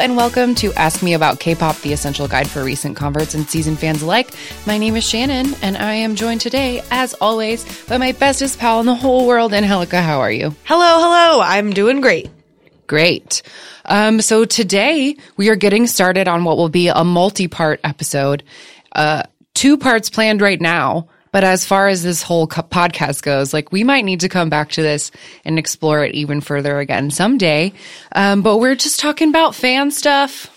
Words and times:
and 0.00 0.16
welcome 0.16 0.54
to 0.54 0.72
Ask 0.76 1.02
Me 1.02 1.12
About 1.12 1.40
K-pop, 1.40 1.78
the 1.82 1.92
essential 1.92 2.26
guide 2.26 2.48
for 2.48 2.64
recent 2.64 2.96
converts 2.96 3.34
and 3.34 3.46
seasoned 3.46 3.78
fans 3.78 4.00
alike. 4.00 4.30
My 4.66 4.78
name 4.78 4.96
is 4.96 5.06
Shannon, 5.06 5.54
and 5.60 5.76
I 5.76 5.92
am 5.92 6.14
joined 6.14 6.40
today, 6.40 6.82
as 6.90 7.12
always, 7.20 7.66
by 7.84 7.98
my 7.98 8.12
bestest 8.12 8.58
pal 8.58 8.80
in 8.80 8.86
the 8.86 8.94
whole 8.94 9.26
world, 9.26 9.52
Angelica. 9.52 10.00
How 10.00 10.20
are 10.20 10.32
you? 10.32 10.54
Hello, 10.64 11.00
hello. 11.02 11.42
I'm 11.42 11.74
doing 11.74 12.00
great. 12.00 12.30
Great. 12.86 13.42
Um, 13.84 14.22
so 14.22 14.46
today 14.46 15.16
we 15.36 15.50
are 15.50 15.56
getting 15.56 15.86
started 15.86 16.28
on 16.28 16.44
what 16.44 16.56
will 16.56 16.70
be 16.70 16.88
a 16.88 17.04
multi-part 17.04 17.80
episode. 17.84 18.42
Uh, 18.92 19.24
two 19.52 19.76
parts 19.76 20.08
planned 20.08 20.40
right 20.40 20.62
now. 20.62 21.08
But 21.32 21.44
as 21.44 21.64
far 21.64 21.88
as 21.88 22.02
this 22.02 22.22
whole 22.22 22.46
co- 22.46 22.62
podcast 22.62 23.22
goes, 23.22 23.52
like 23.52 23.72
we 23.72 23.84
might 23.84 24.04
need 24.04 24.20
to 24.20 24.28
come 24.28 24.48
back 24.50 24.70
to 24.72 24.82
this 24.82 25.10
and 25.44 25.58
explore 25.58 26.04
it 26.04 26.14
even 26.14 26.40
further 26.40 26.78
again 26.78 27.10
someday. 27.10 27.72
Um, 28.12 28.42
but 28.42 28.58
we're 28.58 28.74
just 28.74 29.00
talking 29.00 29.28
about 29.28 29.54
fan 29.54 29.90
stuff. 29.90 30.49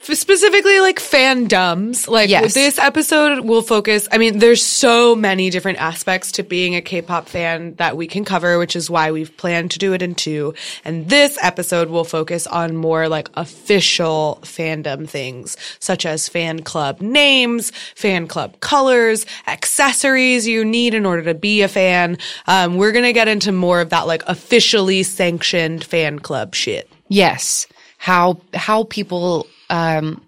Specifically, 0.00 0.80
like 0.80 1.00
fandoms. 1.00 2.08
Like 2.08 2.30
Yes. 2.30 2.54
this 2.54 2.78
episode 2.78 3.44
will 3.44 3.60
focus. 3.62 4.08
I 4.10 4.16
mean, 4.16 4.38
there's 4.38 4.62
so 4.62 5.14
many 5.14 5.50
different 5.50 5.78
aspects 5.80 6.32
to 6.32 6.42
being 6.42 6.76
a 6.76 6.80
K-pop 6.80 7.28
fan 7.28 7.74
that 7.74 7.96
we 7.96 8.06
can 8.06 8.24
cover, 8.24 8.58
which 8.58 8.74
is 8.76 8.88
why 8.88 9.10
we've 9.10 9.36
planned 9.36 9.72
to 9.72 9.78
do 9.78 9.92
it 9.92 10.00
in 10.00 10.14
two. 10.14 10.54
And 10.84 11.08
this 11.10 11.36
episode 11.42 11.90
will 11.90 12.04
focus 12.04 12.46
on 12.46 12.76
more 12.76 13.08
like 13.08 13.28
official 13.34 14.38
fandom 14.42 15.06
things, 15.08 15.56
such 15.78 16.06
as 16.06 16.28
fan 16.28 16.62
club 16.62 17.00
names, 17.02 17.70
fan 17.94 18.28
club 18.28 18.60
colors, 18.60 19.26
accessories 19.46 20.46
you 20.46 20.64
need 20.64 20.94
in 20.94 21.04
order 21.04 21.24
to 21.24 21.34
be 21.34 21.60
a 21.62 21.68
fan. 21.68 22.16
Um, 22.46 22.76
we're 22.76 22.92
gonna 22.92 23.12
get 23.12 23.28
into 23.28 23.52
more 23.52 23.80
of 23.80 23.90
that 23.90 24.06
like 24.06 24.22
officially 24.26 25.02
sanctioned 25.02 25.84
fan 25.84 26.18
club 26.20 26.54
shit. 26.54 26.88
Yes. 27.08 27.66
How, 27.98 28.40
how 28.54 28.84
people, 28.84 29.48
um, 29.70 30.22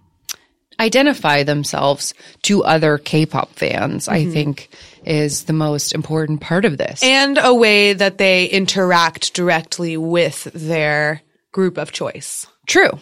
identify 0.80 1.42
themselves 1.42 2.14
to 2.42 2.64
other 2.64 2.98
K-pop 2.98 3.50
fans, 3.55 4.08
I 4.08 4.24
think 4.24 4.70
is 5.05 5.44
the 5.44 5.52
most 5.52 5.94
important 5.94 6.41
part 6.41 6.64
of 6.64 6.78
this. 6.78 7.02
and 7.02 7.38
a 7.38 7.55
way 7.55 7.92
that 7.92 8.18
they 8.18 8.46
interact 8.46 9.34
directly 9.34 9.96
with 9.96 10.44
their 10.55 11.22
group 11.52 11.77
of 11.77 11.92
choice. 11.92 12.46
True. 12.66 12.98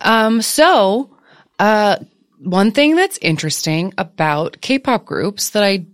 Um, 0.00 0.42
so, 0.42 1.10
uh, 1.58 1.96
one 2.38 2.72
thing 2.72 2.96
that's 2.96 3.18
interesting 3.22 3.92
about 3.96 4.60
K-pop 4.60 5.04
groups 5.04 5.50
that 5.50 5.62
I, 5.62 5.86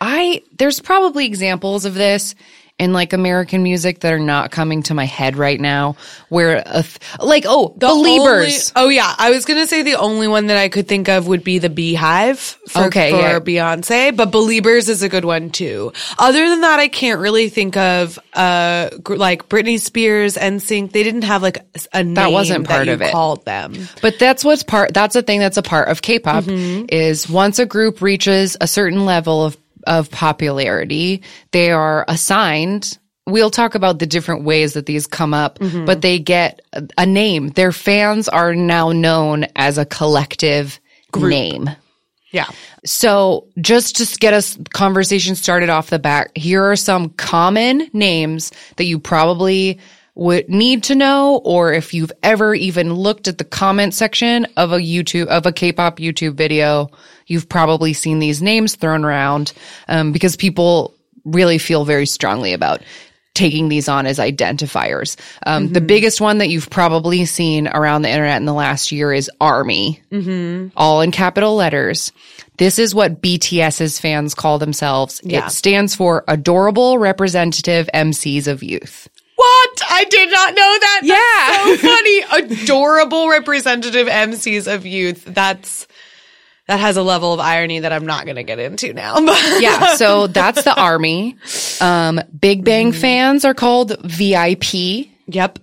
I, 0.00 0.42
there's 0.58 0.80
probably 0.80 1.26
examples 1.26 1.84
of 1.84 1.94
this 1.94 2.34
in 2.78 2.92
like 2.92 3.12
American 3.12 3.62
music 3.62 4.00
that 4.00 4.12
are 4.12 4.18
not 4.18 4.50
coming 4.50 4.82
to 4.84 4.94
my 4.94 5.04
head 5.04 5.36
right 5.36 5.60
now 5.60 5.96
where, 6.28 6.62
a 6.64 6.82
th- 6.82 6.98
like, 7.18 7.44
oh, 7.46 7.74
the 7.76 7.86
Believers. 7.88 8.72
Only- 8.76 8.86
oh 8.86 8.88
yeah, 8.90 9.14
I 9.18 9.30
was 9.30 9.44
gonna 9.44 9.66
say 9.66 9.82
the 9.82 9.96
only 9.96 10.28
one 10.28 10.46
that 10.46 10.56
I 10.56 10.68
could 10.68 10.86
think 10.86 11.08
of 11.08 11.26
would 11.26 11.42
be 11.42 11.58
the 11.58 11.70
Beehive 11.70 12.38
for, 12.38 12.84
Okay, 12.84 13.10
for 13.10 13.16
yeah. 13.18 13.38
Beyonce, 13.40 14.16
but 14.16 14.30
Believers 14.30 14.88
is 14.88 15.02
a 15.02 15.08
good 15.08 15.24
one 15.24 15.50
too. 15.50 15.92
Other 16.18 16.48
than 16.48 16.60
that, 16.60 16.78
I 16.78 16.88
can't 16.88 17.20
really 17.20 17.48
think 17.48 17.76
of 17.76 18.18
uh 18.34 18.90
gr- 19.02 19.16
like 19.16 19.48
Britney 19.48 19.80
Spears 19.80 20.36
and 20.36 20.62
Sync. 20.62 20.92
They 20.92 21.02
didn't 21.02 21.22
have 21.22 21.42
like 21.42 21.58
a 21.92 22.04
name 22.04 22.14
that 22.14 22.30
wasn't 22.32 22.66
part 22.68 22.86
that 22.86 22.92
of 22.92 23.02
it. 23.02 23.10
Called 23.12 23.44
them. 23.44 23.74
But 24.02 24.18
that's 24.18 24.44
what's 24.44 24.62
part, 24.62 24.94
that's 24.94 25.16
a 25.16 25.22
thing 25.22 25.40
that's 25.40 25.56
a 25.56 25.62
part 25.62 25.88
of 25.88 26.02
K-pop 26.02 26.44
Mm-hmm. 26.44 26.86
is 26.90 27.28
once 27.28 27.58
a 27.58 27.66
group 27.66 28.00
reaches 28.00 28.56
a 28.60 28.66
certain 28.68 29.04
level 29.06 29.44
of, 29.44 29.56
of 29.86 30.10
popularity, 30.10 31.22
they 31.52 31.70
are 31.70 32.04
assigned. 32.08 32.98
We'll 33.26 33.50
talk 33.50 33.74
about 33.74 33.98
the 33.98 34.06
different 34.06 34.44
ways 34.44 34.72
that 34.72 34.86
these 34.86 35.06
come 35.06 35.34
up, 35.34 35.58
Mm-hmm. 35.58 35.84
but 35.84 36.00
they 36.02 36.18
get 36.18 36.60
a, 36.72 36.86
a 36.98 37.06
name. 37.06 37.48
Their 37.50 37.72
fans 37.72 38.28
are 38.28 38.54
now 38.54 38.92
known 38.92 39.46
as 39.56 39.78
a 39.78 39.84
collective 39.84 40.80
name. 41.30 41.70
Yeah. 42.30 42.46
So 42.84 43.46
just 43.60 43.96
to 43.96 44.18
get 44.18 44.34
us 44.34 44.58
conversation 44.74 45.34
started 45.34 45.70
off 45.70 45.88
the 45.90 45.98
bat, 45.98 46.30
here 46.34 46.62
are 46.62 46.76
some 46.76 47.08
common 47.10 47.88
names 47.92 48.52
that 48.76 48.84
you 48.84 48.98
probably 48.98 49.78
would 50.18 50.48
need 50.48 50.82
to 50.82 50.96
know, 50.96 51.40
or 51.44 51.72
if 51.72 51.94
you've 51.94 52.10
ever 52.24 52.52
even 52.52 52.92
looked 52.92 53.28
at 53.28 53.38
the 53.38 53.44
comment 53.44 53.94
section 53.94 54.48
of 54.56 54.72
a 54.72 54.78
YouTube, 54.78 55.28
of 55.28 55.46
a 55.46 55.52
K-pop 55.52 55.98
YouTube 55.98 56.34
video, 56.34 56.90
you've 57.28 57.48
probably 57.48 57.92
seen 57.92 58.18
these 58.18 58.42
names 58.42 58.74
thrown 58.74 59.04
around, 59.04 59.52
um, 59.86 60.10
because 60.10 60.34
people 60.34 60.92
really 61.24 61.56
feel 61.56 61.84
very 61.84 62.04
strongly 62.04 62.52
about 62.52 62.82
taking 63.34 63.68
these 63.68 63.88
on 63.88 64.06
as 64.06 64.18
identifiers. 64.18 65.16
Um, 65.46 65.72
the 65.72 65.80
biggest 65.80 66.20
one 66.20 66.38
that 66.38 66.48
you've 66.48 66.68
probably 66.68 67.24
seen 67.24 67.68
around 67.68 68.02
the 68.02 68.10
internet 68.10 68.38
in 68.38 68.46
the 68.46 68.52
last 68.52 68.90
year 68.90 69.12
is 69.12 69.30
ARMY 69.40 70.02
all 70.76 71.00
in 71.00 71.12
capital 71.12 71.54
letters. 71.54 72.10
This 72.56 72.80
is 72.80 72.92
what 72.92 73.22
BTS's 73.22 74.00
fans 74.00 74.34
call 74.34 74.58
themselves. 74.58 75.20
Yeah. 75.22 75.46
It 75.46 75.50
stands 75.50 75.94
for 75.94 76.24
Adorable 76.26 76.98
Representative 76.98 77.88
MCs 77.94 78.48
of 78.48 78.64
Youth. 78.64 79.08
What? 79.38 79.82
I 79.88 80.04
did 80.10 80.30
not 80.32 80.50
know 80.54 80.78
that. 80.80 81.00
Yeah. 81.04 81.14
That's 81.70 81.80
so 81.80 81.88
funny. 82.48 82.62
Adorable 82.62 83.28
representative 83.28 84.08
MCs 84.08 84.72
of 84.72 84.84
youth. 84.84 85.24
That's 85.26 85.86
that 86.66 86.80
has 86.80 86.96
a 86.96 87.02
level 87.02 87.32
of 87.32 87.38
irony 87.40 87.78
that 87.78 87.92
I'm 87.92 88.04
not 88.04 88.24
going 88.24 88.34
to 88.36 88.42
get 88.42 88.58
into 88.58 88.92
now. 88.92 89.16
Yeah, 89.60 89.94
so 89.94 90.26
that's 90.26 90.64
the 90.64 90.74
army. 90.74 91.36
Um, 91.80 92.20
Big 92.38 92.64
Bang 92.64 92.90
fans 92.92 93.44
are 93.44 93.54
called 93.54 93.96
VIP. 94.04 95.08
yep. 95.26 95.58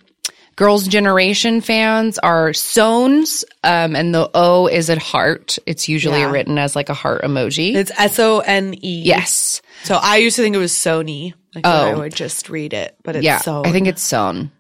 Girls' 0.56 0.88
Generation 0.88 1.60
fans 1.62 2.18
are 2.20 2.50
Sones, 2.52 3.44
um, 3.64 3.96
and 3.96 4.14
the 4.16 4.30
O 4.34 4.68
is 4.68 4.90
at 4.90 4.98
heart. 5.00 5.58
It's 5.66 5.90
usually 5.90 6.20
Yeah. 6.20 6.32
written 6.32 6.58
as 6.58 6.76
like 6.76 6.90
a 6.90 6.94
heart 6.94 7.24
emoji. 7.24 7.76
It's 7.76 7.92
S 7.98 8.20
O 8.20 8.40
N 8.40 8.74
E. 8.82 9.02
yes. 9.04 9.62
So 9.84 9.96
I 10.02 10.18
used 10.18 10.38
to 10.38 10.42
think 10.44 10.56
it 10.56 10.60
was 10.60 10.72
Sony. 10.72 11.34
Like 11.54 11.66
Oh. 11.68 11.90
I 11.92 11.94
would 11.94 12.16
just 12.16 12.50
read 12.50 12.74
it, 12.74 12.96
but 13.04 13.16
it's 13.18 13.26
Yeah. 13.26 13.42
I 13.46 13.72
think 13.72 13.88
it's 13.88 14.02
sewn. 14.02 14.52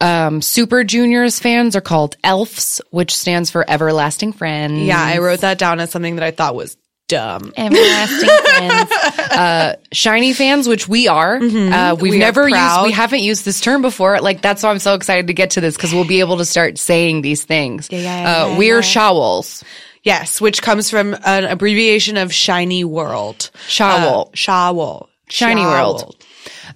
Um, 0.00 0.42
Super 0.42 0.82
Juniors 0.84 1.38
fans 1.38 1.76
are 1.76 1.80
called 1.80 2.16
ELFs, 2.24 2.80
which 2.90 3.14
stands 3.16 3.50
for 3.50 3.64
Everlasting 3.70 4.32
Friends. 4.32 4.80
Yeah, 4.80 5.00
I 5.02 5.18
wrote 5.18 5.42
that 5.42 5.58
down 5.58 5.78
as 5.80 5.90
something 5.92 6.16
that 6.16 6.24
I 6.24 6.32
thought 6.32 6.56
was 6.56 6.76
dumb. 7.12 7.52
Everlasting 7.56 8.28
Friends. 8.28 8.92
Uh, 9.32 9.76
SHINee 9.92 10.34
fans, 10.34 10.68
which 10.68 10.86
we 10.86 11.08
are. 11.08 11.36
Uh, 11.36 11.40
we've 11.40 11.52
Mm-hmm. 11.52 12.02
We 12.02 12.18
never 12.18 12.48
used, 12.48 12.82
we 12.82 12.92
haven't 12.92 13.20
used 13.20 13.44
this 13.46 13.60
term 13.60 13.80
before. 13.80 14.20
Like, 14.20 14.42
that's 14.42 14.62
why 14.62 14.70
I'm 14.70 14.78
so 14.78 14.94
excited 14.94 15.28
to 15.28 15.32
get 15.32 15.50
to 15.52 15.60
this 15.62 15.74
because 15.74 15.94
we'll 15.94 16.06
be 16.06 16.20
able 16.20 16.36
to 16.38 16.44
start 16.44 16.76
saying 16.78 17.22
these 17.22 17.42
things. 17.44 17.88
yeah, 17.90 17.98
yeah, 18.00 18.44
uh, 18.44 18.48
yeah, 18.48 18.58
we're 18.58 18.76
yeah. 18.76 18.82
Shawols. 18.82 19.62
Yes, 20.02 20.40
which 20.40 20.60
comes 20.60 20.90
from 20.90 21.16
an 21.24 21.44
abbreviation 21.44 22.16
of 22.18 22.30
SHINee 22.30 22.84
World. 22.84 23.50
Shawol. 23.68 24.28
Uh, 24.28 24.30
Shawol. 24.32 25.08
SHINee 25.30 25.64
World. 25.64 26.16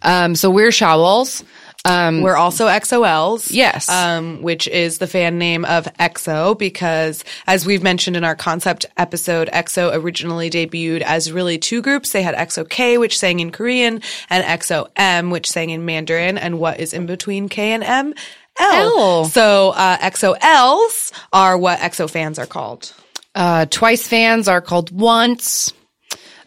Um, 0.03 0.35
so 0.35 0.51
we're 0.51 0.71
Shawols. 0.71 1.45
Um, 1.89 2.23
We're 2.23 2.37
also 2.37 2.67
XOLs. 2.67 3.49
Yes. 3.53 3.89
Um, 3.89 4.43
which 4.43 4.67
is 4.67 4.99
the 4.99 5.07
fan 5.07 5.39
name 5.39 5.65
of 5.65 5.85
EXO 6.01 6.59
because 6.59 7.23
as 7.47 7.65
we've 7.65 7.83
mentioned 7.83 8.17
in 8.17 8.25
our 8.25 8.35
concept 8.35 8.87
episode, 8.97 9.49
EXO 9.53 9.95
originally 9.95 10.51
debuted 10.51 11.03
as 11.03 11.31
really 11.31 11.59
two 11.59 11.83
groups. 11.83 12.11
They 12.11 12.23
had 12.23 12.35
EXO 12.35 12.69
K, 12.69 12.99
which 12.99 13.19
sang 13.19 13.39
in 13.41 13.53
Korean, 13.53 14.01
and 14.31 14.45
EXO 14.45 14.89
M, 14.97 15.31
which 15.31 15.49
sang 15.49 15.71
in 15.71 15.85
Mandarin, 15.85 16.39
and 16.39 16.59
what 16.59 16.81
is 16.81 16.93
in 16.93 17.07
between 17.07 17.49
K 17.49 17.71
and 17.73 17.85
M? 17.85 18.15
L. 18.59 18.99
L. 18.99 19.25
So, 19.27 19.71
uh, 19.77 19.99
XOLs 19.99 21.13
are 21.33 21.57
what 21.59 21.79
EXO 21.81 22.09
fans 22.11 22.39
are 22.39 22.47
called. 22.47 22.93
uh, 23.35 23.67
twice 23.67 24.09
fans 24.09 24.49
are 24.49 24.63
called 24.63 24.91
once. 24.91 25.73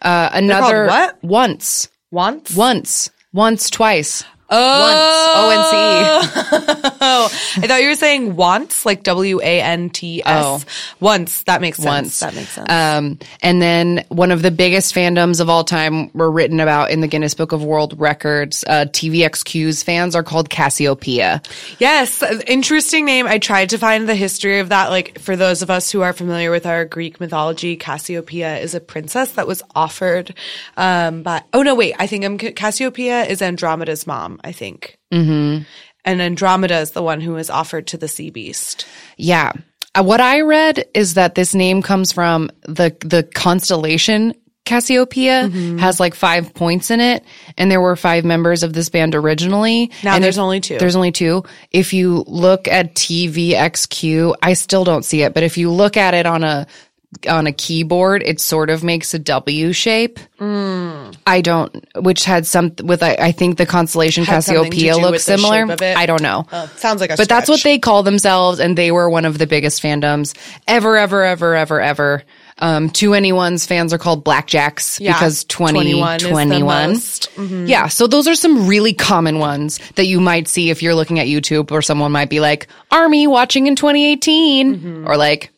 Uh, 0.01 0.29
another 0.33 0.87
what? 0.87 1.23
once, 1.23 1.87
Once? 2.11 2.55
once, 2.55 3.11
once, 3.31 3.69
twice. 3.69 4.23
Oh. 4.51 4.79
Once. 4.81 5.29
O 5.35 5.49
N 5.51 5.63
C. 5.69 6.95
Oh, 7.01 7.25
I 7.57 7.67
thought 7.67 7.81
you 7.81 7.89
were 7.89 7.95
saying 7.95 8.35
once, 8.35 8.85
like 8.85 9.03
W 9.03 9.39
A 9.41 9.61
N 9.61 9.89
T 9.89 10.23
S. 10.25 10.65
Once. 10.99 11.43
That 11.43 11.61
makes 11.61 11.77
sense. 11.77 11.85
Once. 11.85 12.19
That 12.19 12.35
makes 12.35 12.51
sense. 12.51 12.69
Um, 12.69 13.19
and 13.41 13.61
then 13.61 14.05
one 14.09 14.31
of 14.31 14.41
the 14.41 14.51
biggest 14.51 14.95
fandoms 14.95 15.39
of 15.39 15.49
all 15.49 15.63
time 15.63 16.11
were 16.13 16.31
written 16.31 16.59
about 16.59 16.91
in 16.91 17.01
the 17.01 17.07
Guinness 17.07 17.33
Book 17.33 17.51
of 17.51 17.63
World 17.63 17.99
Records. 17.99 18.63
Uh, 18.67 18.85
TVXQ's 18.85 19.83
fans 19.83 20.15
are 20.15 20.23
called 20.23 20.49
Cassiopeia. 20.49 21.41
Yes, 21.77 22.23
interesting 22.47 23.05
name. 23.05 23.27
I 23.27 23.37
tried 23.37 23.69
to 23.69 23.77
find 23.77 24.09
the 24.09 24.15
history 24.15 24.59
of 24.59 24.69
that. 24.69 24.89
Like 24.89 25.19
for 25.19 25.35
those 25.35 25.61
of 25.61 25.69
us 25.69 25.91
who 25.91 26.01
are 26.01 26.13
familiar 26.13 26.51
with 26.51 26.65
our 26.65 26.85
Greek 26.85 27.19
mythology, 27.19 27.75
Cassiopeia 27.75 28.57
is 28.57 28.73
a 28.73 28.79
princess 28.79 29.31
that 29.33 29.47
was 29.47 29.61
offered. 29.75 30.33
Um, 30.75 31.23
by 31.23 31.43
oh 31.53 31.61
no, 31.61 31.75
wait, 31.75 31.95
I 31.99 32.07
think 32.07 32.25
I'm 32.25 32.37
Cassiopeia 32.37 33.23
is 33.25 33.41
Andromeda's 33.41 34.07
mom. 34.07 34.38
I 34.43 34.51
think, 34.51 34.97
mm-hmm. 35.13 35.63
and 36.05 36.21
Andromeda 36.21 36.79
is 36.79 36.91
the 36.91 37.03
one 37.03 37.21
who 37.21 37.35
is 37.37 37.49
offered 37.49 37.87
to 37.87 37.97
the 37.97 38.07
sea 38.07 38.29
beast. 38.29 38.85
Yeah. 39.17 39.51
Uh, 39.95 40.03
what 40.03 40.21
I 40.21 40.41
read 40.41 40.85
is 40.93 41.15
that 41.15 41.35
this 41.35 41.55
name 41.55 41.81
comes 41.81 42.11
from 42.11 42.49
the 42.63 42.95
the 43.01 43.23
constellation 43.23 44.33
Cassiopeia 44.69 45.49
Mm-hmm. 45.49 45.77
has 45.79 45.99
like 45.99 46.13
five 46.13 46.53
points 46.53 46.91
in 46.91 46.99
it, 46.99 47.23
and 47.57 47.71
there 47.71 47.81
were 47.81 47.95
five 47.95 48.23
members 48.23 48.61
of 48.61 48.71
this 48.71 48.89
band 48.89 49.15
originally. 49.15 49.89
Now 50.03 50.13
and 50.13 50.23
there's 50.23 50.37
if- 50.37 50.41
only 50.43 50.59
two. 50.59 50.77
There's 50.77 50.95
only 50.95 51.11
two. 51.11 51.43
If 51.71 51.91
you 51.91 52.23
look 52.27 52.67
at 52.67 52.93
TVXQ, 52.93 54.35
I 54.43 54.53
still 54.53 54.83
don't 54.83 55.03
see 55.03 55.23
it, 55.23 55.33
but 55.33 55.41
if 55.41 55.57
you 55.57 55.71
look 55.71 55.97
at 55.97 56.13
it 56.13 56.27
on 56.27 56.43
a 56.43 56.67
on 57.27 57.47
a 57.47 57.51
keyboard, 57.51 58.21
it 58.23 58.39
sort 58.39 58.69
of 58.69 58.83
makes 58.83 59.13
a 59.15 59.19
W 59.19 59.73
shape. 59.73 60.19
Mm. 60.39 61.15
I 61.25 61.41
don't, 61.41 61.85
which 61.97 62.23
had 62.23 62.45
some 62.45 62.71
with 62.83 63.01
I, 63.01 63.15
I 63.19 63.31
think 63.31 63.57
the 63.57 63.65
constellation 63.65 64.23
Had 64.25 64.35
Cassiopeia 64.45 64.95
looks 64.95 65.23
similar. 65.23 65.63
shape 65.65 65.69
of 65.71 65.81
it? 65.81 65.97
I 65.97 66.05
don't 66.05 66.21
know. 66.21 66.45
Oh, 66.51 66.71
sounds 66.77 67.01
like 67.01 67.09
a 67.11 67.17
But 67.17 67.27
that's 67.27 67.49
what 67.49 67.63
they 67.63 67.79
call 67.79 68.03
themselves, 68.03 68.59
and 68.59 68.77
they 68.77 68.91
were 68.91 69.09
one 69.09 69.25
of 69.25 69.37
the 69.39 69.47
biggest 69.47 69.81
fandoms 69.81 70.37
ever, 70.67 70.97
ever, 70.97 71.23
ever, 71.23 71.55
ever, 71.55 71.81
ever. 71.81 72.23
Um, 72.61 72.89
2NE1's 72.89 73.65
fans 73.65 73.91
are 73.93 73.97
called 73.97 74.23
Blackjacks 74.25 74.99
Yeah, 74.99 75.13
because 75.13 75.45
21 75.45 76.15
is 76.17 76.21
2021. 76.23 76.89
most. 76.91 77.33
Mm-hmm. 77.35 77.65
Yeah, 77.67 77.87
so 77.87 78.05
those 78.05 78.27
are 78.27 78.35
some 78.35 78.67
really 78.67 78.93
common 78.93 79.39
ones 79.39 79.79
that 79.95 80.05
you 80.05 80.19
might 80.19 80.47
see 80.47 80.69
if 80.69 80.83
you're 80.83 80.93
looking 80.95 81.19
at 81.19 81.27
YouTube, 81.27 81.71
or 81.71 81.81
someone 81.81 82.11
might 82.11 82.29
be 82.29 82.39
like, 82.39 82.67
Army 82.91 83.27
watching 83.27 83.65
in 83.67 83.75
2018, 83.75 84.75
Mm-hmm. 84.75 85.07
or 85.07 85.15
like, 85.17 85.51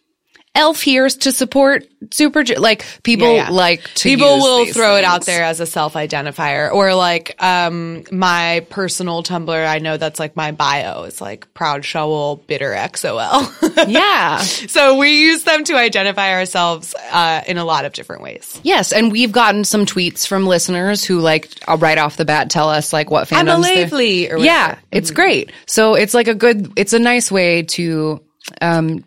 Elf 0.53 0.81
here's 0.81 1.15
to 1.17 1.31
support 1.31 1.87
Super, 2.11 2.43
like 2.57 2.85
people 3.03 3.27
Yeah, 3.27 3.45
yeah. 3.45 3.49
like 3.51 3.83
to 3.95 4.09
people 4.09 4.39
will 4.39 4.65
throw 4.65 4.97
it 4.97 5.03
out 5.05 5.25
there 5.25 5.43
as 5.43 5.59
a 5.61 5.65
self-identifier 5.65 6.71
or 6.73 6.93
like 6.93 7.41
um 7.41 8.03
my 8.11 8.65
personal 8.69 9.23
tumblr 9.23 9.65
i 9.67 9.77
know 9.79 9.97
that's 9.97 10.19
like 10.19 10.35
my 10.35 10.51
bio 10.51 11.03
is 11.03 11.21
like 11.21 11.53
proud 11.53 11.83
Shawol 11.83 12.45
bitter 12.47 12.71
xol 12.71 13.87
Yeah. 13.87 14.39
so 14.39 14.97
we 14.97 15.21
use 15.21 15.43
them 15.43 15.63
to 15.65 15.75
identify 15.75 16.33
ourselves 16.33 16.95
uh, 17.11 17.43
in 17.47 17.57
a 17.57 17.63
lot 17.65 17.85
of 17.85 17.93
different 17.93 18.21
ways 18.23 18.59
Yes, 18.63 18.91
and 18.91 19.11
we've 19.11 19.31
gotten 19.31 19.63
some 19.63 19.85
tweets 19.85 20.27
from 20.27 20.45
listeners 20.47 21.03
who 21.05 21.19
like 21.19 21.49
uh, 21.67 21.77
right 21.77 21.97
off 21.97 22.17
the 22.17 22.25
bat 22.25 22.49
tell 22.49 22.69
us 22.69 22.91
like 22.91 23.09
what 23.09 23.27
fandoms 23.27 23.65
I'm 23.65 23.93
a 23.93 24.29
or 24.29 24.37
Yeah, 24.39 24.77
it's 24.91 25.11
great. 25.11 25.51
So 25.67 25.95
it's 25.95 26.13
like 26.13 26.27
a 26.27 26.35
good 26.35 26.73
it's 26.75 26.93
a 26.93 26.99
nice 26.99 27.31
way 27.31 27.63
to 27.63 28.21
um 28.61 29.03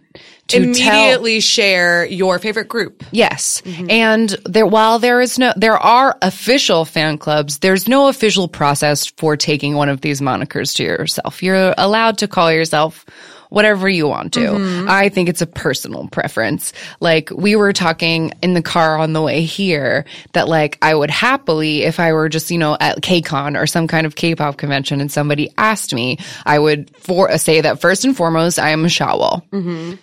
to 0.49 0.75
tell 0.75 0.95
immediately 0.95 1.41
share 1.41 2.05
your 2.07 2.39
favorite 2.39 2.69
group 2.69 3.03
Yes. 3.11 3.63
Mm-hmm. 3.63 3.91
And 3.91 4.31
there 4.45 4.67
while 4.67 4.99
there 4.99 5.21
is 5.21 5.39
no 5.39 5.53
there 5.57 5.79
are 5.79 6.17
official 6.23 6.85
fan 6.85 7.19
clubs, 7.19 7.59
there's 7.59 7.89
no 7.89 8.09
official 8.09 8.49
process 8.49 9.07
for 9.07 9.37
taking 9.37 9.75
one 9.75 9.89
of 9.89 10.01
these 10.01 10.21
monikers 10.21 10.75
to 10.77 10.83
yourself. 10.83 11.43
You're 11.43 11.75
allowed 11.79 12.19
to 12.19 12.29
call 12.29 12.53
yourself 12.53 13.07
whatever 13.55 13.89
you 13.89 14.09
want 14.09 14.33
to. 14.35 14.41
Mm-hmm. 14.41 14.91
I 14.91 15.09
think 15.09 15.29
it's 15.29 15.41
a 15.41 15.47
personal 15.47 16.09
preference. 16.09 16.73
Like 17.01 17.31
we 17.31 17.57
were 17.57 17.73
talking 17.73 18.33
in 18.43 18.55
the 18.55 18.63
car 18.63 18.99
on 18.99 19.13
the 19.13 19.23
way 19.23 19.43
here 19.43 20.05
that 20.33 20.49
like 20.49 20.77
I 20.83 20.95
would 20.95 21.11
happily 21.11 21.83
if 21.85 22.01
I 22.01 22.13
were 22.13 22.29
just, 22.29 22.51
you 22.51 22.59
know, 22.59 22.77
at 22.81 23.01
KCON 23.01 23.61
or 23.61 23.67
some 23.67 23.87
kind 23.87 24.07
of 24.07 24.17
K-pop 24.17 24.57
convention 24.57 25.01
and 25.01 25.11
somebody 25.11 25.51
asked 25.57 25.95
me, 25.95 26.19
I 26.45 26.59
would 26.59 26.95
for 26.97 27.37
say 27.39 27.61
that 27.61 27.81
first 27.81 28.05
and 28.05 28.17
foremost 28.17 28.59
I 28.59 28.71
am 28.71 28.85
a 28.85 28.89
Shawol. 28.89 29.43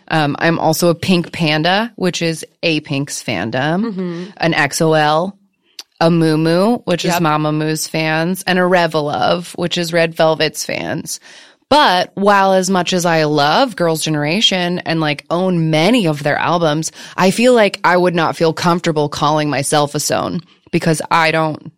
Um, 0.08 0.36
I'm 0.40 0.58
also 0.60 0.90
a 0.90 0.96
Pink 0.96 1.32
Panda, 1.32 1.92
which 1.96 2.22
is 2.22 2.46
Apink's 2.64 3.22
fandom, 3.22 4.32
an 4.38 4.54
XOL, 4.54 5.34
a 6.00 6.10
Moo 6.10 6.78
which 6.86 7.06
is 7.06 7.14
Yep. 7.14 7.22
Mamamoo's 7.22 7.88
fans, 7.88 8.44
and 8.48 8.58
a 8.58 8.64
ReVeluv, 8.64 9.56
which 9.58 9.78
is 9.78 9.94
Red 9.94 10.16
Velvet's 10.16 10.66
fans. 10.66 11.20
But 11.72 12.12
while 12.16 12.52
as 12.52 12.70
much 12.70 12.92
as 12.92 13.06
I 13.06 13.24
love 13.24 13.78
Girls' 13.78 14.04
Generation 14.04 14.80
and 14.80 15.00
like 15.00 15.26
own 15.30 15.70
many 15.70 16.06
of 16.06 16.22
their 16.22 16.36
albums, 16.36 16.92
I 17.16 17.32
feel 17.32 17.54
like 17.54 17.80
I 17.86 17.96
would 17.96 18.14
not 18.14 18.36
feel 18.36 18.52
comfortable 18.52 19.08
calling 19.08 19.50
myself 19.50 19.96
a 19.96 20.02
Sone 20.02 20.42
because 20.74 21.02
I 21.10 21.32
don't 21.32 21.72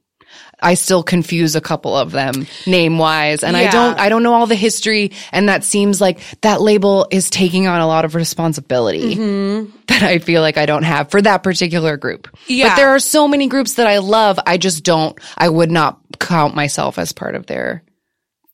I 0.60 0.74
still 0.74 1.04
confuse 1.04 1.56
a 1.56 1.62
couple 1.62 1.96
of 1.96 2.12
them 2.12 2.48
name 2.66 2.98
wise 2.98 3.44
and 3.44 3.56
I 3.56 3.70
don't 3.70 4.00
I 4.00 4.10
don't 4.10 4.24
know 4.24 4.34
all 4.34 4.48
the 4.48 4.56
history. 4.56 5.12
And 5.32 5.48
that 5.48 5.64
seems 5.64 6.02
like 6.02 6.22
that 6.42 6.60
label 6.60 7.06
is 7.12 7.30
taking 7.30 7.68
on 7.68 7.80
a 7.80 7.86
lot 7.86 8.04
of 8.04 8.16
responsibility 8.16 9.16
mm-hmm. 9.16 9.78
that 9.90 10.02
I 10.02 10.18
feel 10.18 10.42
like 10.42 10.58
I 10.58 10.66
don't 10.66 10.82
have 10.82 11.12
for 11.12 11.22
that 11.22 11.44
particular 11.44 11.98
group. 11.98 12.36
Yeah. 12.48 12.70
But 12.70 12.78
there 12.78 12.90
are 12.90 13.00
so 13.00 13.28
many 13.28 13.46
groups 13.48 13.76
that 13.76 13.86
I 13.86 14.00
love. 14.00 14.40
I 14.48 14.58
just 14.58 14.84
don't 14.84 15.20
I 15.38 15.50
would 15.50 15.70
not 15.70 16.00
count 16.20 16.56
myself 16.56 16.98
as 16.98 17.14
part 17.14 17.36
of 17.36 17.46
their 17.46 17.84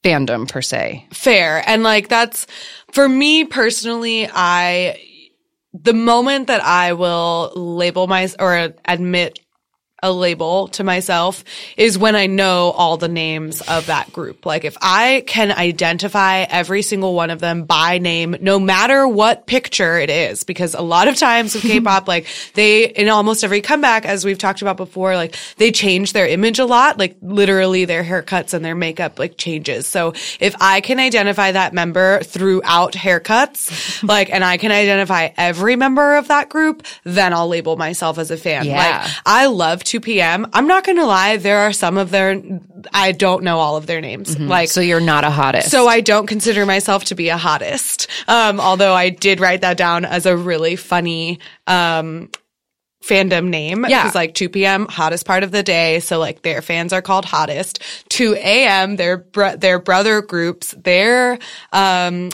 fandom 0.04 0.48
per 0.48 0.62
se. 0.62 1.06
fair 1.12 1.64
and 1.68 1.84
like 1.84 2.08
that's 2.08 2.48
for 2.92 3.10
me 3.10 3.44
personally 3.44 4.30
i 4.34 4.98
the 5.74 5.94
moment 5.94 6.48
that 6.48 6.64
i 6.64 6.94
will 6.94 7.52
label 7.56 8.08
my 8.08 8.30
or 8.40 8.74
admit 8.86 9.40
a 10.02 10.12
label 10.12 10.68
to 10.70 10.84
myself 10.84 11.44
is 11.78 11.98
when 11.98 12.16
I 12.16 12.28
know 12.28 12.72
all 12.72 12.98
the 12.98 13.08
names 13.08 13.62
of 13.62 13.88
that 13.88 14.12
group. 14.14 14.46
Like 14.46 14.64
if 14.64 14.78
I 14.82 15.24
can 15.28 15.52
identify 15.52 16.42
every 16.44 16.82
single 16.82 17.14
one 17.14 17.30
of 17.30 17.40
them 17.40 17.66
by 17.66 17.98
name, 17.98 18.36
no 18.42 18.60
matter 18.60 19.08
what 19.08 19.48
picture 19.48 20.00
it 20.00 20.10
is, 20.10 20.44
because 20.44 20.74
a 20.74 20.82
lot 20.82 21.08
of 21.08 21.16
times 21.16 21.54
with 21.54 21.64
K-pop, 21.70 22.08
like 22.08 22.28
they, 22.54 22.88
in 22.88 23.10
almost 23.10 23.44
every 23.44 23.62
comeback, 23.62 24.06
as 24.06 24.24
we've 24.24 24.38
talked 24.38 24.62
about 24.62 24.78
before, 24.78 25.16
like 25.16 25.36
they 25.58 25.72
change 25.72 26.14
their 26.14 26.28
image 26.28 26.60
a 26.60 26.66
lot, 26.66 26.98
like 26.98 27.18
literally 27.22 27.86
their 27.86 28.04
haircuts 28.04 28.54
and 28.54 28.64
their 28.64 28.76
makeup 28.76 29.20
like 29.20 29.38
changes. 29.38 29.88
So 29.88 30.14
if 30.40 30.56
I 30.62 30.82
can 30.82 31.00
identify 31.00 31.52
that 31.52 31.74
member 31.74 32.22
throughout 32.24 32.94
haircuts, 32.94 34.04
like, 34.08 34.32
and 34.32 34.44
I 34.44 34.58
can 34.58 34.72
identify 34.72 35.30
every 35.38 35.76
member 35.76 36.16
of 36.16 36.30
that 36.30 36.50
group, 36.50 36.86
then 37.04 37.34
I'll 37.34 37.48
label 37.48 37.76
myself 37.76 38.18
as 38.18 38.32
a 38.32 38.38
fan. 38.38 38.66
Yeah. 38.66 39.02
Like 39.04 39.12
I 39.26 39.46
love 39.48 39.84
2 39.90 40.00
p.m. 40.00 40.48
I'm 40.54 40.68
not 40.68 40.84
going 40.86 40.98
to 40.98 41.06
lie. 41.06 41.38
There 41.38 41.60
are 41.60 41.74
some 41.74 41.98
of 41.98 42.12
their, 42.12 42.42
I 42.94 43.12
don't 43.12 43.44
know 43.44 43.58
all 43.60 43.76
of 43.76 43.88
their 43.88 44.02
names. 44.02 44.40
Like, 44.40 44.70
So 44.70 44.82
you're 44.82 45.00
not 45.00 45.24
a 45.24 45.30
hottest. 45.32 45.72
so 45.72 45.88
I 45.88 46.02
don't 46.02 46.28
consider 46.28 46.66
myself 46.66 47.06
to 47.06 47.16
be 47.16 47.30
a 47.30 47.38
hottest. 47.38 48.08
Um, 48.28 48.60
although 48.60 48.94
I 48.94 49.10
did 49.10 49.40
write 49.40 49.62
that 49.62 49.78
down 49.78 50.06
as 50.06 50.26
a 50.26 50.38
really 50.38 50.76
funny, 50.76 51.40
um, 51.68 52.30
fandom 53.04 53.48
name. 53.50 53.86
Yeah. 53.88 54.04
Cause 54.04 54.14
like 54.16 54.36
2 54.36 54.50
p.m. 54.50 54.86
hottest 54.88 55.26
part 55.26 55.44
of 55.44 55.52
the 55.52 55.64
day. 55.64 56.00
So 56.02 56.20
like 56.20 56.42
their 56.44 56.62
fans 56.62 56.94
are 56.94 57.02
called 57.02 57.26
hottest. 57.26 57.82
2 58.10 58.36
a.m. 58.36 58.96
their, 58.98 59.18
br- 59.18 59.56
their 59.58 59.80
brother 59.80 60.22
groups, 60.22 60.76
their, 60.78 61.40
um, 61.72 62.30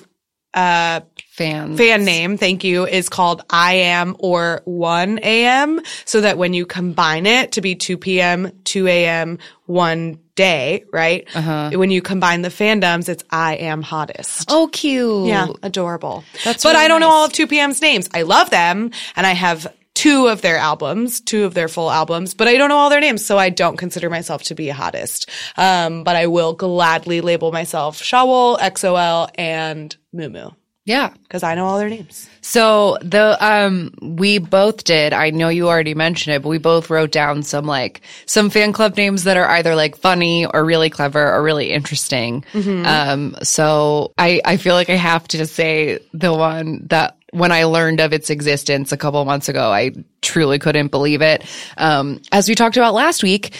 uh, 0.54 1.02
fans. 1.36 1.78
fan 1.78 2.06
name, 2.06 2.38
thank 2.38 2.64
you, 2.64 2.86
is 2.86 3.10
called 3.10 3.44
I 3.50 3.74
am 3.76 4.16
or 4.20 4.62
1 4.66 5.20
a.m. 5.22 5.82
So 6.06 6.22
that 6.22 6.38
when 6.38 6.54
you 6.54 6.66
combine 6.66 7.26
it 7.26 7.54
to 7.54 7.62
be 7.62 7.76
2 7.76 7.98
p.m., 7.98 8.52
2 8.64 8.88
a.m., 8.88 9.40
one 9.66 10.20
day, 10.36 10.84
right? 10.94 11.28
Uh-huh. 11.36 11.72
When 11.74 11.90
you 11.90 12.02
combine 12.02 12.42
the 12.44 12.50
fandoms, 12.50 13.10
it's 13.10 13.24
I 13.32 13.56
am 13.56 13.82
hottest. 13.82 14.52
Oh, 14.52 14.70
cute. 14.72 15.28
Yeah, 15.28 15.48
adorable. 15.64 16.24
That's 16.44 16.64
but 16.64 16.74
really 16.74 16.86
I 16.86 16.88
don't 16.88 17.02
know 17.02 17.10
all 17.10 17.26
of 17.26 17.34
2 17.34 17.48
p.m.'s 17.48 17.82
names. 17.82 18.10
I 18.14 18.22
love 18.22 18.50
them 18.50 18.92
and 19.16 19.26
I 19.26 19.32
have 19.32 19.74
two 19.96 20.28
of 20.28 20.42
their 20.42 20.58
albums, 20.58 21.22
two 21.22 21.46
of 21.46 21.54
their 21.54 21.68
full 21.68 21.90
albums, 21.90 22.34
but 22.34 22.48
I 22.48 22.58
don't 22.58 22.70
know 22.70 22.78
all 22.78 22.90
their 22.90 23.00
names, 23.00 23.26
so 23.26 23.38
I 23.40 23.50
don't 23.50 23.78
consider 23.78 24.10
myself 24.10 24.44
to 24.44 24.56
be 24.56 24.70
a 24.70 24.74
hottest. 24.74 25.30
Um, 25.58 26.04
but 26.04 26.16
I 26.16 26.28
will 26.28 26.54
gladly 26.54 27.22
label 27.22 27.52
myself 27.52 28.00
Shawol, 28.02 28.60
XOL, 28.60 29.30
and 29.36 29.96
Moo 30.14 30.52
Yeah. 30.86 31.10
because 31.24 31.42
I 31.42 31.56
know 31.56 31.66
all 31.66 31.80
their 31.80 31.90
names. 31.90 32.30
So 32.42 32.98
the 33.02 33.36
um 33.44 33.92
we 34.02 34.38
both 34.38 34.84
did. 34.84 35.14
I 35.14 35.32
know 35.32 35.50
you 35.50 35.68
already 35.68 35.96
mentioned 35.96 36.36
it, 36.36 36.44
but 36.44 36.50
we 36.50 36.60
both 36.60 36.90
wrote 36.92 37.12
down 37.12 37.42
some 37.44 37.66
like 37.66 38.02
some 38.28 38.50
fan 38.52 38.72
club 38.72 38.96
names 38.96 39.24
that 39.24 39.36
are 39.36 39.48
either 39.50 39.76
like 39.76 39.98
funny 39.98 40.46
or 40.46 40.64
really 40.64 40.92
clever 40.92 41.34
or 41.34 41.42
really 41.42 41.72
interesting. 41.72 42.46
Um 42.54 43.36
so 43.42 44.14
I 44.18 44.42
I 44.46 44.58
feel 44.58 44.76
like 44.76 44.90
I 44.92 44.96
have 44.96 45.28
to 45.30 45.46
say 45.48 46.00
the 46.14 46.34
one 46.34 46.86
that 46.90 47.18
when 47.32 47.52
I 47.52 47.66
learned 47.66 48.00
of 48.00 48.14
its 48.14 48.30
existence 48.30 48.92
a 48.94 48.98
couple 48.98 49.26
months 49.26 49.50
ago, 49.50 49.70
I 49.72 49.92
truly 50.26 50.60
couldn't 50.60 50.90
believe 50.92 51.22
it. 51.22 51.44
Um, 51.78 52.22
as 52.32 52.50
we 52.50 52.56
talked 52.56 52.78
about 52.78 52.94
last 52.94 53.24
week, 53.24 53.54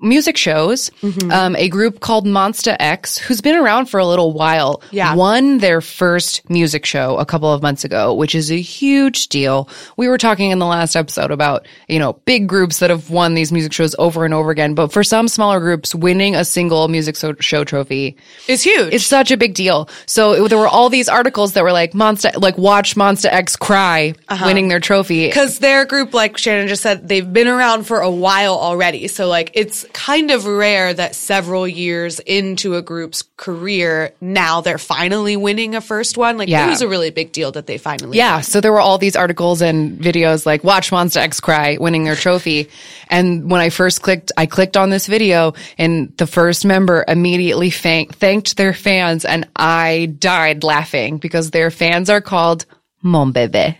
music 0.00 0.36
shows, 0.36 0.90
um, 1.30 1.54
a 1.56 1.68
group 1.68 2.00
called 2.00 2.26
Monsta 2.26 2.74
X, 2.80 3.18
who's 3.18 3.40
been 3.40 3.54
around 3.54 3.86
for 3.86 4.00
a 4.00 4.06
little 4.06 4.32
while, 4.32 4.82
Yeah. 4.90 5.14
won 5.14 5.58
their 5.58 5.80
first 5.80 6.48
music 6.50 6.84
show 6.86 7.16
a 7.18 7.26
couple 7.26 7.52
of 7.52 7.62
months 7.62 7.84
ago, 7.84 8.14
which 8.14 8.34
is 8.34 8.50
a 8.50 8.60
huge 8.60 9.28
deal. 9.28 9.68
We 9.96 10.08
were 10.08 10.18
talking 10.18 10.50
in 10.50 10.58
the 10.58 10.66
last 10.66 10.96
episode 10.96 11.30
about, 11.30 11.66
you 11.88 11.98
know, 11.98 12.14
big 12.24 12.48
groups 12.48 12.78
that 12.78 12.90
have 12.90 13.10
won 13.10 13.34
these 13.34 13.52
music 13.52 13.72
shows 13.72 13.94
over 13.98 14.24
and 14.24 14.32
over 14.34 14.50
again. 14.50 14.74
But 14.74 14.90
for 14.90 15.04
some 15.04 15.28
smaller 15.28 15.60
groups, 15.60 15.94
winning 15.94 16.34
a 16.34 16.44
single 16.44 16.88
music 16.88 17.14
so- 17.16 17.34
show 17.38 17.62
trophy 17.62 18.16
is 18.48 18.62
huge. 18.62 18.92
it's 18.94 19.04
such 19.06 19.30
a 19.30 19.36
big 19.36 19.54
deal. 19.54 19.88
So 20.06 20.32
it, 20.46 20.48
there 20.48 20.58
were 20.58 20.66
all 20.66 20.88
these 20.88 21.08
articles 21.08 21.52
that 21.52 21.62
were 21.62 21.72
like 21.72 21.92
Monsta, 21.92 22.40
like 22.40 22.56
watch 22.58 22.96
Monsta 22.96 23.26
X 23.30 23.54
cry 23.54 24.14
winning 24.42 24.68
their 24.68 24.80
trophy. 24.80 25.26
because 25.28 25.58
their 25.58 25.84
group 25.84 25.99
group, 26.00 26.14
like 26.14 26.38
Shannon 26.38 26.66
just 26.68 26.82
said, 26.82 27.06
they've 27.06 27.30
been 27.30 27.48
around 27.48 27.84
for 27.86 28.00
a 28.00 28.10
while 28.10 28.54
already. 28.54 29.06
So 29.08 29.28
like 29.28 29.50
it's 29.54 29.84
kind 29.92 30.30
of 30.30 30.46
rare 30.46 30.94
that 30.94 31.14
several 31.14 31.68
years 31.68 32.20
into 32.20 32.76
a 32.76 32.82
group's 32.82 33.22
career, 33.36 34.12
now 34.20 34.60
they're 34.62 34.78
finally 34.78 35.36
winning 35.36 35.74
a 35.74 35.80
first 35.80 36.16
one. 36.16 36.38
Like 36.38 36.48
Yeah. 36.48 36.66
it 36.66 36.70
was 36.70 36.80
a 36.82 36.88
really 36.88 37.10
big 37.10 37.32
deal 37.32 37.52
that 37.52 37.66
they 37.66 37.76
finally 37.78 38.16
Yeah, 38.16 38.40
so 38.40 38.60
there 38.60 38.72
were 38.72 38.80
all 38.80 38.98
these 38.98 39.16
articles 39.16 39.60
and 39.62 39.98
videos 40.00 40.46
like 40.46 40.64
watch 40.64 40.90
Monsta 40.90 41.18
X 41.18 41.40
cry 41.40 41.76
winning 41.78 42.04
their 42.04 42.16
trophy. 42.16 42.68
And 43.08 43.50
when 43.50 43.60
I 43.60 43.68
first 43.70 44.02
clicked, 44.02 44.32
I 44.36 44.46
clicked 44.46 44.76
on 44.76 44.90
this 44.90 45.06
video 45.06 45.52
and 45.76 46.16
the 46.16 46.26
first 46.26 46.64
member 46.64 47.04
immediately 47.06 47.70
thank- 47.70 48.14
thanked 48.16 48.56
their 48.56 48.72
fans 48.72 49.24
and 49.24 49.46
I 49.56 50.14
died 50.18 50.64
laughing 50.64 51.18
because 51.18 51.50
their 51.50 51.70
fans 51.70 52.08
are 52.08 52.20
called 52.22 52.64
Mon 53.02 53.32
Bebe. 53.32 53.76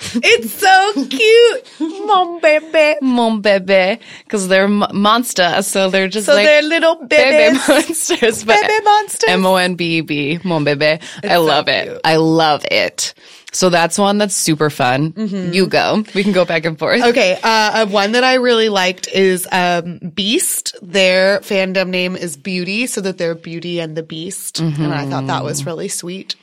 It's 0.00 0.52
so 0.52 0.92
cute. 1.08 2.06
Mom 2.06 2.40
baby. 2.40 2.98
Mon 3.02 3.40
Bebe. 3.40 3.98
Cause 4.28 4.46
they're 4.48 4.64
m- 4.64 4.84
monster. 4.94 5.60
So 5.62 5.90
they're 5.90 6.06
just 6.08 6.26
So 6.26 6.34
like 6.34 6.46
they're 6.46 6.62
little 6.62 7.04
Bebe 7.06 7.56
monsters. 7.68 8.44
but 8.44 8.60
Bebe 8.60 8.84
monsters. 8.84 9.30
M-O-N-B-E-B. 9.30 10.40
Mon 10.44 10.62
Bebe. 10.64 11.00
I 11.24 11.34
so 11.34 11.42
love 11.44 11.68
it. 11.68 12.00
I 12.04 12.16
love 12.16 12.64
it. 12.70 13.14
So 13.50 13.70
that's 13.70 13.98
one 13.98 14.18
that's 14.18 14.36
super 14.36 14.68
fun. 14.70 15.14
You 15.52 15.66
go. 15.66 16.04
We 16.14 16.22
can 16.22 16.32
go 16.32 16.44
back 16.44 16.64
and 16.66 16.78
forth. 16.78 17.00
Mm-hmm. 17.00 17.08
Okay, 17.08 17.32
uh, 17.42 17.82
uh, 17.82 17.86
one 17.86 18.12
that 18.12 18.22
I 18.22 18.34
really 18.34 18.68
liked 18.68 19.08
is 19.08 19.48
um, 19.50 19.98
Beast. 20.14 20.76
Their 20.82 21.40
fandom 21.40 21.88
name 21.88 22.14
is 22.14 22.36
Beauty, 22.36 22.86
so 22.86 23.00
that 23.00 23.16
they're 23.16 23.34
Beauty 23.34 23.80
and 23.80 23.96
the 23.96 24.02
Beast, 24.02 24.60
and 24.60 24.92
I 24.94 25.06
thought 25.08 25.26
that 25.28 25.44
was 25.44 25.64
really 25.64 25.88
sweet. 25.88 26.36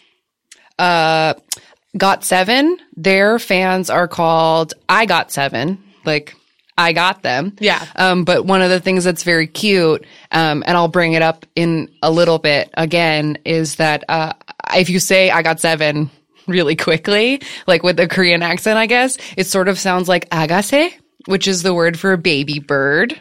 Got 1.97 2.23
Seven, 2.23 2.77
their 2.95 3.39
fans 3.39 3.89
are 3.89 4.07
called 4.07 4.73
I 4.89 5.05
Got 5.05 5.31
Seven. 5.31 5.81
Like, 6.03 6.35
I 6.77 6.91
got 6.91 7.23
them. 7.23 7.55
Yeah. 7.59 7.85
Um, 7.95 8.25
but 8.25 8.45
one 8.45 8.61
of 8.61 8.69
the 8.69 8.81
things 8.81 9.03
that's 9.05 9.23
very 9.23 9.47
cute, 9.47 10.05
um, 10.31 10.63
and 10.67 10.75
I'll 10.75 10.89
bring 10.89 11.13
it 11.13 11.21
up 11.21 11.45
in 11.55 11.89
a 12.01 12.11
little 12.11 12.37
bit 12.37 12.69
again, 12.73 13.37
is 13.45 13.77
that, 13.77 14.03
uh, 14.09 14.33
if 14.75 14.89
you 14.89 14.99
say 14.99 15.31
I 15.31 15.41
got 15.41 15.61
seven 15.61 16.11
really 16.47 16.75
quickly, 16.75 17.41
like 17.65 17.81
with 17.81 17.99
a 17.99 18.07
Korean 18.07 18.43
accent, 18.43 18.77
I 18.77 18.87
guess, 18.87 19.17
it 19.37 19.47
sort 19.47 19.69
of 19.69 19.79
sounds 19.79 20.09
like 20.09 20.29
Ahgase, 20.29 20.93
which 21.27 21.47
is 21.47 21.63
the 21.63 21.73
word 21.73 21.97
for 21.97 22.11
a 22.11 22.17
baby 22.17 22.59
bird. 22.59 23.19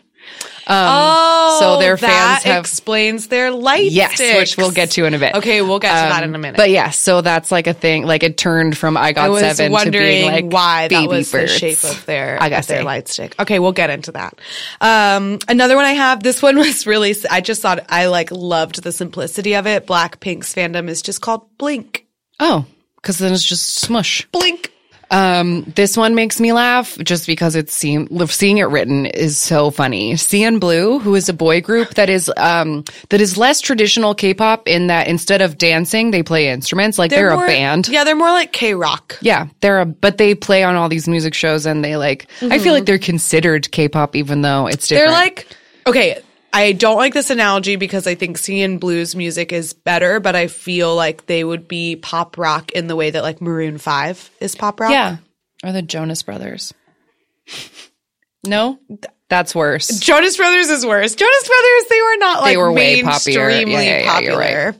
Oh, 0.66 1.57
so 1.61 1.78
their 1.78 1.97
that 1.97 2.40
fans 2.40 2.45
have- 2.45 2.61
explains 2.64 3.28
their 3.28 3.50
light 3.50 3.90
Yes, 3.90 4.14
sticks. 4.14 4.37
which 4.38 4.57
we'll 4.57 4.71
get 4.71 4.93
to 4.93 5.04
in 5.04 5.14
a 5.14 5.19
bit. 5.19 5.35
Okay, 5.35 5.61
we'll 5.62 5.78
get 5.78 5.88
to 5.90 6.09
that 6.09 6.23
Um, 6.23 6.31
in 6.31 6.35
a 6.35 6.38
minute. 6.38 6.57
But 6.57 6.71
yeah, 6.71 6.90
so 6.90 7.21
that's 7.21 7.50
like 7.52 7.66
a 7.66 7.75
thing. 7.75 8.07
Like 8.07 8.23
it 8.23 8.37
turned 8.38 8.76
from 8.76 8.97
I 8.97 9.12
got 9.12 9.31
I 9.31 9.52
seven 9.52 9.73
to 9.85 9.90
being 9.90 10.31
like 10.31 10.47
why 10.47 10.88
baby 10.88 11.02
that 11.02 11.09
was 11.09 11.31
birds. 11.33 11.52
the 11.52 11.59
shape 11.59 11.85
of 11.85 12.07
their, 12.07 12.38
I 12.43 12.49
got 12.49 12.64
their 12.64 12.78
say. 12.78 12.83
light 12.85 13.09
stick. 13.09 13.35
Okay, 13.38 13.59
we'll 13.59 13.73
get 13.73 13.90
into 13.90 14.12
that. 14.12 14.38
Um, 14.81 15.38
another 15.49 15.76
one 15.76 15.85
I 15.85 15.93
have. 15.93 16.23
This 16.23 16.40
one 16.43 16.57
was 16.64 16.87
really. 16.87 17.14
I 17.31 17.40
just 17.40 17.61
thought 17.62 17.85
I 17.88 18.07
like 18.07 18.31
loved 18.31 18.83
the 18.83 18.93
simplicity 18.93 19.54
of 19.57 19.66
it. 19.66 19.87
Blackpink's 19.87 20.54
fandom 20.54 20.88
is 20.88 21.02
just 21.02 21.21
called 21.21 21.47
Blink. 21.59 22.07
Oh, 22.40 22.64
because 22.97 23.19
then 23.19 23.33
it's 23.33 23.45
just 23.45 23.75
smush. 23.76 24.26
Blink. 24.33 24.71
Um, 25.11 25.62
this 25.75 25.96
one 25.96 26.14
makes 26.14 26.40
me 26.40 26.52
laugh 26.52 26.96
just 26.99 27.26
because 27.26 27.56
it's 27.56 27.73
seen 27.75 28.08
seeing 28.28 28.58
it 28.58 28.64
written 28.64 29.06
is 29.06 29.38
so 29.38 29.70
funny. 29.70 30.14
CN 30.14 30.61
Blue, 30.61 30.99
who 30.99 31.14
is 31.14 31.28
a 31.28 31.32
boy 31.32 31.61
group 31.61 31.90
that 31.94 32.08
is 32.08 32.30
um 32.37 32.84
that 33.11 33.20
is 33.20 33.37
less 33.37 33.61
traditional 33.61 34.14
K-pop 34.14 34.68
in 34.68 34.88
that 34.88 35.08
instead 35.08 35.40
of 35.42 35.58
dancing 35.58 36.11
they 36.11 36.23
play 36.23 36.49
instruments 36.49 36.99
like 36.99 37.11
they're, 37.11 37.30
more- 37.34 37.44
a 37.44 37.49
band. 37.49 37.88
Yeah, 37.88 38.04
they're 38.04 38.16
more 38.16 38.30
like 38.30 38.52
K 38.52 38.75
rock. 38.75 39.18
Yeah, 39.20 39.49
they're 39.61 39.80
a 39.80 39.87
but 39.87 40.18
they 40.18 40.34
play 40.34 40.64
on 40.64 40.75
all 40.76 40.88
these 40.88 41.08
music 41.08 41.34
shows 41.34 41.66
and 41.66 41.84
they 41.84 41.96
like 41.96 42.26
I 42.42 42.58
feel 42.58 42.73
like 42.73 42.87
they're 42.87 42.99
considered 42.99 43.70
K-pop 43.70 44.16
even 44.16 44.42
though 44.42 44.66
it's 44.66 44.88
different. 44.88 45.08
They're 45.11 45.16
like, 45.18 45.46
okay, 45.87 46.23
I 46.54 46.73
don't 46.73 46.96
like 46.96 47.12
this 47.14 47.30
analogy 47.30 47.76
because 47.76 48.06
I 48.06 48.14
think 48.14 48.38
CN 48.38 48.78
Blues 48.78 49.16
music 49.16 49.52
is 49.52 49.73
better, 49.73 50.20
but 50.20 50.37
I 50.37 50.46
feel 50.46 50.94
like 50.94 51.26
they 51.26 51.42
would 51.42 51.66
be 51.66 51.96
pop 51.96 52.38
rock 52.38 52.70
in 52.73 52.87
the 52.87 52.94
way 52.96 53.11
that 53.11 53.23
like 53.25 53.40
Maroon 53.40 53.76
5 53.78 54.30
is 54.40 54.54
pop 54.54 54.78
rock. 54.78 54.92
yeah, 54.92 55.16
or 55.64 55.73
the 55.73 55.82
Jonas 55.82 56.23
Brothers. 56.23 56.73
No, 58.46 58.78
that's 59.28 59.54
worse. 59.54 60.00
Jonas 60.00 60.37
Brothers 60.37 60.68
is 60.68 60.84
worse. 60.84 61.14
Jonas 61.14 61.49
Brothers, 61.49 61.88
they 61.90 62.00
were 62.02 62.16
not 62.18 62.40
like 62.42 62.52
They 62.52 62.56
were 62.58 62.73
way 62.73 63.02
mainstreamly 63.02 63.73
Yeah, 63.73 63.80
yeah, 63.80 63.99
yeah, 64.00 64.12
popular. 64.12 64.75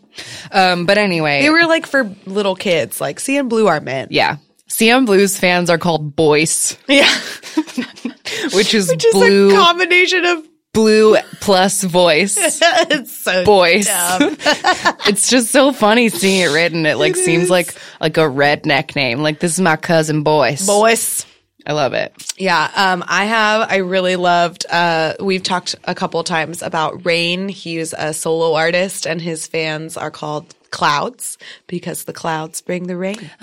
right. 0.52 0.71
Um, 0.73 0.87
but 0.87 0.99
anyway, 0.99 1.43
They 1.43 1.50
were 1.50 1.64
like 1.66 1.87
for 1.87 2.14
little 2.26 2.54
kids. 2.54 3.00
Like 3.00 3.19
CN 3.19 3.49
Blue 3.49 3.66
are 3.69 3.81
men. 3.81 4.09
yeah. 4.11 4.37
CN 4.71 5.07
Blues 5.07 5.38
fans 5.38 5.71
are 5.71 5.78
called 5.78 6.14
Boice, 6.16 6.76
Yeah. 6.88 7.09
which 8.54 8.75
is 8.75 8.93
Just 8.97 9.12
blue, 9.14 9.50
a 9.50 9.54
combination 9.54 10.25
of 10.25 10.47
blue 10.75 11.16
plus 11.40 11.83
voice. 11.83 12.37
it's 12.38 13.16
so 13.16 13.45
dumb. 13.45 14.37
it's 15.07 15.31
just 15.31 15.50
so 15.50 15.73
funny 15.73 16.11
seeing 16.11 16.40
it 16.40 16.52
written. 16.52 16.85
It 16.85 16.99
like 16.99 17.16
seems 17.16 17.49
like 17.49 17.75
like 18.00 18.19
a 18.19 18.28
redneck 18.28 18.95
name. 18.95 19.21
Like 19.21 19.40
this 19.40 19.54
is 19.54 19.61
my 19.61 19.76
cousin 19.76 20.23
Boyce. 20.23 20.66
Boys. 20.66 21.25
I 21.66 21.73
love 21.73 21.95
it. 21.95 22.12
Yeah, 22.37 22.71
um, 22.76 23.02
I 23.07 23.25
have. 23.25 23.71
I 23.71 23.76
really 23.76 24.16
loved. 24.16 24.66
Uh, 24.71 25.14
we've 25.19 25.43
talked 25.43 25.75
a 25.85 25.95
couple 25.95 26.23
times 26.23 26.61
about 26.61 27.07
Rain. 27.07 27.49
He's 27.49 27.95
a 27.95 28.12
solo 28.12 28.54
artist, 28.54 29.07
and 29.07 29.19
his 29.19 29.47
fans 29.47 29.97
are 29.97 30.11
called 30.11 30.54
Clouds 30.75 31.38
because 31.69 32.02
the 32.02 32.12
clouds 32.12 32.61
bring 32.61 32.88
the 32.88 32.97
rain. 32.97 33.31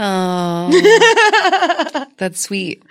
That's 2.18 2.42
sweet. 2.42 2.84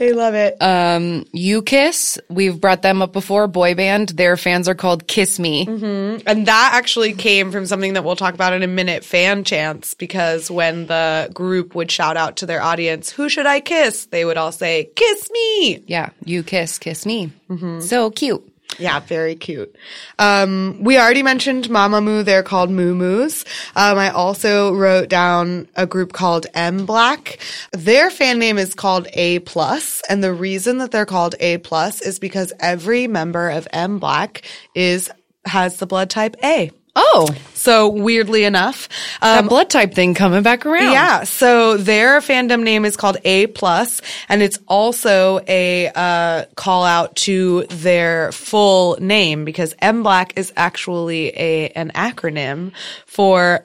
I 0.00 0.12
love 0.12 0.34
it. 0.34 0.56
Um, 0.62 1.24
U-KISS. 1.32 2.18
We've 2.28 2.60
brought 2.60 2.82
them 2.82 3.02
up 3.02 3.12
before. 3.12 3.48
Boy 3.48 3.74
band. 3.74 4.10
Their 4.10 4.36
fans 4.36 4.68
are 4.68 4.76
called 4.76 5.08
Kiss 5.08 5.40
Me. 5.40 5.66
and 5.66 6.46
that 6.46 6.70
actually 6.74 7.12
came 7.12 7.50
from 7.50 7.66
something 7.66 7.94
that 7.94 8.04
we'll 8.04 8.14
talk 8.16 8.34
about 8.34 8.52
in 8.52 8.62
a 8.62 8.68
minute. 8.68 9.04
Fan 9.04 9.42
chants, 9.42 9.94
because 9.94 10.48
when 10.48 10.86
the 10.86 11.28
group 11.34 11.74
would 11.74 11.90
shout 11.90 12.16
out 12.16 12.36
to 12.36 12.46
their 12.46 12.62
audience, 12.62 13.10
"Who 13.10 13.28
should 13.28 13.46
I 13.46 13.58
kiss?" 13.60 14.06
they 14.06 14.24
would 14.24 14.36
all 14.36 14.52
say, 14.52 14.90
"Kiss 14.94 15.28
me." 15.32 15.82
Yeah, 15.88 16.10
you 16.24 16.44
kiss, 16.44 16.78
kiss 16.78 17.04
me. 17.04 17.32
So 17.80 18.10
cute. 18.10 18.44
Yeah, 18.88 19.00
very 19.00 19.34
cute. 19.34 19.74
Um, 20.20 20.78
we 20.80 20.98
already 20.98 21.24
mentioned 21.24 21.64
Mamamoo. 21.68 22.24
They're 22.24 22.44
called 22.44 22.70
Moo 22.70 22.94
Moos. 22.94 23.44
Um, 23.74 23.98
I 23.98 24.10
also 24.10 24.72
wrote 24.72 25.08
down 25.08 25.68
a 25.74 25.84
group 25.84 26.12
called 26.12 26.46
MBLAQ. 26.54 27.38
Their 27.72 28.08
fan 28.10 28.38
name 28.38 28.56
is 28.56 28.74
called 28.74 29.08
A 29.14 29.40
Plus, 29.40 30.00
and 30.08 30.22
the 30.22 30.32
reason 30.32 30.78
that 30.78 30.92
they're 30.92 31.06
called 31.06 31.34
A 31.40 31.58
Plus 31.58 32.00
is 32.00 32.20
because 32.20 32.52
every 32.60 33.08
member 33.08 33.50
of 33.50 33.66
MBLAQ 33.74 34.44
is 34.76 35.10
has 35.44 35.78
the 35.78 35.86
blood 35.86 36.08
type 36.08 36.36
A. 36.44 36.70
Oh, 37.00 37.28
So 37.54 37.88
weirdly 37.88 38.42
enough, 38.44 38.88
um, 39.22 39.44
that 39.44 39.48
blood 39.48 39.70
type 39.70 39.94
thing 39.94 40.14
coming 40.14 40.42
back 40.42 40.66
around. 40.66 40.90
yeah. 40.92 41.22
So 41.24 41.76
their 41.76 42.20
fandom 42.20 42.62
name 42.64 42.84
is 42.84 42.96
called 42.96 43.18
A 43.24 43.46
plus, 43.46 44.00
and 44.28 44.42
it's 44.42 44.58
also 44.66 45.40
a 45.46 45.90
uh, 45.94 46.44
call 46.56 46.84
out 46.84 47.14
to 47.26 47.64
their 47.70 48.32
full 48.32 48.96
name 49.00 49.44
because 49.44 49.74
MBLAQ 49.74 50.32
is 50.36 50.52
actually 50.56 51.28
a 51.36 51.68
an 51.70 51.92
acronym 51.94 52.72
for 53.06 53.62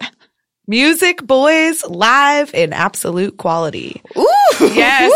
Music 0.65 1.21
Boys 1.21 1.83
Live 1.83 2.53
in 2.53 2.71
Absolute 2.71 3.35
Quality. 3.35 4.01
Ooh. 4.17 4.23
Yes. 4.61 5.11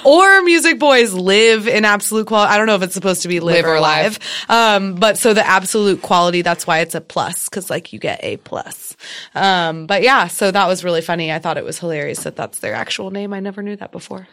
or 0.04 0.42
Music 0.42 0.80
Boys 0.80 1.12
live 1.12 1.68
in 1.68 1.84
absolute 1.84 2.26
quality. 2.26 2.52
I 2.52 2.58
don't 2.58 2.66
know 2.66 2.74
if 2.74 2.82
it's 2.82 2.94
supposed 2.94 3.22
to 3.22 3.28
be 3.28 3.38
live, 3.38 3.56
Live 3.56 3.64
or 3.66 3.76
or 3.76 3.80
live. 3.80 4.18
Um, 4.48 4.96
but 4.96 5.16
so 5.16 5.32
the 5.32 5.46
absolute 5.46 6.02
quality, 6.02 6.42
that's 6.42 6.66
why 6.66 6.80
it's 6.80 6.96
a 6.96 7.00
plus, 7.00 7.48
cause 7.48 7.70
like 7.70 7.92
you 7.92 8.00
get 8.00 8.18
a 8.24 8.36
plus. 8.38 8.96
Um, 9.36 9.86
but 9.86 10.02
yeah, 10.02 10.26
so 10.26 10.50
that 10.50 10.66
was 10.66 10.82
really 10.82 11.02
funny. 11.02 11.30
I 11.30 11.38
thought 11.38 11.56
it 11.56 11.64
was 11.64 11.78
hilarious 11.78 12.24
that 12.24 12.34
that's 12.34 12.58
their 12.58 12.74
actual 12.74 13.12
name. 13.12 13.32
I 13.32 13.38
never 13.38 13.62
knew 13.62 13.76
that 13.76 13.92
before. 13.92 14.26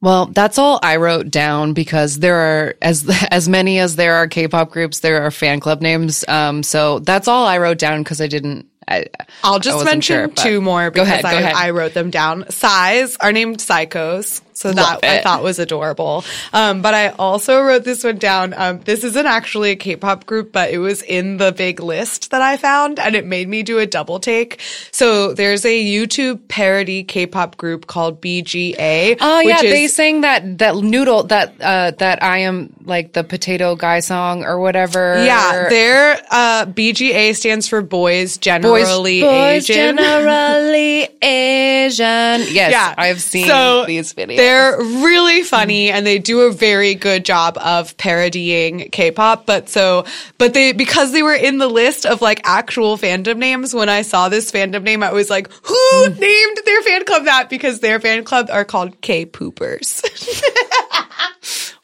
Well, 0.00 0.26
that's 0.26 0.58
all 0.58 0.78
I 0.82 0.96
wrote 0.96 1.28
down 1.28 1.72
because 1.74 2.20
there 2.20 2.36
are 2.36 2.74
as 2.80 3.04
as 3.30 3.48
many 3.48 3.80
as 3.80 3.96
there 3.96 4.14
are 4.14 4.28
K-pop 4.28 4.70
groups, 4.70 5.00
there 5.00 5.22
are 5.22 5.30
fan 5.32 5.58
club 5.58 5.82
names. 5.82 6.24
Um, 6.28 6.62
so 6.62 7.00
that's 7.00 7.26
all 7.26 7.46
I 7.46 7.58
wrote 7.58 7.78
down 7.78 8.02
because 8.02 8.20
I 8.20 8.28
didn't. 8.28 8.69
I, 8.90 9.06
I'll 9.44 9.54
I 9.54 9.58
just 9.60 9.84
mention 9.84 10.34
sure, 10.34 10.44
two 10.44 10.60
more 10.60 10.90
Go 10.90 11.02
because 11.02 11.08
ahead, 11.08 11.22
go 11.22 11.28
I, 11.28 11.32
ahead. 11.34 11.54
I 11.54 11.70
wrote 11.70 11.94
them 11.94 12.10
down. 12.10 12.50
Size 12.50 13.16
are 13.20 13.32
named 13.32 13.58
Psychos. 13.58 14.42
So 14.60 14.72
that 14.72 15.02
I 15.02 15.22
thought 15.22 15.42
was 15.42 15.58
adorable. 15.58 16.22
Um, 16.52 16.82
but 16.82 16.92
I 16.92 17.08
also 17.18 17.62
wrote 17.62 17.84
this 17.84 18.04
one 18.04 18.18
down. 18.18 18.52
Um, 18.54 18.80
this 18.80 19.04
isn't 19.04 19.24
actually 19.26 19.70
a 19.70 19.76
K-pop 19.76 20.26
group, 20.26 20.52
but 20.52 20.70
it 20.70 20.76
was 20.78 21.00
in 21.02 21.38
the 21.38 21.50
big 21.52 21.80
list 21.80 22.30
that 22.30 22.42
I 22.42 22.58
found 22.58 22.98
and 22.98 23.14
it 23.14 23.24
made 23.24 23.48
me 23.48 23.62
do 23.62 23.78
a 23.78 23.86
double 23.86 24.20
take. 24.20 24.60
So 24.92 25.32
there's 25.32 25.64
a 25.64 25.82
YouTube 25.82 26.46
parody 26.48 27.04
K-pop 27.04 27.56
group 27.56 27.86
called 27.86 28.20
BGA. 28.20 29.16
Oh 29.20 29.40
yeah, 29.40 29.62
is- 29.62 29.72
they 29.72 29.86
sang 29.86 30.20
that 30.22 30.58
that 30.58 30.76
noodle 30.76 31.22
that 31.24 31.54
uh 31.60 31.92
that 31.98 32.22
I 32.22 32.38
am 32.38 32.74
like 32.84 33.14
the 33.14 33.24
potato 33.24 33.76
guy 33.76 34.00
song 34.00 34.44
or 34.44 34.60
whatever. 34.60 35.24
yeah, 35.24 35.68
their 35.70 36.20
uh, 36.30 36.66
BGA 36.66 37.34
stands 37.34 37.66
for 37.66 37.80
Boys 37.80 38.10
boys, 38.10 38.38
Generally 38.38 39.20
boys 39.22 39.70
Asian. 39.70 39.96
generally 39.96 41.08
Asian. 41.22 42.40
Yes, 42.50 42.72
Yeah. 42.72 42.94
I've 42.96 43.20
seen 43.20 43.46
So 43.46 43.84
these 43.86 44.12
videos. 44.14 44.36
They're 44.50 44.78
really 44.78 45.42
funny 45.42 45.90
and 45.90 46.04
they 46.06 46.18
do 46.18 46.40
a 46.40 46.52
very 46.52 46.94
good 46.94 47.24
job 47.24 47.56
of 47.58 47.96
parodying 47.96 48.88
K-pop. 48.90 49.46
But 49.46 49.68
so, 49.68 50.04
but 50.38 50.54
they, 50.54 50.72
because 50.72 51.12
they 51.12 51.22
were 51.22 51.34
in 51.34 51.58
the 51.58 51.68
list 51.68 52.04
of 52.06 52.20
like 52.20 52.40
actual 52.44 52.96
fandom 52.96 53.36
names, 53.38 53.72
when 53.74 53.88
I 53.88 54.02
saw 54.02 54.28
this 54.28 54.50
fandom 54.50 54.82
name, 54.82 55.02
I 55.02 55.12
was 55.12 55.30
like, 55.30 55.50
who 55.62 55.74
Mm. 55.90 56.18
named 56.18 56.58
their 56.64 56.82
fan 56.82 57.04
club 57.04 57.24
that? 57.24 57.48
Because 57.50 57.80
their 57.80 58.00
fan 58.00 58.24
club 58.24 58.48
are 58.50 58.64
called 58.64 59.00
K-poopers. 59.00 60.02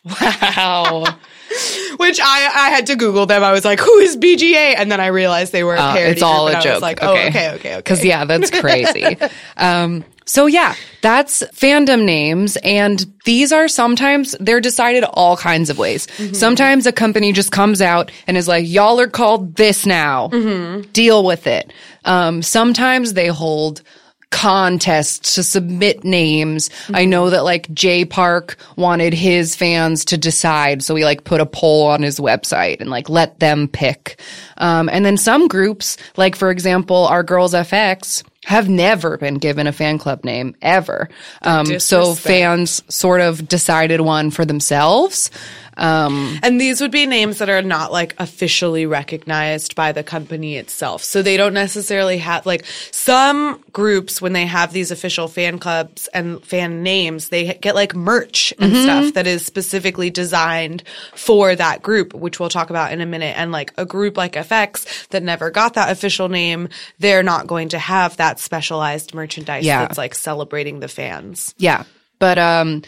Wow. 0.05 1.05
Which 1.97 2.21
I, 2.21 2.51
I 2.55 2.71
had 2.71 2.87
to 2.89 2.97
Google 2.97 3.27
them. 3.27 3.43
I 3.43 3.53
was 3.53 3.65
like, 3.65 3.81
who 3.81 3.99
is 3.99 4.17
BGA? 4.17 4.75
And 4.77 4.91
then 4.93 5.01
I 5.01 5.07
realized 5.07 5.53
they 5.53 5.65
were 5.65 5.75
a 5.77 5.81
Uh, 5.81 5.93
parody. 5.95 6.13
it's 6.13 6.23
all 6.23 6.47
group, 6.47 6.59
a 6.59 6.63
joke. 6.63 6.73
was 6.75 6.83
like, 6.83 6.99
oh, 7.03 7.13
okay, 7.15 7.29
okay, 7.29 7.55
okay. 7.55 7.77
Because 7.77 8.05
yeah, 8.05 8.25
that's 8.25 8.51
crazy. 8.51 9.17
um, 9.57 10.05
so 10.27 10.47
yeah, 10.47 10.75
that's 11.03 11.43
fandom 11.55 12.05
names, 12.05 12.57
and 12.65 13.07
these 13.25 13.53
are 13.53 13.69
sometimes 13.69 14.35
they're 14.41 14.61
decided 14.61 15.05
all 15.05 15.37
kinds 15.37 15.71
of 15.71 15.79
ways. 15.79 16.09
Mm-hmm. 16.09 16.35
Sometimes 16.35 16.85
a 16.87 16.93
company 16.93 17.33
just 17.33 17.53
comes 17.53 17.81
out 17.81 18.11
and 18.27 18.37
is 18.37 18.49
like, 18.49 18.67
"Y'all 18.67 18.99
are 18.99 19.07
called 19.07 19.55
this 19.55 19.87
now. 19.87 20.29
Mm-hmm. 20.29 20.91
Deal 20.91 21.25
with 21.25 21.47
it." 21.47 21.73
Um, 22.05 22.43
sometimes 22.43 23.13
they 23.13 23.29
hold 23.29 23.83
contests 24.31 25.37
to 25.37 25.43
submit 25.43 26.05
names. 26.05 26.71
I 26.93 27.05
know 27.05 27.31
that 27.31 27.45
like 27.45 27.73
Jay 27.73 28.05
Park 28.05 28.57
wanted 28.77 29.15
his 29.15 29.55
fans 29.55 30.05
to 30.07 30.19
decide, 30.19 30.83
so 30.83 30.97
he 30.97 31.05
like 31.05 31.23
put 31.25 31.41
a 31.41 31.47
poll 31.47 31.87
on 31.87 32.03
his 32.03 32.19
website 32.19 32.81
and 32.81 32.91
like 32.91 33.09
let 33.09 33.39
them 33.39 33.69
pick. 33.69 34.21
Um, 34.59 34.89
and 34.89 35.05
then 35.05 35.17
some 35.17 35.47
groups, 35.47 35.97
like 36.17 36.35
for 36.35 36.51
example, 36.51 37.07
our 37.07 37.23
Girls 37.23 37.55
FX, 37.55 38.25
have 38.47 38.69
never 38.69 39.19
been 39.19 39.35
given 39.35 39.67
a 39.67 39.73
fan 39.73 39.99
club 39.99 40.23
name 40.23 40.55
ever. 40.63 41.09
Um, 41.43 41.81
so 41.81 42.15
fans 42.15 42.81
sort 42.89 43.21
of 43.21 43.49
decided 43.49 44.03
one 44.03 44.31
for 44.31 44.45
themselves. 44.45 45.33
Um, 45.77 46.39
And 46.43 46.61
these 46.61 46.81
would 46.81 46.91
be 46.91 47.07
names 47.07 47.39
that 47.39 47.49
are 47.51 47.63
not 47.63 47.93
like 47.93 48.15
officially 48.19 48.87
recognized 48.87 49.75
by 49.75 49.93
the 49.93 50.03
company 50.03 50.57
itself. 50.57 51.03
So 51.05 51.23
they 51.23 51.37
don't 51.37 51.55
necessarily 51.55 52.19
have 52.19 52.47
like 52.47 52.65
some 52.91 53.63
groups 53.73 54.23
when 54.23 54.33
they 54.33 54.47
have 54.47 54.73
these 54.73 54.91
official 54.91 55.29
fan 55.29 55.59
clubs 55.59 56.09
and 56.15 56.43
fan 56.45 56.83
names, 56.83 57.29
they 57.29 57.55
get 57.55 57.75
like 57.75 57.95
merch 57.95 58.53
and 58.59 58.75
stuff 58.75 59.15
that 59.15 59.27
is 59.27 59.45
specifically 59.45 60.11
designed 60.11 60.83
for 61.15 61.55
that 61.55 61.83
group, 61.83 62.15
which 62.15 62.41
we'll 62.41 62.49
talk 62.49 62.71
about 62.71 62.93
in 62.93 63.01
a 63.01 63.07
minute. 63.07 63.37
And 63.39 63.53
like 63.53 63.73
a 63.77 63.85
group 63.85 64.17
like 64.17 64.33
FX 64.33 65.09
that 65.09 65.23
never 65.23 65.51
got 65.51 65.75
that 65.75 65.91
official 65.91 66.29
name, 66.29 66.69
they're 66.99 67.23
not 67.23 67.47
going 67.47 67.69
to 67.71 67.79
have 67.79 68.17
that 68.17 68.39
specialized 68.41 69.15
merchandise 69.15 69.65
Yeah. 69.65 69.81
that's 69.83 69.99
like 69.99 70.15
celebrating 70.15 70.81
the 70.81 70.89
fans. 70.89 71.55
Yeah. 71.59 71.85
But 72.19 72.39
um 72.39 72.83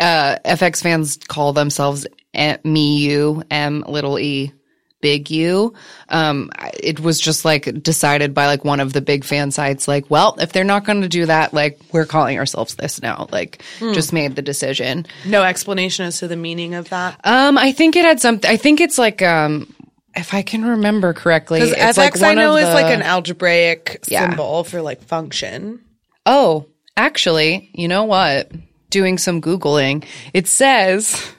uh 0.00 0.36
FX 0.44 0.82
fans 0.82 1.18
call 1.28 1.52
themselves 1.52 2.06
eh, 2.34 2.56
me 2.64 2.98
you 2.98 3.42
M 3.50 3.84
little 3.86 4.18
e 4.18 4.52
big 5.02 5.30
U. 5.30 5.72
Um 6.08 6.50
it 6.82 7.00
was 7.00 7.18
just 7.20 7.44
like 7.44 7.82
decided 7.82 8.34
by 8.34 8.46
like 8.46 8.64
one 8.64 8.80
of 8.80 8.92
the 8.92 9.00
big 9.00 9.24
fan 9.24 9.50
sites 9.50 9.88
like, 9.88 10.10
well, 10.10 10.36
if 10.40 10.52
they're 10.52 10.64
not 10.64 10.84
going 10.84 11.02
to 11.02 11.08
do 11.08 11.26
that, 11.26 11.54
like 11.54 11.80
we're 11.92 12.04
calling 12.06 12.38
ourselves 12.38 12.74
this 12.74 13.00
now. 13.00 13.26
Like 13.32 13.62
just 13.80 14.12
made 14.12 14.36
the 14.36 14.42
decision. 14.42 15.06
No 15.24 15.42
explanation 15.42 16.06
as 16.06 16.18
to 16.18 16.28
the 16.28 16.36
meaning 16.36 16.74
of 16.74 16.88
that. 16.90 17.20
Um 17.24 17.56
I 17.58 17.72
think 17.72 17.96
it 17.96 18.04
had 18.04 18.20
something 18.20 18.50
I 18.50 18.56
think 18.56 18.80
it's 18.80 18.98
like 18.98 19.22
um 19.22 19.72
if 20.16 20.34
I 20.34 20.42
can 20.42 20.64
remember 20.64 21.12
correctly, 21.14 21.60
it's 21.60 21.72
FX 21.72 21.96
like 21.96 22.22
I 22.22 22.34
know 22.34 22.56
of 22.56 22.62
is 22.62 22.74
like 22.74 22.92
an 22.94 23.00
algebraic 23.02 24.04
Yeah. 24.08 24.28
symbol 24.28 24.64
for 24.64 24.82
like 24.82 25.02
function. 25.04 25.80
Oh, 26.26 26.66
actually, 26.96 27.70
you 27.74 27.86
know 27.88 28.04
what? 28.04 28.50
Doing 28.90 29.18
some 29.18 29.40
Googling, 29.40 30.04
it 30.34 30.46
says 30.46 31.32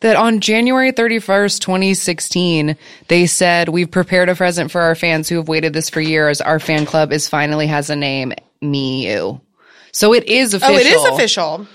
that 0.00 0.16
on 0.16 0.40
January 0.40 0.92
31st, 0.92 1.60
2016, 1.60 2.76
they 3.08 3.26
said, 3.26 3.68
We've 3.68 3.90
prepared 3.90 4.28
a 4.28 4.34
present 4.34 4.70
for 4.70 4.80
our 4.80 4.94
fans 4.94 5.28
who 5.28 5.36
have 5.36 5.48
waited 5.48 5.72
this 5.72 5.88
for 5.88 6.00
years. 6.00 6.40
Our 6.40 6.58
fan 6.58 6.84
club 6.86 7.12
is 7.12 7.28
finally 7.28 7.66
has 7.68 7.90
a 7.90 7.96
name, 7.96 8.32
Me 8.60 9.08
You. 9.08 9.40
So 9.92 10.12
it 10.12 10.24
is 10.24 10.52
official. 10.52 10.74
Oh, 10.74 10.78
it 10.78 10.86
is 10.86 11.04
official. 11.04 11.66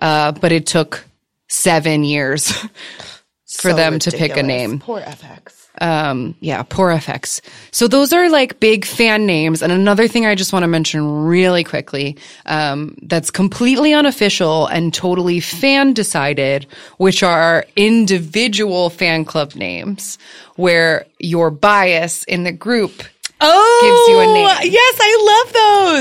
Uh, 0.00 0.32
but 0.32 0.52
it 0.52 0.66
took 0.66 1.04
seven 1.48 2.04
years 2.04 2.52
for 3.48 3.70
So 3.70 3.76
them 3.76 3.98
to 4.00 4.10
pick 4.10 4.36
a 4.36 4.42
name. 4.42 4.78
Poor 4.78 5.00
FX. 5.00 5.65
Um, 5.80 6.34
yeah, 6.40 6.62
poor 6.62 6.90
FX. 6.90 7.40
So 7.70 7.88
those 7.88 8.12
are 8.12 8.28
like 8.28 8.60
big 8.60 8.84
fan 8.84 9.26
names. 9.26 9.62
And 9.62 9.72
another 9.72 10.08
thing 10.08 10.26
I 10.26 10.34
just 10.34 10.52
want 10.52 10.62
to 10.62 10.68
mention 10.68 11.24
really 11.24 11.64
quickly, 11.64 12.16
um, 12.46 12.96
that's 13.02 13.30
completely 13.30 13.92
unofficial 13.92 14.66
and 14.66 14.92
totally 14.92 15.40
fan 15.40 15.92
decided, 15.92 16.66
which 16.98 17.22
are 17.22 17.64
individual 17.76 18.90
fan 18.90 19.24
club 19.24 19.54
names 19.54 20.18
where 20.56 21.06
your 21.18 21.50
bias 21.50 22.24
in 22.24 22.44
the 22.44 22.52
group 22.52 23.02
Oh, 23.38 23.78
Gives 23.82 24.08
you 24.08 24.20
a 24.20 24.26
name. 24.32 24.72
Yes, 24.72 24.98
I 24.98 25.44
love 25.44 25.52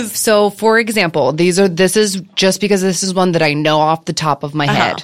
those. 0.03 0.11
so, 0.17 0.49
for 0.51 0.79
example, 0.79 1.33
these 1.33 1.59
are 1.59 1.67
this 1.67 1.97
is 1.97 2.21
just 2.35 2.61
because 2.61 2.81
this 2.81 3.03
is 3.03 3.13
one 3.13 3.33
that 3.33 3.41
I 3.41 3.53
know 3.53 3.79
off 3.79 4.05
the 4.05 4.13
top 4.13 4.43
of 4.43 4.55
my 4.55 4.67
head. 4.67 5.03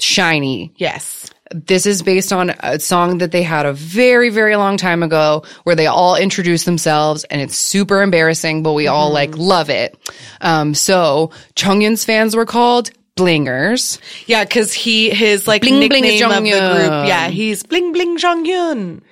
SHINee. 0.00 0.70
Yes. 0.76 1.30
This 1.52 1.86
is 1.86 2.02
based 2.02 2.32
on 2.32 2.50
a 2.60 2.78
song 2.78 3.18
that 3.18 3.32
they 3.32 3.42
had 3.42 3.64
a 3.64 3.72
very, 3.72 4.28
very 4.28 4.56
long 4.56 4.76
time 4.76 5.02
ago 5.02 5.44
where 5.64 5.74
they 5.74 5.86
all 5.86 6.16
introduced 6.16 6.66
themselves 6.66 7.24
and 7.24 7.40
it's 7.40 7.56
super 7.56 8.02
embarrassing, 8.02 8.62
but 8.62 8.74
we 8.74 8.86
all 8.86 9.10
like 9.10 9.36
love 9.36 9.70
it. 9.70 9.96
Um, 10.40 10.74
so 10.74 11.30
Jonghyun's 11.54 12.04
fans 12.04 12.36
were 12.36 12.46
called 12.46 12.90
Blingers. 13.16 13.98
Yeah, 14.26 14.44
because 14.44 14.72
he 14.72 15.10
his 15.10 15.48
like 15.48 15.62
Bling 15.62 15.88
Bling 15.88 16.02
nickname 16.02 16.30
of 16.30 16.44
the 16.44 16.50
group. 16.50 17.06
Yeah, 17.08 17.28
he's 17.28 17.62
Bling 17.62 17.92
Bling 17.92 18.18
Jonghyun. 18.18 19.02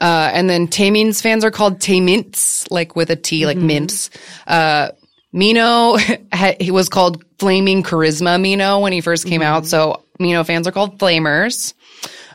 Uh, 0.00 0.30
and 0.32 0.48
then 0.48 0.68
Taemin's 0.68 1.22
fans 1.22 1.44
are 1.44 1.50
called 1.50 1.80
Taemints, 1.80 2.70
like 2.70 2.94
with 2.96 3.10
a 3.10 3.16
T, 3.16 3.46
like 3.46 3.56
mints. 3.56 4.10
Uh, 4.46 4.90
Minho, 5.32 5.96
he 6.60 6.70
was 6.70 6.88
called 6.88 7.24
Flaming 7.38 7.82
Charisma 7.82 8.40
Minho 8.40 8.80
when 8.80 8.92
he 8.92 9.00
first 9.00 9.26
came 9.26 9.42
out. 9.42 9.66
So 9.66 10.02
Minho 10.18 10.44
fans 10.44 10.66
are 10.66 10.72
called 10.72 10.98
Flamers. 10.98 11.74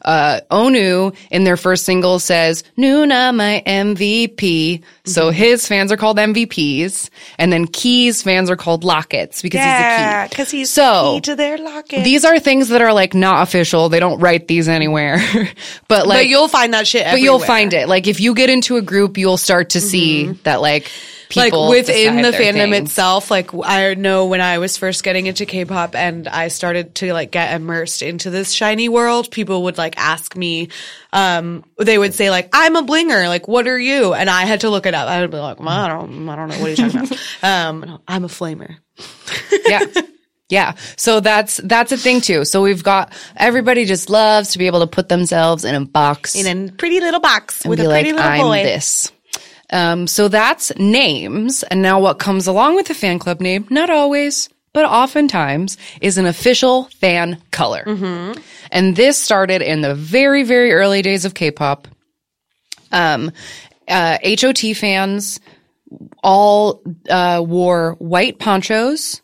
Uh, 0.04 0.42
Onew 0.50 1.16
in 1.30 1.44
their 1.44 1.58
first 1.58 1.86
single 1.86 2.20
says, 2.20 2.64
Nuna, 2.78 3.36
my 3.36 3.62
MVP. 3.66 4.84
So 5.06 5.30
his 5.32 5.68
fans 5.68 5.92
are 5.92 5.98
called 5.98 6.18
MVPs. 6.18 7.10
And 7.38 7.52
then 7.52 7.68
Key's 7.68 8.22
fans 8.24 8.50
are 8.50 8.56
called 8.56 8.84
Lockets 8.84 9.42
because 9.42 9.60
he's 9.62 9.70
a 9.70 10.24
key. 10.24 10.30
because 10.30 10.52
he's 10.52 10.70
So, 10.70 11.16
key 11.16 11.22
to 11.22 11.36
their 11.36 11.58
locket. 11.58 12.04
These 12.04 12.26
are 12.26 12.40
things 12.40 12.70
that 12.70 12.82
are 12.82 12.94
like 12.94 13.14
not 13.14 13.44
official. 13.48 13.90
They 13.90 14.00
don't 14.00 14.20
write 14.20 14.48
these 14.48 14.68
anywhere. 14.68 15.18
but 15.88 16.08
like, 16.08 16.20
but 16.20 16.28
you'll 16.28 16.48
find 16.48 16.74
that 16.74 16.88
shit. 16.88 17.06
but 17.06 17.22
you'll 17.22 17.40
find 17.40 17.74
it. 17.74 17.88
Like 17.88 18.08
if 18.08 18.20
you 18.20 18.34
get 18.34 18.50
into 18.50 18.78
a 18.78 18.82
group, 18.82 19.18
you'll 19.18 19.38
start 19.38 19.72
to 19.72 19.82
see 19.82 20.32
that 20.44 20.62
like 20.62 20.90
like 21.36 21.54
within 21.54 22.22
the 22.22 22.32
fandom 22.32 22.72
things. 22.72 22.89
itself 22.89 23.32
like 23.32 23.52
i 23.63 23.94
know 23.94 24.26
when 24.26 24.41
i 24.41 24.58
was 24.58 24.78
first 24.78 25.04
getting 25.04 25.28
into 25.28 25.46
k-pop 25.46 25.96
and 25.96 26.28
i 26.28 26.48
started 26.48 26.96
to 26.96 27.13
like 27.13 27.32
get 27.32 27.54
immersed 27.54 28.02
into 28.02 28.30
this 28.30 28.54
SHINee 28.54 28.89
World 28.89 29.32
people 29.32 29.63
would 29.63 29.78
like 29.78 29.98
ask 29.98 30.36
me 30.36 30.70
um 31.13 31.63
they 31.80 31.98
would 31.98 32.13
say 32.13 32.30
like 32.30 32.50
i'm 32.54 32.76
a 32.76 32.84
blinger 32.84 33.28
like 33.28 33.48
what 33.48 33.67
are 33.67 33.80
you 33.80 34.13
and 34.13 34.30
i 34.30 34.46
had 34.46 34.62
to 34.62 34.70
look 34.70 34.86
it 34.86 34.94
up 34.94 35.08
i 35.08 35.22
would 35.22 35.32
be 35.32 35.38
like 35.38 35.60
well, 35.60 35.70
i 35.70 35.88
don't 35.88 36.30
i 36.30 36.36
don't 36.36 36.50
know 36.50 36.60
what 36.60 36.67
are 36.67 36.70
you 36.70 36.76
talking 36.76 37.08
about 37.08 37.20
um 37.44 38.02
i'm 38.08 38.24
a 38.24 38.28
flamer 38.28 38.78
yeah. 39.67 39.86
Yeah. 40.50 40.76
So 40.98 41.22
that's 41.22 41.58
that's 41.63 41.94
a 41.94 41.98
thing 41.98 42.20
too. 42.20 42.44
So 42.44 42.62
we've 42.62 42.84
got 42.84 43.13
everybody 43.38 43.86
just 43.86 44.10
loves 44.10 44.52
to 44.52 44.58
be 44.58 44.67
able 44.67 44.82
to 44.82 44.88
put 44.88 45.08
themselves 45.08 45.63
in 45.63 45.76
a 45.76 45.86
box 45.86 46.36
in 46.36 46.46
a 46.46 46.72
pretty 46.74 47.00
little 47.00 47.22
box 47.22 47.65
with 47.65 47.80
a 47.80 47.86
pretty 47.86 48.12
like, 48.12 48.17
little 48.17 48.32
I'm 48.32 48.41
boy 48.41 48.63
this. 48.63 49.12
Um, 49.72 50.08
so 50.08 50.28
that's 50.28 50.76
names. 50.78 51.64
And 51.64 51.82
now 51.82 52.00
what 52.00 52.20
comes 52.20 52.48
along 52.48 52.76
with 52.76 52.90
a 52.90 52.94
fan 52.94 53.20
club 53.20 53.40
name, 53.40 53.68
not 53.70 53.90
always, 53.90 54.50
but 54.74 54.86
oftentimes, 54.86 55.78
is 56.02 56.18
an 56.18 56.26
official 56.26 56.86
fan 57.00 57.42
color. 57.52 57.84
And 58.72 58.96
this 58.96 59.18
started 59.18 59.62
in 59.62 59.82
the 59.82 59.96
very, 59.96 60.44
very 60.44 60.72
early 60.74 61.02
days 61.02 61.26
of 61.26 61.34
K-pop. 61.34 61.88
Um, 62.92 63.32
uh, 63.88 64.18
HOT 64.24 64.76
fans 64.76 65.40
all 66.24 66.82
uh, 67.10 67.44
wore 67.46 67.96
white 68.00 68.40
ponchos 68.40 69.22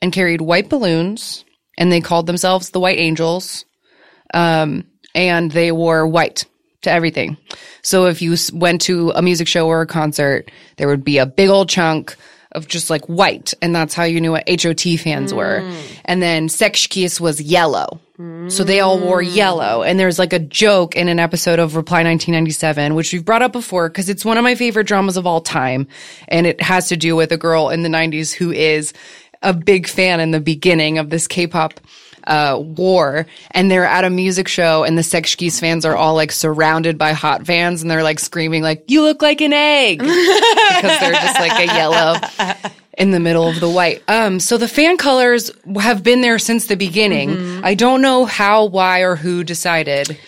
and 0.00 0.12
carried 0.12 0.40
white 0.40 0.70
balloons, 0.70 1.44
and 1.76 1.92
they 1.92 2.00
called 2.00 2.26
themselves 2.26 2.70
the 2.70 2.80
White 2.80 2.98
Angels. 2.98 3.64
Um, 4.32 4.84
and 5.14 5.50
they 5.50 5.72
wore 5.72 6.06
white 6.06 6.44
to 6.82 6.90
everything. 6.90 7.36
So 7.82 8.06
if 8.06 8.22
you 8.22 8.36
went 8.52 8.80
to 8.82 9.10
a 9.10 9.22
music 9.22 9.48
show 9.48 9.66
or 9.66 9.80
a 9.82 9.86
concert, 9.86 10.50
there 10.76 10.88
would 10.88 11.04
be 11.04 11.18
a 11.18 11.26
big 11.26 11.48
old 11.48 11.68
chunk 11.68 12.16
of 12.52 12.66
just 12.66 12.90
like 12.90 13.04
white, 13.06 13.54
and 13.62 13.74
that's 13.74 13.94
how 13.94 14.02
you 14.02 14.20
knew 14.20 14.32
what 14.32 14.48
HOT 14.48 14.98
fans 14.98 15.32
were. 15.32 15.60
Mm. 15.60 15.82
And 16.04 16.22
then 16.22 16.48
Sechs 16.48 16.86
Kies 16.88 17.20
was 17.20 17.40
yellow. 17.40 18.00
So 18.48 18.64
they 18.64 18.80
all 18.80 18.98
wore 18.98 19.22
mm. 19.22 19.34
yellow. 19.34 19.82
And 19.82 19.98
there's 19.98 20.18
like 20.18 20.34
a 20.34 20.38
joke 20.38 20.94
in 20.94 21.08
an 21.08 21.18
episode 21.18 21.58
of 21.58 21.74
Reply 21.74 22.04
1997, 22.04 22.94
which 22.94 23.14
we've 23.14 23.24
brought 23.24 23.40
up 23.40 23.52
before 23.52 23.88
because 23.88 24.10
it's 24.10 24.26
one 24.26 24.36
of 24.36 24.44
my 24.44 24.54
favorite 24.56 24.86
dramas 24.86 25.16
of 25.16 25.26
all 25.26 25.40
time. 25.40 25.88
And 26.28 26.46
it 26.46 26.60
has 26.60 26.88
to 26.88 26.98
do 26.98 27.16
with 27.16 27.32
a 27.32 27.38
girl 27.38 27.70
in 27.70 27.82
the 27.82 27.88
90s 27.88 28.34
who 28.34 28.52
is 28.52 28.92
a 29.42 29.54
big 29.54 29.86
fan 29.86 30.20
in 30.20 30.32
the 30.32 30.40
beginning 30.40 30.98
of 30.98 31.08
this 31.08 31.26
K-pop 31.26 31.80
uh, 32.24 32.58
war, 32.60 33.26
and 33.52 33.70
they're 33.70 33.86
at 33.86 34.04
a 34.04 34.10
music 34.10 34.48
show, 34.48 34.84
and 34.84 34.96
the 34.96 35.02
Sechs 35.02 35.34
Kies 35.34 35.60
fans 35.60 35.84
are 35.84 35.96
all 35.96 36.14
like 36.14 36.32
surrounded 36.32 36.98
by 36.98 37.12
hot 37.12 37.46
fans, 37.46 37.82
and 37.82 37.90
they're 37.90 38.02
like 38.02 38.18
screaming 38.18 38.62
like 38.62 38.84
"You 38.88 39.02
look 39.02 39.22
like 39.22 39.40
an 39.40 39.52
egg" 39.52 39.98
because 40.00 41.00
they're 41.00 41.12
just 41.12 41.40
like 41.40 41.58
a 41.58 41.66
yellow 41.66 42.16
in 42.98 43.10
the 43.10 43.20
middle 43.20 43.48
of 43.48 43.60
the 43.60 43.68
white. 43.68 44.02
Um, 44.08 44.40
so 44.40 44.58
the 44.58 44.68
fan 44.68 44.96
colors 44.96 45.50
have 45.80 46.02
been 46.02 46.20
there 46.20 46.38
since 46.38 46.66
the 46.66 46.76
beginning. 46.76 47.30
Mm-hmm. 47.30 47.64
I 47.64 47.74
don't 47.74 48.02
know 48.02 48.24
how, 48.26 48.66
why, 48.66 49.00
or 49.00 49.16
who 49.16 49.42
decided 49.44 50.18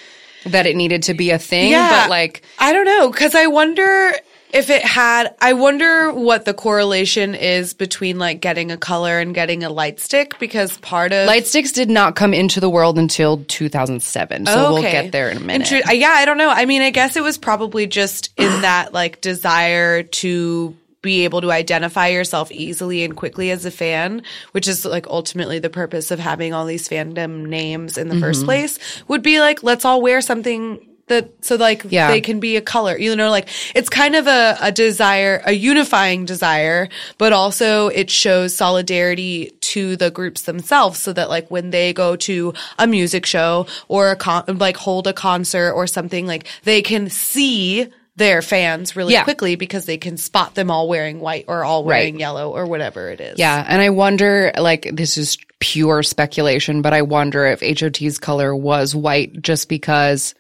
that 0.46 0.66
it 0.66 0.74
needed 0.74 1.04
to 1.04 1.14
be 1.14 1.30
a 1.30 1.38
thing, 1.38 1.70
yeah, 1.70 2.04
but 2.04 2.10
like 2.10 2.42
I 2.58 2.72
don't 2.72 2.86
know 2.86 3.10
because 3.10 3.34
I 3.34 3.46
wonder 3.46 4.12
if 4.52 4.70
it 4.70 4.82
had. 4.84 5.34
I 5.40 5.54
wonder 5.54 6.12
what 6.12 6.44
the 6.44 6.54
correlation 6.54 7.34
is 7.34 7.74
between 7.74 8.18
like 8.18 8.40
getting 8.40 8.70
a 8.70 8.76
color 8.76 9.18
and 9.18 9.34
getting 9.34 9.64
a 9.64 9.70
light 9.70 9.98
stick 10.00 10.38
because 10.38 10.76
part 10.78 11.12
of 11.12 11.26
light 11.26 11.46
sticks 11.46 11.72
did 11.72 11.90
not 11.90 12.16
come 12.16 12.34
into 12.34 12.60
the 12.60 12.70
world 12.70 12.98
until 12.98 13.44
2007. 13.44 14.46
So 14.46 14.72
we'll 14.74 14.82
get 14.82 15.12
there 15.12 15.30
in 15.30 15.36
a 15.38 15.40
minute. 15.40 15.72
Uh, 15.72 15.92
yeah, 15.92 16.10
I 16.10 16.24
don't 16.24 16.38
know. 16.38 16.50
I 16.50 16.66
mean, 16.66 16.82
I 16.82 16.90
guess 16.90 17.16
it 17.16 17.22
was 17.22 17.38
probably 17.38 17.86
just 17.86 18.30
in 18.36 18.60
that 18.62 18.92
like 18.92 19.20
desire 19.20 20.02
to 20.02 20.76
be 21.00 21.24
able 21.24 21.40
to 21.40 21.50
identify 21.50 22.06
yourself 22.06 22.52
easily 22.52 23.02
and 23.02 23.16
quickly 23.16 23.50
as 23.50 23.64
a 23.64 23.72
fan, 23.72 24.22
which 24.52 24.68
is 24.68 24.84
like 24.84 25.08
ultimately 25.08 25.58
the 25.58 25.68
purpose 25.68 26.12
of 26.12 26.20
having 26.20 26.54
all 26.54 26.64
these 26.64 26.88
fandom 26.88 27.46
names 27.46 27.98
in 27.98 28.06
the 28.08 28.14
Mm-hmm. 28.14 28.22
first 28.22 28.44
place, 28.44 28.78
would 29.08 29.20
be 29.22 29.40
like, 29.40 29.64
let's 29.64 29.84
all 29.84 30.00
wear 30.00 30.20
something 30.20 30.78
that 31.12 31.44
so 31.44 31.56
like 31.56 31.84
Yeah. 31.88 32.08
they 32.10 32.20
can 32.20 32.40
be 32.40 32.56
a 32.56 32.60
color. 32.60 32.96
You 32.98 33.14
know, 33.14 33.30
like 33.30 33.48
it's 33.74 33.88
kind 33.88 34.16
of 34.16 34.26
a, 34.26 34.56
a 34.60 34.72
desire, 34.72 35.40
a 35.46 35.52
unifying 35.52 36.24
desire, 36.24 36.88
but 37.18 37.32
also 37.32 37.88
it 37.88 38.10
shows 38.10 38.54
solidarity 38.56 39.52
to 39.72 39.96
the 39.96 40.10
groups 40.10 40.42
themselves 40.42 40.98
so 40.98 41.12
that 41.12 41.28
like 41.30 41.50
when 41.50 41.70
they 41.70 41.92
go 41.92 42.16
to 42.16 42.52
a 42.78 42.86
music 42.86 43.24
show 43.26 43.66
or 43.88 44.10
a 44.10 44.16
con- 44.16 44.44
like 44.58 44.76
hold 44.76 45.06
a 45.06 45.12
concert 45.12 45.72
or 45.72 45.86
something 45.86 46.26
like 46.26 46.46
they 46.64 46.82
can 46.82 47.08
see 47.08 47.86
their 48.16 48.42
fans 48.42 48.94
really 48.94 49.14
Yeah. 49.14 49.24
quickly 49.24 49.56
because 49.56 49.86
they 49.86 49.96
can 49.96 50.16
spot 50.18 50.54
them 50.54 50.70
all 50.70 50.86
wearing 50.86 51.20
white 51.20 51.46
or 51.48 51.64
all 51.64 51.82
wearing 51.84 52.14
Right. 52.14 52.20
yellow 52.20 52.50
or 52.50 52.66
whatever 52.66 53.08
it 53.08 53.20
is. 53.22 53.38
Yeah, 53.38 53.64
and 53.66 53.80
I 53.80 53.88
wonder, 53.88 54.52
like, 54.58 54.90
this 54.92 55.16
is 55.16 55.38
pure 55.60 56.02
speculation, 56.02 56.82
but 56.82 56.92
I 56.92 57.00
wonder 57.00 57.46
if 57.46 57.62
HOT's 57.62 58.18
color 58.18 58.54
was 58.54 58.94
white 58.94 59.40
just 59.40 59.70
because 59.70 60.34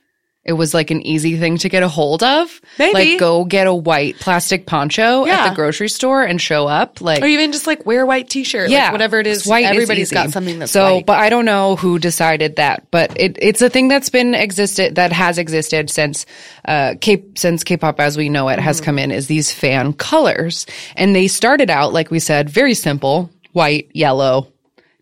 it 0.44 0.54
was 0.54 0.74
like 0.74 0.90
an 0.90 1.02
easy 1.06 1.38
thing 1.38 1.56
to 1.58 1.68
get 1.68 1.84
a 1.84 1.88
hold 1.88 2.22
of. 2.24 2.60
Maybe. 2.78 2.92
Like, 3.12 3.18
go 3.20 3.44
get 3.44 3.68
a 3.68 3.74
white 3.74 4.16
plastic 4.18 4.66
poncho 4.66 5.24
at 5.24 5.50
the 5.50 5.54
grocery 5.54 5.88
store 5.88 6.24
and 6.24 6.40
show 6.40 6.66
up. 6.66 7.00
Like, 7.00 7.22
Or 7.22 7.26
even 7.26 7.52
just 7.52 7.66
like 7.68 7.86
wear 7.86 8.02
a 8.02 8.06
white 8.06 8.28
t-shirt. 8.28 8.68
yeah, 8.68 8.84
Like 8.86 8.92
whatever 8.92 9.20
it 9.20 9.28
is. 9.28 9.46
White 9.46 9.66
is 9.66 9.70
everybody's 9.70 10.08
easy. 10.08 10.14
got 10.14 10.30
something 10.30 10.58
that's 10.58 10.72
so. 10.72 10.96
white. 10.96 11.06
But 11.06 11.18
I 11.20 11.28
don't 11.30 11.44
know 11.44 11.76
who 11.76 12.00
decided 12.00 12.56
that. 12.56 12.90
But 12.90 13.18
it, 13.20 13.38
it's 13.40 13.62
a 13.62 13.70
thing 13.70 13.86
that's 13.86 14.10
been 14.10 14.34
existed 14.34 14.96
that 14.96 15.12
has 15.12 15.38
existed 15.38 15.90
since 15.90 16.26
uh 16.64 16.94
K 17.00 17.22
since 17.36 17.62
K-pop 17.62 18.00
as 18.00 18.16
we 18.16 18.28
know 18.28 18.48
it 18.48 18.58
has 18.58 18.78
Mm-hmm. 18.78 18.84
come 18.84 18.98
in. 18.98 19.10
Is 19.12 19.28
these 19.28 19.52
fan 19.52 19.92
colors, 19.92 20.66
and 20.96 21.14
they 21.14 21.28
started 21.28 21.70
out 21.70 21.92
like 21.92 22.10
we 22.10 22.18
said, 22.18 22.50
very 22.50 22.74
simple: 22.74 23.30
white, 23.52 23.90
yellow. 23.94 24.48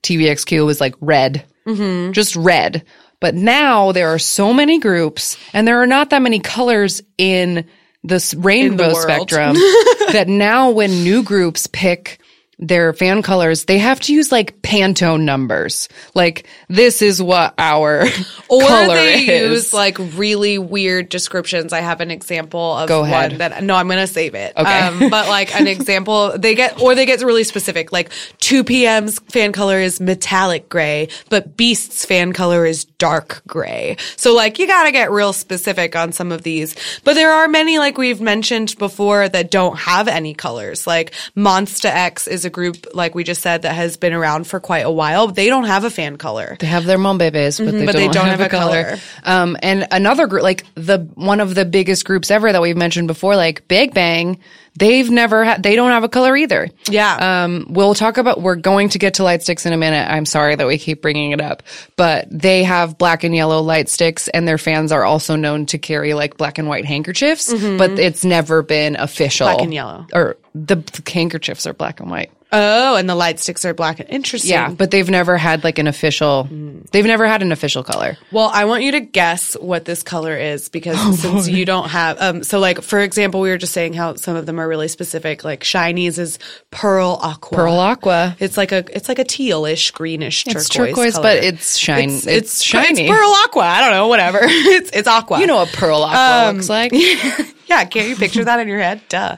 TVXQ 0.02 0.64
was 0.66 0.80
like 0.80 0.94
red, 1.00 1.44
Mm-hmm. 1.66 2.12
just 2.12 2.36
red. 2.36 2.84
But 3.20 3.34
now 3.34 3.92
there 3.92 4.08
are 4.08 4.18
so 4.18 4.52
many 4.52 4.78
groups, 4.78 5.36
and 5.52 5.68
there 5.68 5.80
are 5.80 5.86
not 5.86 6.10
that 6.10 6.22
many 6.22 6.40
colors 6.40 7.02
in 7.18 7.66
this 8.02 8.32
rainbow 8.34 8.94
world. 8.94 9.02
spectrum 9.02 9.54
that 10.12 10.26
now 10.26 10.70
when 10.70 10.90
new 11.04 11.22
groups 11.22 11.66
pick 11.66 12.19
their 12.60 12.92
fan 12.92 13.22
colors, 13.22 13.64
they 13.64 13.78
have 13.78 13.98
to 14.00 14.14
use 14.14 14.30
like 14.30 14.60
Pantone 14.62 15.22
numbers. 15.22 15.88
Like 16.14 16.46
this 16.68 17.02
is 17.02 17.20
what 17.22 17.54
our 17.58 18.04
Or 18.48 18.60
color 18.66 18.94
they 18.94 19.20
is. 19.20 19.50
use 19.50 19.74
like 19.74 19.96
really 19.98 20.58
weird 20.58 21.08
descriptions. 21.08 21.72
I 21.72 21.80
have 21.80 22.00
an 22.00 22.10
example 22.10 22.76
of 22.76 22.88
Go 22.88 23.02
ahead. 23.02 23.30
one 23.32 23.38
that 23.38 23.62
no, 23.64 23.74
I'm 23.74 23.88
gonna 23.88 24.06
save 24.06 24.34
it. 24.34 24.52
Okay. 24.56 24.78
Um, 24.80 24.98
but 25.10 25.28
like 25.28 25.54
an 25.58 25.66
example, 25.66 26.36
they 26.38 26.54
get 26.54 26.80
or 26.80 26.94
they 26.94 27.06
get 27.06 27.20
really 27.22 27.44
specific. 27.44 27.92
Like 27.92 28.10
2 28.38 28.62
PM's 28.64 29.18
fan 29.30 29.52
color 29.52 29.78
is 29.78 30.00
metallic 30.00 30.68
gray, 30.68 31.08
but 31.30 31.56
Beast's 31.56 32.04
fan 32.04 32.32
color 32.32 32.66
is 32.66 32.84
dark 32.84 33.42
gray. 33.46 33.96
So 34.16 34.34
like 34.34 34.58
you 34.58 34.66
gotta 34.66 34.92
get 34.92 35.10
real 35.10 35.32
specific 35.32 35.96
on 35.96 36.12
some 36.12 36.30
of 36.30 36.42
these. 36.42 36.76
But 37.04 37.14
there 37.14 37.32
are 37.32 37.48
many 37.48 37.78
like 37.78 37.96
we've 37.96 38.20
mentioned 38.20 38.76
before 38.78 39.28
that 39.28 39.50
don't 39.50 39.78
have 39.78 40.08
any 40.08 40.34
colors. 40.34 40.86
Like 40.86 41.12
Monsta 41.36 41.86
X 41.86 42.28
is 42.28 42.44
a 42.44 42.49
group 42.52 42.88
like 42.94 43.14
we 43.14 43.24
just 43.24 43.42
said 43.42 43.62
that 43.62 43.74
has 43.74 43.96
been 43.96 44.12
around 44.12 44.46
for 44.46 44.60
quite 44.60 44.84
a 44.84 44.90
while. 44.90 45.28
They 45.28 45.48
don't 45.48 45.64
have 45.64 45.84
a 45.84 45.90
fan 45.90 46.16
color. 46.16 46.56
They 46.60 46.66
have 46.66 46.84
their 46.84 46.98
mom 46.98 47.18
babies, 47.18 47.58
but, 47.58 47.66
they, 47.66 47.70
Mm-hmm, 47.72 47.86
but 47.86 47.92
don't 47.92 48.00
they 48.02 48.08
don't 48.08 48.26
have, 48.26 48.40
have 48.40 48.46
a 48.46 48.50
color. 48.50 48.84
color. 48.84 48.98
Um, 49.24 49.56
and 49.62 49.86
another 49.90 50.26
group, 50.26 50.42
like 50.42 50.66
the 50.74 50.98
one 51.14 51.40
of 51.40 51.54
the 51.54 51.64
biggest 51.64 52.04
groups 52.04 52.30
ever 52.30 52.52
that 52.52 52.60
we've 52.60 52.76
mentioned 52.76 53.06
before, 53.08 53.36
like 53.36 53.66
Big 53.68 53.94
Bang, 53.94 54.38
they've 54.76 55.10
never 55.10 55.44
had, 55.44 55.62
they 55.62 55.74
don't 55.76 55.90
have 55.90 56.04
a 56.04 56.08
color 56.08 56.36
either. 56.36 56.68
Yeah. 56.88 57.44
Um, 57.44 57.66
we'll 57.68 57.94
talk 57.94 58.18
about, 58.18 58.40
we're 58.40 58.56
going 58.56 58.90
to 58.90 58.98
get 58.98 59.14
to 59.14 59.24
light 59.24 59.42
sticks 59.42 59.66
in 59.66 59.72
a 59.72 59.76
minute. 59.76 60.08
I'm 60.08 60.26
sorry 60.26 60.54
that 60.54 60.66
we 60.66 60.78
keep 60.78 61.02
bringing 61.02 61.32
it 61.32 61.40
up, 61.40 61.62
but 61.96 62.28
they 62.30 62.62
have 62.62 62.96
black 62.96 63.24
and 63.24 63.34
yellow 63.34 63.60
light 63.62 63.88
sticks 63.88 64.28
and 64.28 64.46
their 64.46 64.58
fans 64.58 64.92
are 64.92 65.04
also 65.04 65.34
known 65.36 65.66
to 65.66 65.78
carry 65.78 66.14
like 66.14 66.36
black 66.36 66.58
and 66.58 66.68
white 66.68 66.84
handkerchiefs, 66.84 67.52
but 67.52 67.90
it's 67.98 68.24
never 68.24 68.62
been 68.62 68.96
official. 68.96 69.46
Mm-hmm. 69.48 69.56
Black 69.56 69.64
and 69.64 69.74
yellow. 69.74 70.06
Or 70.12 70.36
the, 70.54 70.76
the 70.76 71.10
handkerchiefs 71.10 71.66
are 71.66 71.74
black 71.74 72.00
and 72.00 72.10
white. 72.10 72.30
Oh, 72.52 72.96
and 72.96 73.08
the 73.08 73.14
light 73.14 73.38
sticks 73.38 73.64
are 73.64 73.72
black. 73.74 74.00
And 74.00 74.08
interesting. 74.10 74.50
Yeah, 74.50 74.70
but 74.70 74.90
they've 74.90 75.08
never 75.08 75.36
had 75.38 75.62
like 75.62 75.78
an 75.78 75.86
official, 75.86 76.48
they've 76.90 77.04
never 77.06 77.26
had 77.26 77.42
an 77.42 77.52
official 77.52 77.84
color. 77.84 78.16
Well, 78.32 78.50
I 78.52 78.64
want 78.64 78.82
you 78.82 78.92
to 78.92 79.00
guess 79.00 79.54
what 79.60 79.84
this 79.84 80.02
color 80.02 80.36
is 80.36 80.68
because 80.68 80.96
Oh, 81.00 81.12
since 81.12 81.48
you 81.48 81.64
don't 81.64 81.88
have, 81.88 82.20
um, 82.20 82.42
so 82.42 82.58
like 82.58 82.82
for 82.82 82.98
example, 83.00 83.40
we 83.40 83.50
were 83.50 83.58
just 83.58 83.72
saying 83.72 83.92
how 83.92 84.14
some 84.16 84.34
of 84.36 84.46
them 84.46 84.58
are 84.58 84.66
really 84.68 84.88
specific. 84.88 85.44
Like 85.44 85.62
SHINee's 85.62 86.18
is 86.18 86.38
pearl 86.70 87.18
aqua. 87.22 87.56
Pearl 87.56 87.74
aqua. 87.78 88.36
It's 88.40 88.56
like 88.56 88.72
a 88.72 88.84
it's 88.94 89.08
like 89.08 89.18
a 89.18 89.24
tealish, 89.24 89.92
greenish 89.92 90.44
turquoise. 90.44 90.66
It's 90.66 90.68
turquoise, 90.74 91.12
color. 91.14 91.22
but 91.22 91.44
it's 91.44 91.76
shine. 91.76 92.10
It's, 92.10 92.26
It's, 92.26 92.62
shiny. 92.62 93.02
It's 93.02 93.10
pearl 93.10 93.30
aqua. 93.44 93.62
I 93.62 93.80
don't 93.80 93.92
know. 93.92 94.08
Whatever. 94.08 94.40
it's 94.42 94.90
it's 94.92 95.06
aqua. 95.08 95.40
You 95.40 95.46
know 95.46 95.56
what 95.56 95.68
pearl 95.72 96.02
aqua 96.02 96.48
Um, 96.50 96.56
looks 96.56 96.68
like? 96.68 96.92
yeah, 97.70 97.84
can't 97.84 98.08
you 98.08 98.16
picture 98.16 98.44
that 98.44 98.58
in 98.58 98.66
your 98.68 98.80
head? 98.80 99.00
Duh. 99.08 99.36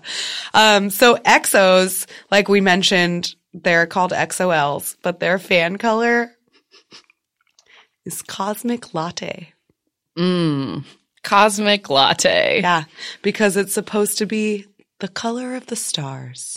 Um, 0.54 0.88
so 0.88 1.16
EXOs, 1.16 2.06
like 2.30 2.48
we 2.48 2.62
mentioned, 2.62 3.34
they're 3.52 3.86
called 3.86 4.12
XOLs, 4.12 4.96
but 5.02 5.20
their 5.20 5.38
fan 5.38 5.76
color 5.76 6.32
is 8.06 8.22
cosmic 8.22 8.94
latte. 8.94 9.52
Cosmic 11.22 11.90
latte. 11.90 12.60
Yeah, 12.62 12.84
because 13.20 13.56
it's 13.56 13.74
supposed 13.74 14.18
to 14.18 14.26
be 14.26 14.66
the 15.00 15.08
color 15.08 15.54
of 15.54 15.66
the 15.66 15.76
stars. 15.76 16.56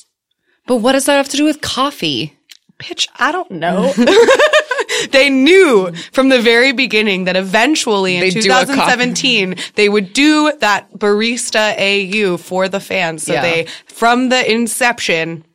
But 0.68 0.78
what 0.78 0.94
does 0.94 1.06
that 1.06 1.18
have 1.18 1.30
to 1.30 1.38
do 1.38 1.44
with 1.44 1.62
coffee? 1.62 2.38
Pitch, 2.78 3.08
I 3.18 3.32
don't 3.32 3.50
know. 3.52 3.94
they 5.12 5.30
knew 5.30 5.92
from 6.12 6.30
the 6.30 6.42
very 6.42 6.72
beginning 6.74 7.26
that 7.26 7.36
eventually 7.38 8.16
in 8.16 8.22
They'd 8.22 8.32
do 8.42 8.52
a 8.52 8.66
coffee. 8.66 8.74
2017 8.74 9.56
they 9.76 9.88
would 9.90 10.14
do 10.14 10.52
that 10.60 10.92
barista 10.94 11.76
AU 11.78 12.38
for 12.38 12.68
the 12.68 12.80
fans. 12.80 13.24
So 13.24 13.34
Yeah. 13.34 13.42
they, 13.42 13.68
from 13.88 14.30
the 14.30 14.52
inception, 14.52 15.46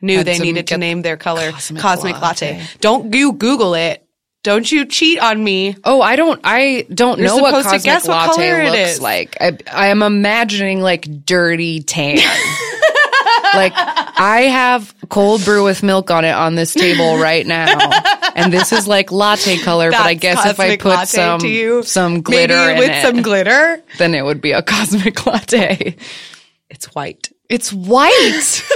knew 0.00 0.18
Had 0.18 0.26
they 0.26 0.38
needed 0.38 0.66
to 0.68 0.78
name 0.78 1.02
their 1.02 1.16
color 1.16 1.52
Cosmic 1.52 1.82
Cosmic, 1.82 2.20
Latte. 2.20 2.54
latte. 2.58 2.66
Don't 2.80 3.12
you 3.14 3.32
Google 3.32 3.74
it. 3.74 4.02
Don't 4.42 4.70
you 4.70 4.84
cheat 4.86 5.18
on 5.18 5.42
me. 5.42 5.74
Oh, 5.82 6.00
I 6.00 6.14
don't. 6.14 6.40
I 6.44 6.86
don't 6.94 7.18
You're 7.18 7.26
know 7.28 7.36
what 7.38 7.48
supposed 7.48 7.64
to 7.66 7.72
cosmic 7.76 7.82
guess 7.84 8.06
what 8.08 8.28
latte 8.28 8.48
color 8.50 8.64
looks 8.70 8.92
is. 8.92 9.00
like. 9.00 9.36
I, 9.40 9.58
I 9.72 9.86
am 9.88 10.02
imagining 10.02 10.80
like 10.80 11.24
dirty 11.26 11.80
tan. 11.82 12.16
like 13.54 13.72
I 14.18 14.42
have 14.42 14.94
cold 15.08 15.44
brew 15.44 15.64
with 15.64 15.82
milk 15.82 16.10
on 16.10 16.24
it 16.24 16.32
on 16.32 16.54
this 16.54 16.72
table 16.72 17.18
right 17.18 17.46
now, 17.46 17.66
and 18.34 18.52
this 18.52 18.72
is 18.72 18.88
like 18.88 19.12
latte 19.12 19.58
color. 19.58 19.90
but 19.90 20.00
I 20.00 20.14
guess 20.14 20.44
if 20.46 20.58
I 20.58 20.76
put 20.76 21.08
some 21.08 21.40
you. 21.42 21.82
some 21.82 22.22
glitter 22.22 22.74
with 22.76 22.90
it, 22.90 23.02
some 23.02 23.22
glitter, 23.22 23.82
then 23.98 24.14
it 24.14 24.24
would 24.24 24.40
be 24.40 24.52
a 24.52 24.62
cosmic 24.62 25.26
latte. 25.26 25.96
it's 26.70 26.86
white. 26.94 27.30
It's 27.48 27.72
white. 27.72 28.64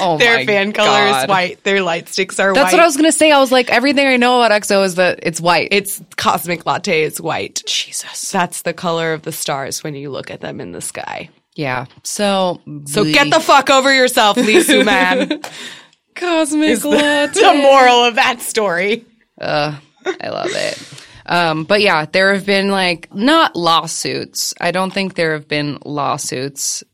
oh 0.00 0.18
Their 0.18 0.44
fan 0.44 0.72
color 0.72 1.18
is 1.18 1.28
white. 1.28 1.62
Their 1.64 1.82
light 1.82 2.08
sticks 2.08 2.38
are 2.40 2.52
That's 2.52 2.64
white. 2.64 2.72
what 2.72 2.80
I 2.82 2.86
was 2.86 2.96
gonna 2.96 3.12
say. 3.12 3.30
I 3.32 3.38
was 3.38 3.52
like, 3.52 3.70
everything 3.70 4.06
I 4.06 4.16
know 4.16 4.42
about 4.42 4.60
EXO 4.60 4.84
is 4.84 4.96
that 4.96 5.20
it's 5.22 5.40
white. 5.40 5.68
It's 5.70 6.02
cosmic 6.16 6.66
latte 6.66 7.02
is 7.02 7.20
white. 7.20 7.62
Jesus. 7.66 8.30
That's 8.30 8.62
the 8.62 8.72
color 8.74 9.12
of 9.12 9.22
the 9.22 9.32
stars 9.32 9.84
when 9.84 9.94
you 9.94 10.10
look 10.10 10.30
at 10.30 10.40
them 10.40 10.60
in 10.60 10.72
the 10.72 10.80
sky. 10.80 11.30
Yeah. 11.54 11.86
So 12.02 12.60
So 12.86 13.04
get 13.04 13.30
the 13.30 13.40
fuck 13.40 13.70
over 13.70 13.94
yourself, 13.94 14.36
Lee 14.36 14.60
Soo-man. 14.60 15.40
cosmic 16.14 16.84
latte. 16.84 17.40
the 17.40 17.54
moral 17.54 18.04
of 18.04 18.16
that 18.16 18.40
story. 18.40 19.04
Uh, 19.40 19.76
I 20.20 20.28
love 20.28 20.50
it. 20.50 20.90
Um, 21.26 21.64
but 21.64 21.80
yeah, 21.80 22.04
there 22.04 22.34
have 22.34 22.44
been 22.44 22.68
like 22.68 23.14
not 23.14 23.56
lawsuits. 23.56 24.52
I 24.60 24.72
don't 24.72 24.92
think 24.92 25.14
there 25.14 25.32
have 25.32 25.48
been 25.48 25.78
lawsuits 25.82 26.84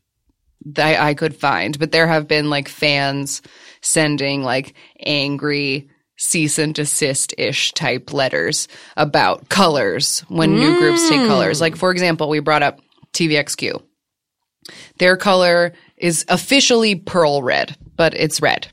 that 0.67 1.01
I 1.01 1.15
could 1.15 1.35
find, 1.35 1.77
but 1.77 1.91
there 1.91 2.07
have 2.07 2.29
been 2.29 2.49
like 2.49 2.69
fans 2.69 3.41
sending 3.81 4.41
like 4.41 4.73
angry 5.05 5.89
cease 6.17 6.59
and 6.59 6.73
desist 6.73 7.33
ish 7.37 7.73
type 7.73 8.13
letters 8.13 8.67
about 8.95 9.49
colors 9.49 10.21
when 10.29 10.55
new 10.55 10.79
groups 10.79 11.09
take 11.09 11.27
colors. 11.27 11.59
Like, 11.59 11.75
for 11.75 11.91
example, 11.91 12.29
we 12.29 12.39
brought 12.39 12.63
up 12.63 12.79
TVXQ. 13.13 13.81
Their 14.97 15.17
color 15.17 15.73
is 15.97 16.25
officially 16.27 16.95
pearl 16.95 17.41
red, 17.41 17.75
but 17.95 18.13
it's 18.13 18.41
red. 18.41 18.67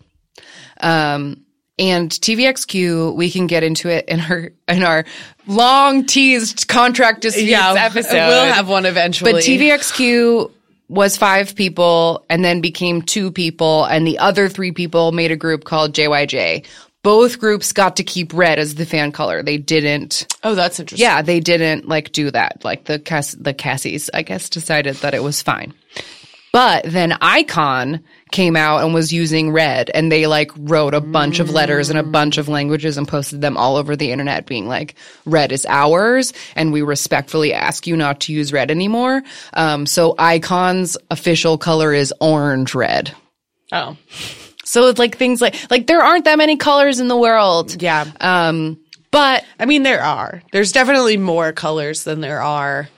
Um, 0.81 1.44
and 1.79 2.11
TVXQ, 2.11 3.14
we 3.14 3.31
can 3.31 3.46
get 3.46 3.62
into 3.62 3.88
it 3.88 4.09
in 4.09 4.20
our 4.20 4.51
in 4.66 4.83
our 4.83 5.05
long 5.46 6.07
teased 6.07 6.66
contract 6.68 7.20
disputes 7.20 7.53
episode. 7.53 8.12
we'll 8.12 8.53
have 8.53 8.68
one 8.68 8.85
eventually. 8.85 9.33
But 9.33 9.42
TVXQ 9.42 10.51
was 10.88 11.16
five 11.16 11.55
people 11.55 12.24
and 12.29 12.44
then 12.44 12.61
became 12.61 13.03
two 13.03 13.31
people, 13.31 13.85
and 13.85 14.07
the 14.07 14.18
other 14.18 14.48
three 14.48 14.72
people 14.72 15.12
made 15.12 15.31
a 15.31 15.37
group 15.37 15.64
called 15.64 15.92
JYJ. 15.92 16.66
Both 17.09 17.38
groups 17.38 17.73
got 17.73 17.97
to 17.97 18.05
keep 18.05 18.35
red 18.35 18.59
as 18.59 18.75
the 18.75 18.85
fan 18.85 19.12
color. 19.12 19.42
They 19.42 19.57
didn't. 19.57 20.27
oh, 20.44 20.55
that's 20.55 20.79
interesting. 20.79 21.03
Yeah, 21.03 21.23
they 21.23 21.40
didn't 21.40 21.88
like 21.88 22.12
do 22.12 22.31
that. 22.31 22.62
Like 22.64 22.85
the 22.85 22.99
Cass- 22.99 23.35
the 23.40 23.55
Cassies, 23.55 24.11
I 24.12 24.21
guess, 24.21 24.51
decided 24.51 24.97
that 24.97 25.14
it 25.14 25.23
was 25.23 25.40
fine. 25.40 25.73
But 26.53 26.85
then 26.85 27.12
iKON 27.12 28.03
came 28.31 28.57
out 28.57 28.85
and 28.85 28.92
was 28.92 29.11
using 29.11 29.53
red, 29.53 29.90
and 29.94 30.12
they 30.12 30.27
like 30.27 30.51
wrote 30.59 30.92
a 30.92 31.01
bunch 31.01 31.38
of 31.38 31.49
letters 31.49 31.88
in 31.88 31.97
a 31.97 32.03
bunch 32.03 32.37
of 32.37 32.47
languages 32.47 32.99
and 32.99 33.09
posted 33.09 33.40
them 33.40 33.57
all 33.57 33.77
over 33.77 33.97
the 33.97 34.12
internet, 34.12 34.44
being 34.44 34.68
like, 34.68 34.94
"Red 35.25 35.51
is 35.51 35.64
ours, 35.64 36.35
and 36.57 36.75
we 36.75 36.83
respectfully 36.83 37.55
ask 37.55 37.87
you 37.87 37.97
not 37.97 38.21
to 38.21 38.35
use 38.35 38.53
red 38.53 38.71
anymore." 38.71 39.23
Um, 39.55 39.87
so 39.87 40.14
iKON's 40.18 40.99
official 41.11 41.57
color 41.57 41.94
is 41.94 42.12
orange 42.21 42.75
red. 42.75 43.14
Oh, 43.73 43.97
So 44.68 44.88
it's 44.88 44.98
like 44.98 45.16
things 45.16 45.40
like 45.40 45.57
like 45.70 45.87
there 45.87 46.02
aren't 46.02 46.26
that 46.26 46.37
many 46.37 46.57
colors 46.57 47.00
in 47.00 47.09
the 47.09 47.16
world. 47.16 47.81
yeah. 47.81 48.04
Um, 48.20 48.78
but 49.11 49.44
I 49.59 49.64
mean, 49.64 49.83
there 49.83 50.02
are. 50.02 50.42
There's 50.52 50.72
definitely 50.72 51.16
more 51.16 51.52
colors 51.52 52.04
than 52.04 52.20
there 52.20 52.42
are 52.42 52.88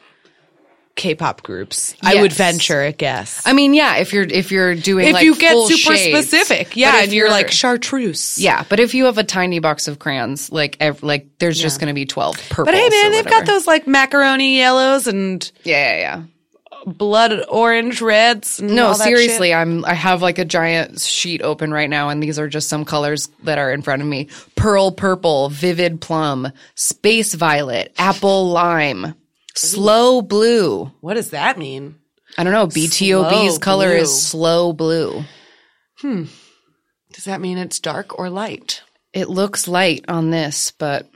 K-pop 0.96 1.44
groups. 1.44 1.94
I 2.02 2.20
would 2.20 2.32
venture 2.32 2.82
a 2.82 2.92
guess. 2.92 3.42
I 3.46 3.52
mean, 3.52 3.72
yeah, 3.72 3.98
if 3.98 4.12
you're 4.12 4.24
if 4.24 4.50
you're 4.50 4.74
doing 4.74 5.06
if 5.06 5.12
like 5.14 5.24
you 5.24 5.36
get 5.36 5.56
super 5.68 5.96
shades. 5.96 6.28
specific, 6.28 6.76
yeah, 6.76 7.02
and 7.02 7.12
you're, 7.12 7.30
like 7.30 7.52
chartreuse. 7.52 8.36
yeah, 8.38 8.64
but 8.68 8.80
if 8.80 8.92
you 8.92 9.04
have 9.04 9.16
a 9.16 9.24
tiny 9.24 9.60
box 9.60 9.86
of 9.86 10.00
crayons, 10.00 10.50
like 10.50 10.76
ev- 10.80 11.02
like 11.04 11.38
there's 11.38 11.58
just 11.60 11.78
going 11.78 11.88
to 11.88 11.94
be 11.94 12.04
twelve 12.04 12.36
purples. 12.50 12.66
But 12.66 12.74
hey, 12.74 12.88
man, 12.88 13.12
they've 13.12 13.24
got 13.24 13.46
those 13.46 13.66
like 13.68 13.86
macaroni 13.86 14.58
yellows 14.58 15.06
and 15.06 15.50
Yeah, 15.62 15.94
yeah, 15.94 16.00
yeah. 16.00 16.22
Blood 16.86 17.44
orange 17.48 18.00
reds. 18.00 18.60
And 18.60 18.74
No, 18.74 18.88
all 18.88 18.94
that 18.98 19.04
seriously. 19.04 19.52
I'm 19.54 19.84
I 19.84 19.94
have 19.94 20.22
like 20.22 20.38
a 20.38 20.44
giant 20.44 21.00
sheet 21.00 21.42
open 21.42 21.72
right 21.72 21.90
now, 21.90 22.08
and 22.08 22.22
these 22.22 22.38
are 22.38 22.48
just 22.48 22.68
some 22.68 22.84
colors 22.84 23.28
that 23.44 23.58
are 23.58 23.72
in 23.72 23.82
front 23.82 24.02
of 24.02 24.08
me: 24.08 24.28
pearl 24.56 24.92
purple, 24.92 25.48
vivid 25.50 26.00
plum, 26.00 26.52
space 26.74 27.34
violet, 27.34 27.92
apple 27.98 28.48
lime, 28.50 29.14
slow 29.54 30.22
blue. 30.22 30.90
What 31.00 31.14
does 31.14 31.30
that 31.30 31.58
mean? 31.58 31.96
I 32.38 32.44
don't 32.44 32.52
know. 32.52 32.66
BTOB's 32.68 33.54
Slow 33.54 33.58
color 33.58 33.88
blue. 33.88 33.96
is 33.96 34.22
slow 34.26 34.72
blue. 34.72 35.24
Hmm. 35.98 36.24
Does 37.12 37.24
that 37.24 37.40
mean 37.40 37.58
it's 37.58 37.80
dark 37.80 38.18
or 38.18 38.30
light? 38.30 38.82
It 39.12 39.28
looks 39.28 39.66
light 39.66 40.04
on 40.06 40.30
this, 40.30 40.70
but 40.70 41.10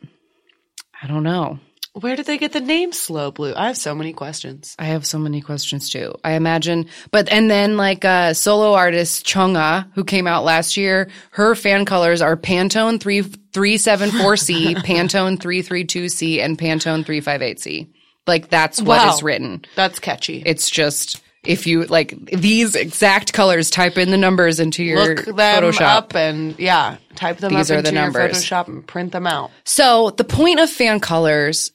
I 1.00 1.07
don't 1.07 1.22
know. 1.22 1.61
Where 1.94 2.16
did 2.16 2.26
they 2.26 2.38
get 2.38 2.52
the 2.52 2.61
name 2.61 2.92
Slow 2.92 3.30
Blue? 3.30 3.54
I 3.57 3.68
have 3.68 3.76
so 3.76 3.94
many 3.94 4.12
questions. 4.12 4.74
I 4.80 4.87
have 4.87 5.07
so 5.07 5.16
many 5.18 5.40
questions 5.40 5.88
too. 5.90 6.16
I 6.24 6.33
imagine, 6.33 6.87
but 7.12 7.28
and 7.28 7.48
then 7.48 7.76
like 7.76 8.04
uh, 8.04 8.35
solo 8.35 8.74
artist 8.74 9.24
Chungha, 9.24 9.87
who 9.94 10.02
came 10.02 10.26
out 10.26 10.42
last 10.44 10.76
year, 10.76 11.09
her 11.30 11.54
fan 11.54 11.85
colors 11.85 12.20
are 12.20 12.37
Pantone 12.37 13.00
three 13.00 13.22
three 13.22 13.76
seven 13.76 14.11
four 14.11 14.37
C, 14.37 14.74
Pantone 14.74 15.40
three 15.40 15.62
three 15.62 15.85
two 15.85 16.09
C, 16.09 16.40
and 16.40 16.59
Pantone 16.59 17.07
three 17.07 17.20
five 17.20 17.42
eight 17.42 17.61
C. 17.61 17.92
Like 18.26 18.48
that's 18.50 18.83
what 18.83 19.07
is 19.14 19.22
Wow. 19.22 19.26
written. 19.26 19.64
That's 19.76 20.00
catchy. 20.00 20.42
It's 20.44 20.68
just 20.68 21.22
if 21.44 21.66
you 21.68 21.85
like 21.85 22.16
these 22.33 22.74
exact 22.74 23.33
colors, 23.35 23.70
type 23.70 23.98
in 23.98 24.11
the 24.11 24.16
numbers 24.16 24.59
into 24.59 24.83
your 24.83 25.14
Look 25.14 25.24
them 25.26 25.37
Photoshop. 25.37 25.80
up 25.83 26.14
and 26.16 26.59
yeah, 26.59 26.96
type 27.14 27.37
them 27.37 27.54
These 27.54 27.70
up 27.70 27.74
are 27.76 27.78
into 27.78 27.90
the 27.90 27.94
your 27.94 28.02
numbers. 28.04 28.38
Photoshop 28.44 28.66
and 28.66 28.85
print 28.85 29.12
them 29.12 29.26
out. 29.28 29.50
So 29.64 30.11
the 30.11 30.24
point 30.24 30.59
of 30.59 30.70
fan 30.70 31.00
colors, 31.00 31.70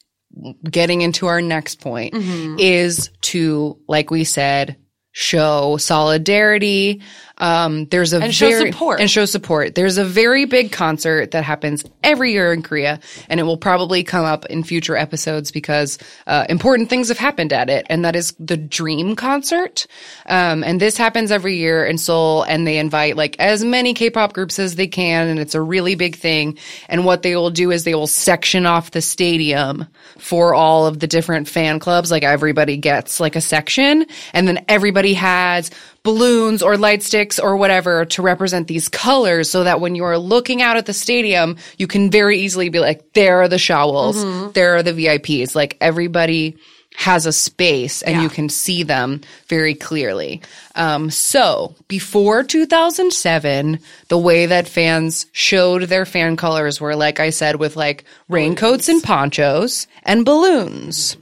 getting 0.64 1.02
into 1.02 1.28
our 1.28 1.42
next 1.42 1.82
point, 1.82 2.14
Mm-hmm. 2.14 2.58
is 2.60 3.10
to, 3.22 3.78
like 3.88 4.12
we 4.12 4.24
said, 4.24 4.78
show 5.12 5.78
solidarity. 5.78 7.02
Um, 7.40 7.86
there's 7.86 8.14
a 8.14 8.20
And 8.22 8.36
show 8.36 8.50
very, 8.50 8.72
support. 8.72 9.00
and 9.00 9.10
show 9.10 9.26
support. 9.26 9.76
There's 9.76 9.98
a 9.98 10.04
very 10.06 10.46
big 10.46 10.72
concert 10.72 11.32
that 11.32 11.44
happens 11.44 11.86
every 12.04 12.34
year 12.34 12.52
in 12.52 12.62
Korea, 12.62 13.00
and 13.30 13.40
it 13.40 13.44
will 13.44 13.58
probably 13.58 14.04
come 14.04 14.26
up 14.26 14.46
in 14.48 14.64
future 14.64 14.98
episodes 14.98 15.52
because 15.52 15.98
uh, 16.28 16.46
important 16.50 16.90
things 16.90 17.08
have 17.08 17.18
happened 17.18 17.54
at 17.54 17.70
it, 17.70 17.86
and 17.90 18.04
that 18.04 18.16
is 18.16 18.34
the 18.40 18.58
Dream 18.58 19.16
concert. 19.16 19.88
Um, 20.26 20.64
and 20.64 20.80
this 20.80 20.98
happens 20.98 21.32
every 21.32 21.58
year 21.58 21.86
in 21.86 21.98
Seoul, 21.98 22.44
and 22.44 22.68
they 22.68 22.78
invite 22.78 23.16
like 23.16 23.38
as 23.40 23.64
many 23.64 23.94
K-pop 23.94 24.34
groups 24.34 24.60
as 24.60 24.76
they 24.76 24.88
can, 24.88 25.28
and 25.28 25.40
it's 25.40 25.56
a 25.56 25.62
really 25.62 25.96
big 25.96 26.18
thing. 26.18 26.58
And 26.90 27.06
what 27.06 27.24
they 27.24 27.36
will 27.36 27.52
do 27.52 27.72
is 27.72 27.84
they 27.84 27.96
will 27.96 28.08
section 28.08 28.66
off 28.66 28.92
the 28.92 29.02
stadium 29.02 29.88
for 30.18 30.54
all 30.54 30.86
of 30.88 31.00
the 31.00 31.08
different 31.08 31.48
fan 31.48 31.80
clubs. 31.80 32.12
Like 32.12 32.24
everybody 32.24 32.78
gets 32.78 33.20
like 33.20 33.36
a 33.36 33.42
section, 33.42 34.06
and 34.34 34.48
then 34.48 34.66
everybody 34.68 35.14
has 35.14 35.72
balloons 36.04 36.64
or 36.64 36.78
light 36.78 37.04
sticks 37.04 37.40
or 37.40 37.58
whatever 37.58 38.06
to 38.06 38.22
represent 38.22 38.68
these 38.68 38.88
colors 38.90 39.50
so 39.50 39.64
that 39.64 39.82
when 39.82 39.96
you're 39.96 40.18
looking 40.18 40.62
out 40.62 40.78
at 40.78 40.86
the 40.86 40.94
stadium, 40.94 41.58
you 41.78 41.88
can 41.88 42.10
very 42.10 42.40
easily 42.40 42.70
be 42.70 42.80
like, 42.80 43.14
there 43.14 43.42
are 43.42 43.48
the 43.48 43.58
Shawols, 43.58 44.54
there 44.54 44.76
are 44.76 44.84
the 44.84 44.94
VIPs. 44.94 45.56
Like 45.56 45.78
everybody 45.82 46.58
has 46.96 47.26
a 47.26 47.32
space 47.32 48.02
and 48.02 48.22
you 48.24 48.30
can 48.30 48.50
see 48.50 48.84
them 48.84 49.22
very 49.48 49.74
clearly. 49.74 50.42
Um, 50.76 51.10
so 51.12 51.76
before 51.88 52.44
2007, 52.44 53.80
the 54.10 54.18
way 54.18 54.48
that 54.48 54.68
fans 54.68 55.26
showed 55.32 55.84
their 55.84 56.06
fan 56.06 56.36
colors 56.36 56.82
were, 56.82 56.96
like 56.96 57.20
I 57.20 57.30
said, 57.30 57.56
with 57.56 57.78
like 57.78 58.04
raincoats 58.28 58.90
and 58.90 59.02
ponchos 59.02 59.88
and 60.04 60.26
balloons. 60.26 61.16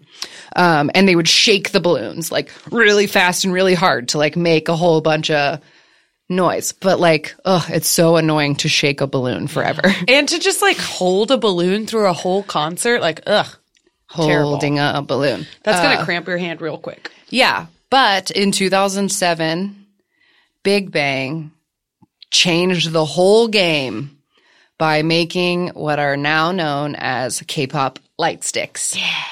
Um, 0.55 0.89
and 0.95 1.07
they 1.07 1.15
would 1.15 1.27
shake 1.27 1.71
the 1.71 1.79
balloons 1.79 2.31
like 2.31 2.51
really 2.71 3.07
fast 3.07 3.43
and 3.43 3.53
really 3.53 3.73
hard 3.73 4.10
to 4.10 4.17
like 4.17 4.36
make 4.36 4.69
a 4.69 4.75
whole 4.75 5.01
bunch 5.01 5.29
of 5.29 5.60
noise. 6.29 6.71
But 6.71 6.99
like, 6.99 7.36
ugh, 7.45 7.65
it's 7.69 7.88
so 7.88 8.15
annoying 8.15 8.55
to 8.57 8.69
shake 8.69 9.01
a 9.01 9.07
balloon 9.07 9.47
forever. 9.47 9.81
And 10.07 10.27
to 10.29 10.39
just 10.39 10.62
like 10.62 10.77
hold 10.77 11.31
a 11.31 11.38
balloon 11.38 11.86
through 11.86 12.07
a 12.07 12.13
whole 12.13 12.43
concert, 12.43 13.01
like, 13.01 13.21
ugh, 13.27 13.47
Terrible. 14.10 14.51
Holding 14.51 14.79
a 14.79 15.03
balloon. 15.05 15.45
that's 15.63 15.81
going 15.81 15.97
to 15.97 16.05
cramp 16.05 16.27
your 16.27 16.38
hand 16.38 16.62
real 16.62 16.77
quick. 16.77 17.12
Yeah. 17.29 17.65
But 17.89 18.31
in 18.31 18.51
2007, 18.53 19.86
Big 20.63 20.91
Bang 20.91 21.51
changed 22.31 22.91
the 22.91 23.05
whole 23.05 23.47
game 23.47 24.17
by 24.77 25.01
making 25.01 25.69
what 25.69 25.99
are 25.99 26.15
now 26.15 26.51
known 26.51 26.95
as 26.95 27.41
K-pop 27.47 27.99
light 28.17 28.43
sticks. 28.43 28.95
Yeah. 28.95 29.23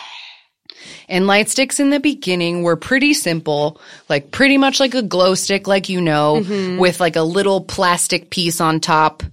And 1.08 1.28
light 1.28 1.50
sticks 1.50 1.80
in 1.80 1.90
the 1.92 2.00
beginning 2.00 2.64
were 2.64 2.76
pretty 2.76 3.14
simple, 3.14 3.80
like 4.10 4.32
pretty 4.32 4.58
much 4.58 4.80
like 4.80 4.96
a 4.96 5.02
glow 5.02 5.36
stick, 5.36 5.68
like 5.68 5.88
you 5.90 6.02
know, 6.02 6.44
with 6.80 7.00
like 7.00 7.16
a 7.16 7.22
little 7.22 7.62
plastic 7.62 8.30
piece 8.30 8.60
on 8.60 8.80
top. 8.80 9.24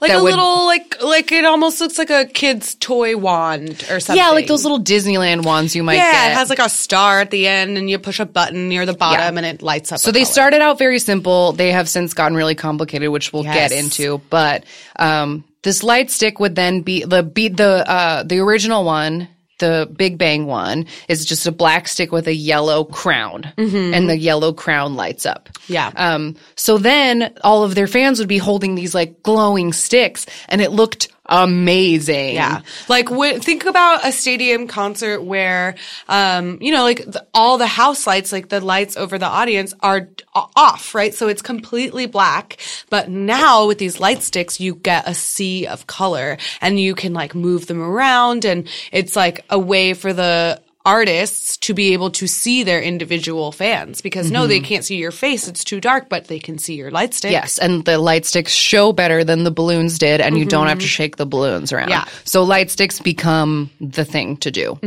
Like 0.00 0.10
a 0.12 0.22
would- 0.22 0.24
little, 0.30 0.64
like, 0.66 1.02
like 1.02 1.32
it 1.32 1.44
almost 1.44 1.80
looks 1.80 1.98
like 1.98 2.10
a 2.10 2.24
kid's 2.26 2.74
toy 2.76 3.16
wand 3.16 3.84
or 3.90 4.00
something. 4.00 4.16
Yeah, 4.16 4.30
like 4.30 4.46
those 4.46 4.62
little 4.62 4.80
Disneyland 4.80 5.44
wands 5.44 5.74
you 5.76 5.82
might 5.82 5.96
Yeah, 5.96 6.12
get. 6.12 6.30
it 6.32 6.34
has 6.34 6.48
like 6.50 6.58
a 6.58 6.68
star 6.68 7.20
at 7.20 7.30
the 7.30 7.46
end, 7.46 7.76
and 7.78 7.88
you 7.88 7.98
push 7.98 8.18
a 8.20 8.26
button 8.26 8.68
near 8.68 8.84
the 8.86 8.94
bottom, 8.94 9.36
and 9.38 9.46
it 9.46 9.62
lights 9.62 9.92
up. 9.92 9.98
So 9.98 10.12
they 10.12 10.24
started 10.24 10.60
out 10.60 10.78
very 10.78 10.98
simple. 10.98 11.52
They 11.52 11.72
have 11.72 11.88
since 11.88 12.12
gotten 12.14 12.36
really 12.36 12.54
complicated, 12.54 13.08
which 13.10 13.32
we'll 13.32 13.44
Yes. 13.44 13.70
get 13.70 13.72
into. 13.72 14.20
But 14.30 14.64
um, 14.98 15.44
this 15.62 15.82
light 15.82 16.10
stick 16.10 16.40
would 16.40 16.54
then 16.54 16.80
be 16.82 17.04
the 17.04 17.22
be 17.22 17.48
the 17.48 17.88
uh, 17.90 18.22
the 18.22 18.38
original 18.38 18.84
one. 18.84 19.28
The 19.58 19.90
Big 19.96 20.18
Bang 20.18 20.46
one 20.46 20.86
is 21.08 21.24
just 21.24 21.46
a 21.46 21.52
black 21.52 21.88
stick 21.88 22.12
with 22.12 22.26
a 22.26 22.34
yellow 22.34 22.84
crown, 22.84 23.52
and 23.94 24.10
the 24.10 24.18
yellow 24.18 24.52
crown 24.52 24.96
lights 24.96 25.24
up. 25.24 25.48
Yeah. 25.66 25.92
Um, 25.96 26.36
so 26.56 26.76
then 26.78 27.32
all 27.42 27.64
of 27.64 27.74
their 27.74 27.86
fans 27.86 28.18
would 28.18 28.28
be 28.28 28.38
holding 28.38 28.74
these 28.74 28.94
like 28.94 29.22
glowing 29.22 29.72
sticks, 29.72 30.26
and 30.48 30.60
it 30.60 30.72
looked 30.72 31.08
amazing. 31.28 32.34
Yeah. 32.34 32.62
Like 32.88 33.10
when, 33.10 33.40
think 33.40 33.64
about 33.64 34.06
a 34.06 34.12
stadium 34.12 34.66
concert 34.66 35.22
where, 35.22 35.76
um, 36.08 36.58
you 36.60 36.72
know, 36.72 36.82
like 36.82 37.04
the, 37.04 37.26
all 37.34 37.58
the 37.58 37.66
house 37.66 38.06
lights, 38.06 38.32
like 38.32 38.48
the 38.48 38.60
lights 38.60 38.96
over 38.96 39.18
the 39.18 39.26
audience 39.26 39.74
are 39.80 40.08
off, 40.34 40.94
right? 40.94 41.14
So 41.14 41.28
it's 41.28 41.42
completely 41.42 42.06
black. 42.06 42.58
But 42.90 43.08
now 43.08 43.66
with 43.66 43.78
these 43.78 44.00
light 44.00 44.22
sticks, 44.22 44.60
you 44.60 44.74
get 44.74 45.08
a 45.08 45.14
sea 45.14 45.66
of 45.66 45.86
color 45.86 46.38
and 46.60 46.78
you 46.78 46.94
can 46.94 47.12
like 47.12 47.34
move 47.34 47.66
them 47.66 47.82
around 47.82 48.44
and 48.44 48.68
it's 48.92 49.16
like 49.16 49.44
a 49.50 49.58
way 49.58 49.94
for 49.94 50.12
the 50.12 50.60
artists 50.86 51.56
to 51.58 51.74
be 51.74 51.92
able 51.92 52.10
to 52.12 52.26
see 52.26 52.62
their 52.62 52.80
individual 52.80 53.52
fans 53.52 54.00
because 54.00 54.30
no, 54.30 54.40
Mm-hmm. 54.42 54.48
they 54.48 54.60
can't 54.60 54.84
see 54.84 54.96
your 54.96 55.10
face. 55.10 55.48
It's 55.48 55.64
too 55.64 55.80
dark, 55.80 56.08
but 56.08 56.28
they 56.28 56.38
can 56.38 56.56
see 56.58 56.74
your 56.76 56.90
light 56.92 57.12
stick. 57.12 57.32
Yes, 57.32 57.58
and 57.58 57.84
the 57.84 57.98
light 57.98 58.24
sticks 58.24 58.52
show 58.52 58.92
better 58.92 59.24
than 59.24 59.42
the 59.44 59.50
balloons 59.50 59.98
did, 59.98 60.20
and 60.20 60.38
you 60.38 60.44
don't 60.44 60.68
have 60.68 60.78
to 60.78 60.86
shake 60.86 61.16
the 61.16 61.26
balloons 61.26 61.72
around. 61.72 61.90
Yeah. 61.90 62.04
So 62.24 62.44
light 62.44 62.70
sticks 62.70 63.00
become 63.00 63.68
the 63.80 64.04
thing 64.04 64.36
to 64.38 64.50
do. 64.52 64.78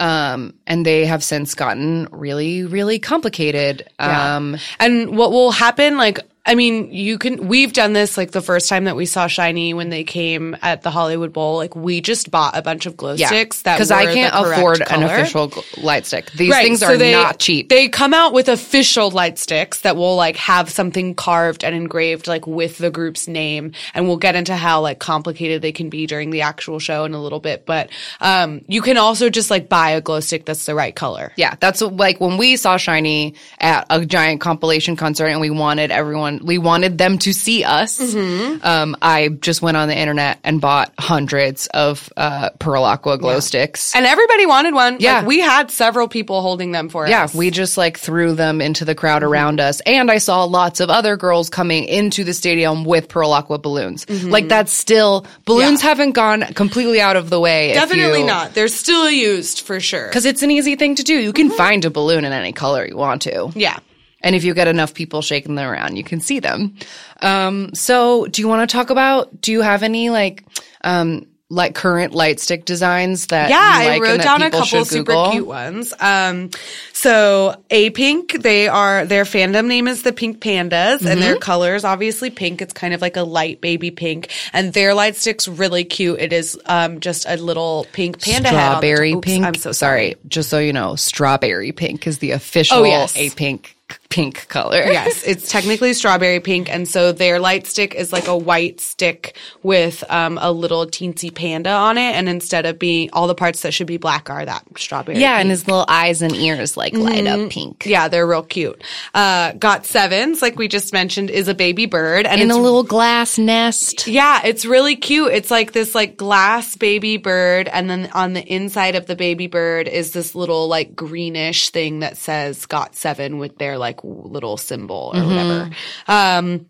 Um, 0.00 0.54
and 0.66 0.86
they 0.86 1.04
have 1.06 1.22
since 1.24 1.54
gotten 1.54 2.08
really, 2.12 2.64
really 2.64 2.98
complicated. 2.98 3.88
Um, 3.98 4.56
And 4.78 5.16
what 5.18 5.32
will 5.32 5.50
happen, 5.50 5.96
like, 5.96 6.20
I 6.46 6.54
mean, 6.56 6.92
you 6.92 7.16
can, 7.16 7.48
we've 7.48 7.72
done 7.72 7.94
this 7.94 8.18
like 8.18 8.32
the 8.32 8.42
first 8.42 8.68
time 8.68 8.84
that 8.84 8.96
we 8.96 9.06
saw 9.06 9.26
SHINee 9.26 9.72
when 9.74 9.88
they 9.88 10.04
came 10.04 10.54
at 10.60 10.82
the 10.82 10.90
Hollywood 10.90 11.32
Bowl. 11.32 11.56
Like, 11.56 11.74
we 11.74 12.02
just 12.02 12.30
bought 12.30 12.54
a 12.54 12.60
bunch 12.60 12.84
of 12.84 12.98
glow 12.98 13.14
yeah, 13.14 13.28
sticks 13.28 13.62
that 13.62 13.76
because 13.76 13.90
I 13.90 14.12
can't 14.12 14.34
afford 14.34 14.82
an 14.90 15.02
official 15.02 15.48
gl- 15.48 15.82
light 15.82 16.04
stick. 16.04 16.30
These 16.32 16.50
Right, 16.50 16.62
things 16.64 16.80
so 16.80 16.88
are 16.88 16.96
they- 16.98 17.12
not 17.12 17.38
cheap. 17.38 17.70
They 17.70 17.88
come 17.88 18.12
out 18.12 18.34
with 18.34 18.48
official 18.50 19.10
light 19.10 19.38
sticks 19.38 19.80
that 19.80 19.96
will 19.96 20.16
like 20.16 20.36
have 20.36 20.68
something 20.68 21.14
carved 21.14 21.64
and 21.64 21.74
engraved 21.74 22.26
like 22.26 22.46
with 22.46 22.76
the 22.76 22.90
group's 22.90 23.26
name. 23.26 23.72
And 23.94 24.06
we'll 24.06 24.18
get 24.18 24.34
into 24.34 24.54
how 24.54 24.82
like 24.82 24.98
complicated 24.98 25.62
they 25.62 25.72
can 25.72 25.88
be 25.88 26.06
during 26.06 26.28
the 26.30 26.42
actual 26.42 26.78
show 26.78 27.06
in 27.06 27.14
a 27.14 27.22
little 27.22 27.40
bit. 27.40 27.64
But 27.64 27.88
um 28.20 28.60
you 28.68 28.82
can 28.82 28.98
also 28.98 29.30
just 29.30 29.50
like 29.50 29.70
buy 29.70 29.90
a 29.90 30.02
glow 30.02 30.20
stick 30.20 30.44
that's 30.44 30.66
the 30.66 30.74
right 30.74 30.94
color. 30.94 31.32
Yeah, 31.36 31.54
that's 31.58 31.80
like 31.80 32.20
when 32.20 32.36
we 32.36 32.56
saw 32.56 32.76
SHINee 32.76 33.34
at 33.60 33.86
a 33.88 34.04
giant 34.04 34.42
compilation 34.42 34.94
concert 34.96 35.28
and 35.28 35.40
we 35.40 35.48
wanted 35.50 35.90
everyone, 35.90 36.33
we 36.42 36.58
wanted 36.58 36.98
them 36.98 37.18
to 37.18 37.32
see 37.32 37.64
us. 37.64 37.98
Mm-hmm. 37.98 38.64
Um, 38.64 38.96
I 39.02 39.28
just 39.28 39.62
went 39.62 39.76
on 39.76 39.88
the 39.88 39.96
internet 39.98 40.38
and 40.44 40.60
bought 40.60 40.92
hundreds 40.98 41.66
of 41.68 42.12
uh, 42.16 42.50
Pearl 42.58 42.84
Aqua 42.84 43.18
glow 43.18 43.40
sticks. 43.40 43.94
And 43.94 44.06
everybody 44.06 44.46
wanted 44.46 44.74
one. 44.74 44.96
Yeah. 45.00 45.18
Like, 45.18 45.26
we 45.26 45.40
had 45.40 45.70
several 45.70 46.08
people 46.08 46.40
holding 46.42 46.72
them 46.72 46.88
for 46.88 47.06
yeah, 47.06 47.24
us. 47.24 47.34
Yeah, 47.34 47.38
we 47.38 47.50
just 47.50 47.76
like 47.76 47.98
threw 47.98 48.34
them 48.34 48.60
into 48.60 48.84
the 48.84 48.94
crowd 48.94 49.14
Mm-hmm. 49.22 49.32
around 49.32 49.60
us. 49.60 49.80
And 49.86 50.10
I 50.10 50.18
saw 50.18 50.44
lots 50.44 50.80
of 50.80 50.90
other 50.90 51.16
girls 51.16 51.48
coming 51.50 51.84
into 51.84 52.24
the 52.24 52.34
stadium 52.34 52.84
with 52.84 53.08
Pearl 53.08 53.32
Aqua 53.32 53.58
balloons. 53.58 54.08
Like 54.10 54.48
that's 54.48 54.72
still, 54.72 55.26
balloons 55.44 55.78
Mm-hmm. 55.80 55.84
Yeah. 55.84 55.88
haven't 55.88 56.12
gone 56.12 56.42
completely 56.54 57.00
out 57.00 57.16
of 57.16 57.30
the 57.30 57.38
way. 57.40 57.72
Definitely 57.74 58.20
you- 58.20 58.26
not. 58.26 58.54
They're 58.54 58.68
still 58.68 59.08
used 59.10 59.60
for 59.60 59.78
sure. 59.80 60.08
Because 60.08 60.24
it's 60.24 60.42
an 60.42 60.50
easy 60.50 60.76
thing 60.76 60.96
to 60.96 61.02
do. 61.02 61.14
You 61.14 61.32
can 61.32 61.50
find 61.50 61.84
a 61.84 61.90
balloon 61.90 62.24
in 62.24 62.32
any 62.32 62.52
color 62.52 62.86
you 62.86 62.96
want 62.96 63.22
to. 63.22 63.52
Yeah. 63.54 63.78
And 64.24 64.34
if 64.34 64.42
you 64.42 64.54
get 64.54 64.66
enough 64.66 64.92
people 64.94 65.22
shaking 65.22 65.54
them 65.54 65.68
around, 65.70 65.96
you 65.96 66.02
can 66.02 66.18
see 66.20 66.40
them. 66.40 66.74
Um, 67.22 67.72
so 67.74 68.26
do 68.26 68.42
you 68.42 68.48
want 68.48 68.68
to 68.68 68.72
talk 68.76 68.90
about, 68.90 69.40
do 69.40 69.52
you 69.52 69.60
have 69.60 69.84
any 69.84 70.10
like, 70.10 70.42
um, 70.82 71.26
like 71.50 71.74
current 71.74 72.14
light 72.14 72.40
stick 72.40 72.64
designs 72.64 73.26
that 73.28 73.50
Yeah, 73.50 73.78
you 73.82 73.84
like 73.84 73.88
I 73.88 73.92
and 73.94 74.02
wrote 74.02 74.16
that 74.16 74.24
down 74.24 74.42
a 74.42 74.50
couple 74.50 74.84
super 74.84 75.12
Google? 75.12 75.30
cute 75.30 75.46
ones. 75.46 75.94
Um, 76.00 76.50
so 76.92 77.54
Apink, 77.70 78.42
they 78.42 78.66
are 78.66 79.04
their 79.04 79.24
fandom 79.24 79.66
name 79.66 79.86
is 79.86 80.02
the 80.02 80.12
Pink 80.12 80.40
Pandas, 80.40 81.00
and 81.00 81.06
Mm-hmm. 81.14 81.20
their 81.20 81.36
color 81.36 81.74
is 81.74 81.84
obviously 81.84 82.30
pink. 82.30 82.62
It's 82.62 82.72
kind 82.72 82.94
of 82.94 83.02
like 83.02 83.16
a 83.16 83.22
light 83.22 83.60
baby 83.60 83.90
pink, 83.90 84.30
and 84.52 84.72
their 84.72 84.94
light 84.94 85.16
stick's 85.16 85.46
really 85.46 85.84
cute. 85.84 86.18
It 86.18 86.32
is 86.32 86.58
um 86.66 86.98
just 87.00 87.26
a 87.28 87.36
little 87.36 87.86
pink 87.92 88.20
panda 88.22 88.48
head 88.48 88.56
Strawberry 88.78 89.10
top. 89.12 89.18
Oops, 89.18 89.26
pink. 89.26 89.44
I'm 89.44 89.54
so 89.54 89.70
sorry. 89.72 90.12
sorry. 90.12 90.16
Just 90.26 90.48
so 90.48 90.58
you 90.58 90.72
know, 90.72 90.96
strawberry 90.96 91.72
pink 91.72 92.06
is 92.06 92.18
the 92.18 92.32
official 92.32 92.78
Oh, 92.78 92.84
yes. 92.84 93.14
Apink 93.16 93.66
pink 94.08 94.48
color. 94.48 94.82
yes, 94.84 95.22
it's 95.24 95.50
technically 95.50 95.92
strawberry 95.94 96.40
pink, 96.40 96.72
and 96.72 96.86
so 96.86 97.12
their 97.12 97.38
light 97.38 97.66
stick 97.66 97.94
is 97.94 98.12
like 98.12 98.28
a 98.28 98.36
white 98.36 98.80
stick 98.80 99.36
with 99.62 100.04
um, 100.10 100.38
a 100.40 100.52
little 100.52 100.86
teensy 100.86 101.34
panda 101.34 101.70
on 101.70 101.98
it, 101.98 102.14
and 102.14 102.28
instead 102.28 102.66
of 102.66 102.78
being 102.78 103.10
all 103.12 103.26
the 103.26 103.34
parts 103.34 103.62
that 103.62 103.72
should 103.74 103.86
be 103.86 103.96
black 103.96 104.30
are 104.30 104.44
that 104.44 104.64
strawberry. 104.76 105.18
Yeah, 105.18 105.38
and 105.38 105.50
his 105.50 105.66
little 105.66 105.84
eyes 105.88 106.22
and 106.22 106.34
ears 106.34 106.76
like 106.76 106.92
light 106.94 107.26
up 107.26 107.50
pink. 107.50 107.80
Mm-hmm. 107.80 107.90
Yeah, 107.90 108.08
they're 108.08 108.26
real 108.26 108.42
cute. 108.42 108.82
Uh, 109.14 109.52
GOT7's, 109.52 110.42
like 110.42 110.56
we 110.58 110.68
just 110.68 110.92
mentioned, 110.92 111.30
is 111.30 111.48
a 111.48 111.54
baby 111.54 111.86
bird, 111.86 112.26
and 112.26 112.40
In 112.40 112.50
a 112.50 112.56
little 112.56 112.82
glass 112.84 113.38
nest. 113.38 114.06
yeah, 114.06 114.42
it's 114.44 114.64
really 114.64 114.96
cute. 114.96 115.32
It's 115.32 115.50
like 115.50 115.72
this 115.72 115.94
like 115.94 116.16
glass 116.16 116.76
baby 116.76 117.16
bird, 117.16 117.68
and 117.68 117.88
then 117.90 118.10
on 118.12 118.32
the 118.32 118.42
inside 118.44 118.94
of 118.94 119.06
the 119.06 119.16
baby 119.16 119.46
bird 119.46 119.88
is 119.88 120.12
this 120.12 120.34
little 120.34 120.68
like 120.68 120.94
greenish 120.94 121.70
thing 121.70 122.00
that 122.00 122.16
says 122.16 122.66
"GOT7 122.66 123.38
with 123.38 123.58
their 123.58 123.78
like 123.84 124.00
little 124.02 124.56
symbol 124.56 125.12
or 125.14 125.22
whatever. 125.22 125.70
Um, 126.08 126.66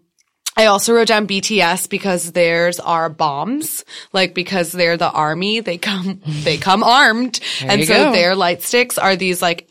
I 0.57 0.66
also 0.66 0.94
wrote 0.94 1.09
down 1.09 1.27
BTS 1.27 1.88
because 1.88 2.33
theirs 2.33 2.81
are 2.81 3.09
bombs, 3.09 3.85
like 4.12 4.35
because 4.35 4.72
they're 4.72 4.96
the 4.96 5.11
army. 5.11 5.61
They 5.61 5.79
come, 5.79 6.20
they 6.27 6.59
come 6.59 6.83
armed, 6.83 7.40
and 7.62 7.85
so 7.85 8.07
go. 8.07 8.12
their 8.12 8.35
light 8.35 8.62
sticks 8.62 8.98
are 8.98 9.16
these 9.16 9.40
like 9.40 9.68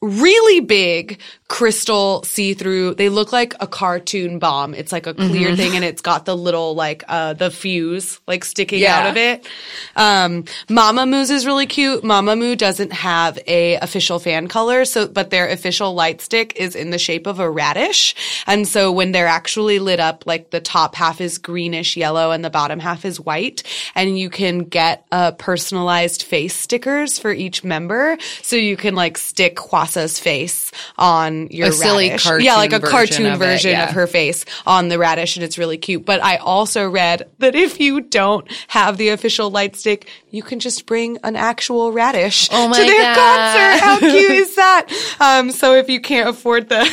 really 0.00 0.60
big 0.60 1.20
crystal 1.48 2.22
see-through. 2.24 2.94
They 2.94 3.08
look 3.10 3.32
like 3.32 3.54
a 3.60 3.66
cartoon 3.66 4.38
bomb. 4.38 4.74
It's 4.74 4.92
like 4.92 5.06
a 5.06 5.14
clear 5.14 5.48
Mm-hmm. 5.48 5.56
thing 5.56 5.76
and 5.76 5.84
it's 5.84 6.00
got 6.00 6.24
the 6.24 6.34
little 6.36 6.74
like 6.74 7.04
uh 7.06 7.34
the 7.34 7.50
fuse 7.50 8.18
like 8.26 8.44
sticking 8.44 8.80
Yeah. 8.80 8.98
out 9.00 9.10
of 9.10 9.16
it. 9.18 9.46
Um 9.94 10.44
Mamamoo 10.68 11.30
is 11.30 11.44
really 11.46 11.66
cute. 11.66 12.02
Mama 12.02 12.24
Mamamoo 12.34 12.56
doesn't 12.56 12.92
have 12.94 13.38
a 13.46 13.74
official 13.76 14.18
fan 14.18 14.48
color, 14.48 14.86
so 14.86 15.06
but 15.06 15.28
their 15.28 15.46
official 15.48 15.92
light 15.92 16.22
stick 16.22 16.54
is 16.56 16.74
in 16.74 16.88
the 16.90 16.98
shape 16.98 17.26
of 17.26 17.38
a 17.38 17.50
radish. 17.50 18.14
And 18.46 18.66
so 18.66 18.90
when 18.90 19.12
they're 19.12 19.26
actually 19.26 19.78
lit 19.78 20.00
up, 20.00 20.24
like 20.26 20.50
the 20.50 20.60
top 20.60 20.94
half 20.94 21.20
is 21.20 21.36
greenish 21.36 21.94
yellow 21.96 22.30
and 22.30 22.42
the 22.42 22.50
bottom 22.50 22.80
half 22.80 23.04
is 23.04 23.20
white. 23.20 23.62
And 23.94 24.18
you 24.18 24.30
can 24.30 24.60
get 24.60 25.04
uh 25.12 25.32
personalized 25.32 26.22
face 26.22 26.56
stickers 26.56 27.18
for 27.18 27.32
each 27.32 27.62
member. 27.62 28.16
So 28.40 28.56
you 28.56 28.76
can 28.78 28.94
like 28.94 29.18
stick 29.18 29.58
Hwasa's 29.58 30.18
face 30.18 30.72
on 30.96 31.33
your 31.50 31.68
A 31.68 31.72
silly 31.72 32.08
radish. 32.08 32.24
cartoon 32.24 32.44
yeah, 32.44 32.56
like 32.56 32.72
a 32.72 32.78
version 32.78 32.90
cartoon 32.90 33.26
of 33.26 33.34
it, 33.34 33.44
version 33.44 33.70
yeah. 33.72 33.88
of 33.88 33.94
her 33.94 34.06
face 34.06 34.44
on 34.66 34.88
the 34.88 34.98
radish, 34.98 35.36
and 35.36 35.44
it's 35.44 35.58
really 35.58 35.78
cute. 35.78 36.04
But 36.04 36.22
I 36.22 36.36
also 36.36 36.88
read 36.88 37.28
that 37.38 37.54
if 37.54 37.80
you 37.80 38.00
don't 38.00 38.50
have 38.68 38.96
the 38.96 39.10
official 39.10 39.50
light 39.50 39.76
stick, 39.76 40.08
you 40.30 40.42
can 40.42 40.58
just 40.60 40.86
bring 40.86 41.18
an 41.24 41.36
actual 41.36 41.92
radish 41.92 42.48
Oh 42.52 42.68
my 42.68 42.78
to 42.78 42.84
their 42.84 43.14
God. 43.14 43.56
concert. 43.74 43.84
How 43.84 43.98
cute 44.18 44.30
is 44.32 44.56
that? 44.56 45.16
Um, 45.20 45.50
so 45.50 45.74
if 45.74 45.88
you 45.88 46.00
can't 46.00 46.28
afford 46.28 46.68
the, 46.68 46.80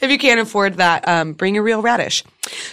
if 0.00 0.10
you 0.10 0.18
can't 0.18 0.40
afford 0.40 0.74
that, 0.74 1.06
um, 1.08 1.32
bring 1.32 1.56
a 1.56 1.62
real 1.62 1.82
radish. 1.82 2.24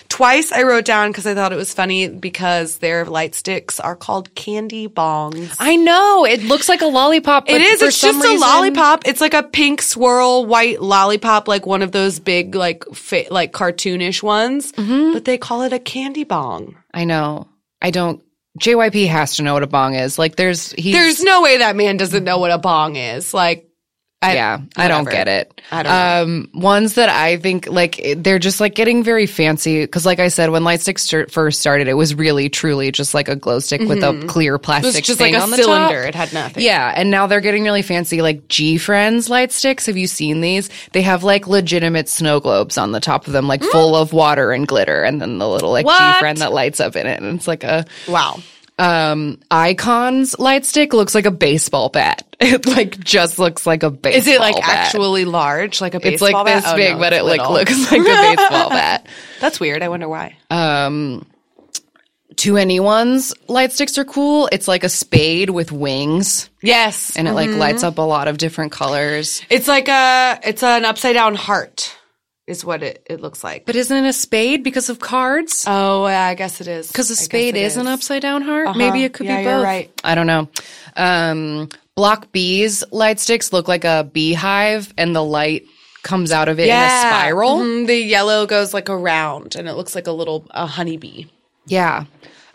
Twice 0.09 0.51
I 0.51 0.63
wrote 0.63 0.85
down 0.85 1.11
because 1.11 1.25
I 1.27 1.33
thought 1.33 1.53
it 1.53 1.57
was 1.57 1.73
funny 1.73 2.07
because 2.07 2.77
their 2.77 3.05
light 3.05 3.35
sticks 3.35 3.79
are 3.79 3.95
called 3.95 4.33
candy 4.35 4.87
bongs. 4.87 5.55
I 5.59 5.75
know. 5.75 6.25
It 6.25 6.43
looks 6.43 6.69
like 6.69 6.81
a 6.81 6.85
lollipop. 6.87 7.45
But 7.45 7.55
It 7.55 7.61
is. 7.61 7.81
It's 7.81 8.01
just 8.01 8.25
a 8.25 8.37
lollipop. 8.37 9.07
It's 9.07 9.21
like 9.21 9.33
a 9.33 9.43
pink 9.43 9.81
swirl 9.81 10.45
white 10.45 10.81
lollipop, 10.81 11.47
like 11.47 11.65
one 11.65 11.81
of 11.81 11.91
those 11.91 12.19
big, 12.19 12.55
like, 12.55 12.83
fa- 12.93 13.25
like 13.29 13.53
cartoonish 13.53 14.23
ones. 14.23 14.71
Mm-hmm. 14.73 15.13
But 15.13 15.25
they 15.25 15.37
call 15.37 15.63
it 15.63 15.73
a 15.73 15.79
candy 15.79 16.23
bong. 16.23 16.77
I 16.93 17.05
know. 17.05 17.47
I 17.81 17.91
don't. 17.91 18.23
JYP 18.59 19.07
has 19.07 19.35
to 19.35 19.43
know 19.43 19.53
what 19.53 19.63
a 19.63 19.67
bong 19.67 19.93
is. 19.93 20.17
Like, 20.17 20.35
there's 20.35 20.71
he's 20.71 20.95
There's 20.95 21.21
no 21.21 21.43
way 21.43 21.57
that 21.57 21.75
man 21.75 21.97
doesn't 21.97 22.23
know 22.23 22.39
what 22.39 22.51
a 22.51 22.57
bong 22.57 22.95
is. 22.95 23.33
Like, 23.33 23.66
I, 24.19 24.33
yeah, 24.33 24.61
I 24.75 24.87
don't 24.87 25.07
get 25.07 25.27
it. 25.27 25.61
I 25.71 25.83
don't 25.83 25.91
know. 25.91 26.23
Um, 26.55 26.61
ones 26.63 26.95
that 26.95 27.07
I 27.07 27.37
think 27.37 27.67
like 27.67 28.01
they're 28.17 28.39
just 28.39 28.59
like 28.59 28.73
getting 28.73 29.03
very 29.03 29.27
fancy 29.27 29.81
because, 29.83 30.07
like 30.07 30.17
I 30.17 30.29
said, 30.29 30.49
when 30.49 30.63
light 30.63 30.81
sticks 30.81 31.03
st- 31.03 31.29
first 31.29 31.59
started, 31.59 31.87
it 31.87 31.93
was 31.93 32.15
really 32.15 32.49
truly 32.49 32.91
just 32.91 33.13
like 33.13 33.29
a 33.29 33.35
glow 33.35 33.59
stick 33.59 33.81
with 33.81 34.01
a 34.03 34.25
clear 34.27 34.57
Mm-hmm. 34.57 34.61
It 34.61 34.63
plastic. 34.63 35.03
just 35.05 35.19
thing 35.19 35.33
like 35.33 35.39
a 35.39 35.43
on 35.43 35.51
the 35.51 35.57
cylinder. 35.57 35.99
top. 36.01 36.09
It 36.09 36.15
had 36.15 36.33
nothing. 36.33 36.63
Yeah, 36.63 36.91
and 36.95 37.11
now 37.11 37.27
they're 37.27 37.41
getting 37.41 37.63
really 37.63 37.83
fancy, 37.83 38.23
like 38.23 38.47
GFRIEND's 38.47 39.29
light 39.29 39.51
sticks. 39.51 39.85
Have 39.85 39.97
you 39.97 40.07
seen 40.07 40.41
these? 40.41 40.69
They 40.93 41.03
have 41.03 41.23
like 41.23 41.45
legitimate 41.47 42.09
snow 42.09 42.39
globes 42.39 42.79
on 42.79 42.93
the 42.93 42.99
top 42.99 43.27
of 43.27 43.33
them, 43.33 43.47
like 43.47 43.61
full 43.61 43.95
of 43.95 44.13
water 44.13 44.51
and 44.51 44.67
glitter, 44.67 45.03
and 45.03 45.21
then 45.21 45.37
the 45.37 45.47
little 45.47 45.71
like 45.71 45.85
GFRIEND 45.85 46.39
that 46.39 46.51
lights 46.53 46.79
up 46.79 46.95
in 46.95 47.05
it, 47.05 47.21
and 47.21 47.35
it's 47.37 47.47
like 47.47 47.63
a 47.63 47.85
Wow. 48.07 48.39
Um 48.79 49.39
iKON's 49.49 50.37
light 50.39 50.65
stick 50.65 50.93
looks 50.93 51.15
like 51.15 51.25
a 51.25 51.31
baseball 51.31 51.89
bat. 51.89 52.23
It 52.39 52.67
like 52.67 52.99
just 52.99 53.39
looks 53.39 53.65
like 53.65 53.81
a 53.81 53.89
baseball. 53.89 54.19
Is 54.19 54.27
it 54.27 54.39
like 54.39 54.55
bat. 54.57 54.63
actually 54.69 55.25
large, 55.25 55.81
like 55.81 55.95
a 55.95 55.97
It's 55.97 56.21
baseball 56.21 56.43
like 56.43 56.45
bat? 56.45 56.63
this 56.63 56.71
Oh, 56.71 56.75
big, 56.75 56.93
no, 56.93 56.99
but 56.99 57.13
it's 57.13 57.21
it 57.21 57.23
like 57.25 57.49
looks 57.49 57.91
like 57.91 58.01
a 58.01 58.03
baseball 58.03 58.69
bat. 58.69 59.07
That's 59.41 59.59
weird. 59.59 59.81
I 59.81 59.89
wonder 59.89 60.07
why. 60.07 60.37
Um, 60.51 61.25
2NE1's 62.35 63.33
light 63.47 63.71
sticks 63.73 63.97
are 63.97 64.05
cool. 64.05 64.47
It's 64.51 64.67
like 64.67 64.83
a 64.83 64.89
spade 64.89 65.49
with 65.49 65.71
wings, 65.71 66.49
yes, 66.61 67.15
and 67.17 67.27
it 67.27 67.33
like 67.33 67.49
Mm-hmm. 67.49 67.57
lights 67.59 67.83
up 67.83 67.97
a 67.97 68.01
lot 68.03 68.27
of 68.27 68.37
different 68.37 68.71
colors. 68.71 69.41
it's 69.49 69.67
like 69.67 69.87
a 69.87 70.39
it's 70.43 70.61
an 70.61 70.85
upside 70.85 71.15
down 71.15 71.33
heart, 71.33 71.96
is 72.47 72.63
what 72.65 72.81
it 72.81 73.05
it 73.09 73.21
looks 73.21 73.43
like. 73.43 73.65
But 73.65 73.75
isn't 73.75 74.05
it 74.05 74.07
a 74.07 74.13
spade 74.13 74.63
because 74.63 74.89
of 74.89 74.99
cards? 74.99 75.65
oh, 75.67 76.03
I 76.05 76.33
guess 76.33 76.61
it 76.61 76.67
is. 76.67 76.87
Because 76.87 77.09
a 77.11 77.15
spade 77.15 77.55
is, 77.55 77.77
an 77.77 77.87
upside 77.87 78.21
down 78.21 78.41
heart. 78.41 78.67
Uh-huh. 78.67 78.77
Maybe 78.77 79.03
it 79.03 79.13
could 79.13 79.25
Yeah, 79.27 79.37
be 79.37 79.43
you're 79.43 79.53
both. 79.57 79.63
right. 79.65 80.01
I 80.03 80.15
don't 80.15 80.27
know. 80.27 80.47
Um, 80.95 81.69
Block 81.95 82.31
B's 82.31 82.83
light 82.91 83.19
sticks 83.19 83.51
look 83.51 83.67
like 83.67 83.83
a 83.83 84.09
beehive, 84.11 84.93
and 84.97 85.15
the 85.15 85.23
light 85.23 85.65
comes 86.03 86.31
out 86.31 86.47
of 86.47 86.59
it 86.59 86.69
in 86.69 86.75
a 86.75 86.89
spiral. 87.01 87.57
Mhm. 87.59 87.87
The 87.87 87.97
yellow 87.97 88.45
goes 88.45 88.73
like 88.73 88.89
around, 88.89 89.55
and 89.55 89.67
it 89.67 89.73
looks 89.73 89.93
like 89.95 90.07
a 90.07 90.11
little 90.11 90.45
a 90.51 90.65
honeybee. 90.65 91.25
Yeah. 91.65 92.05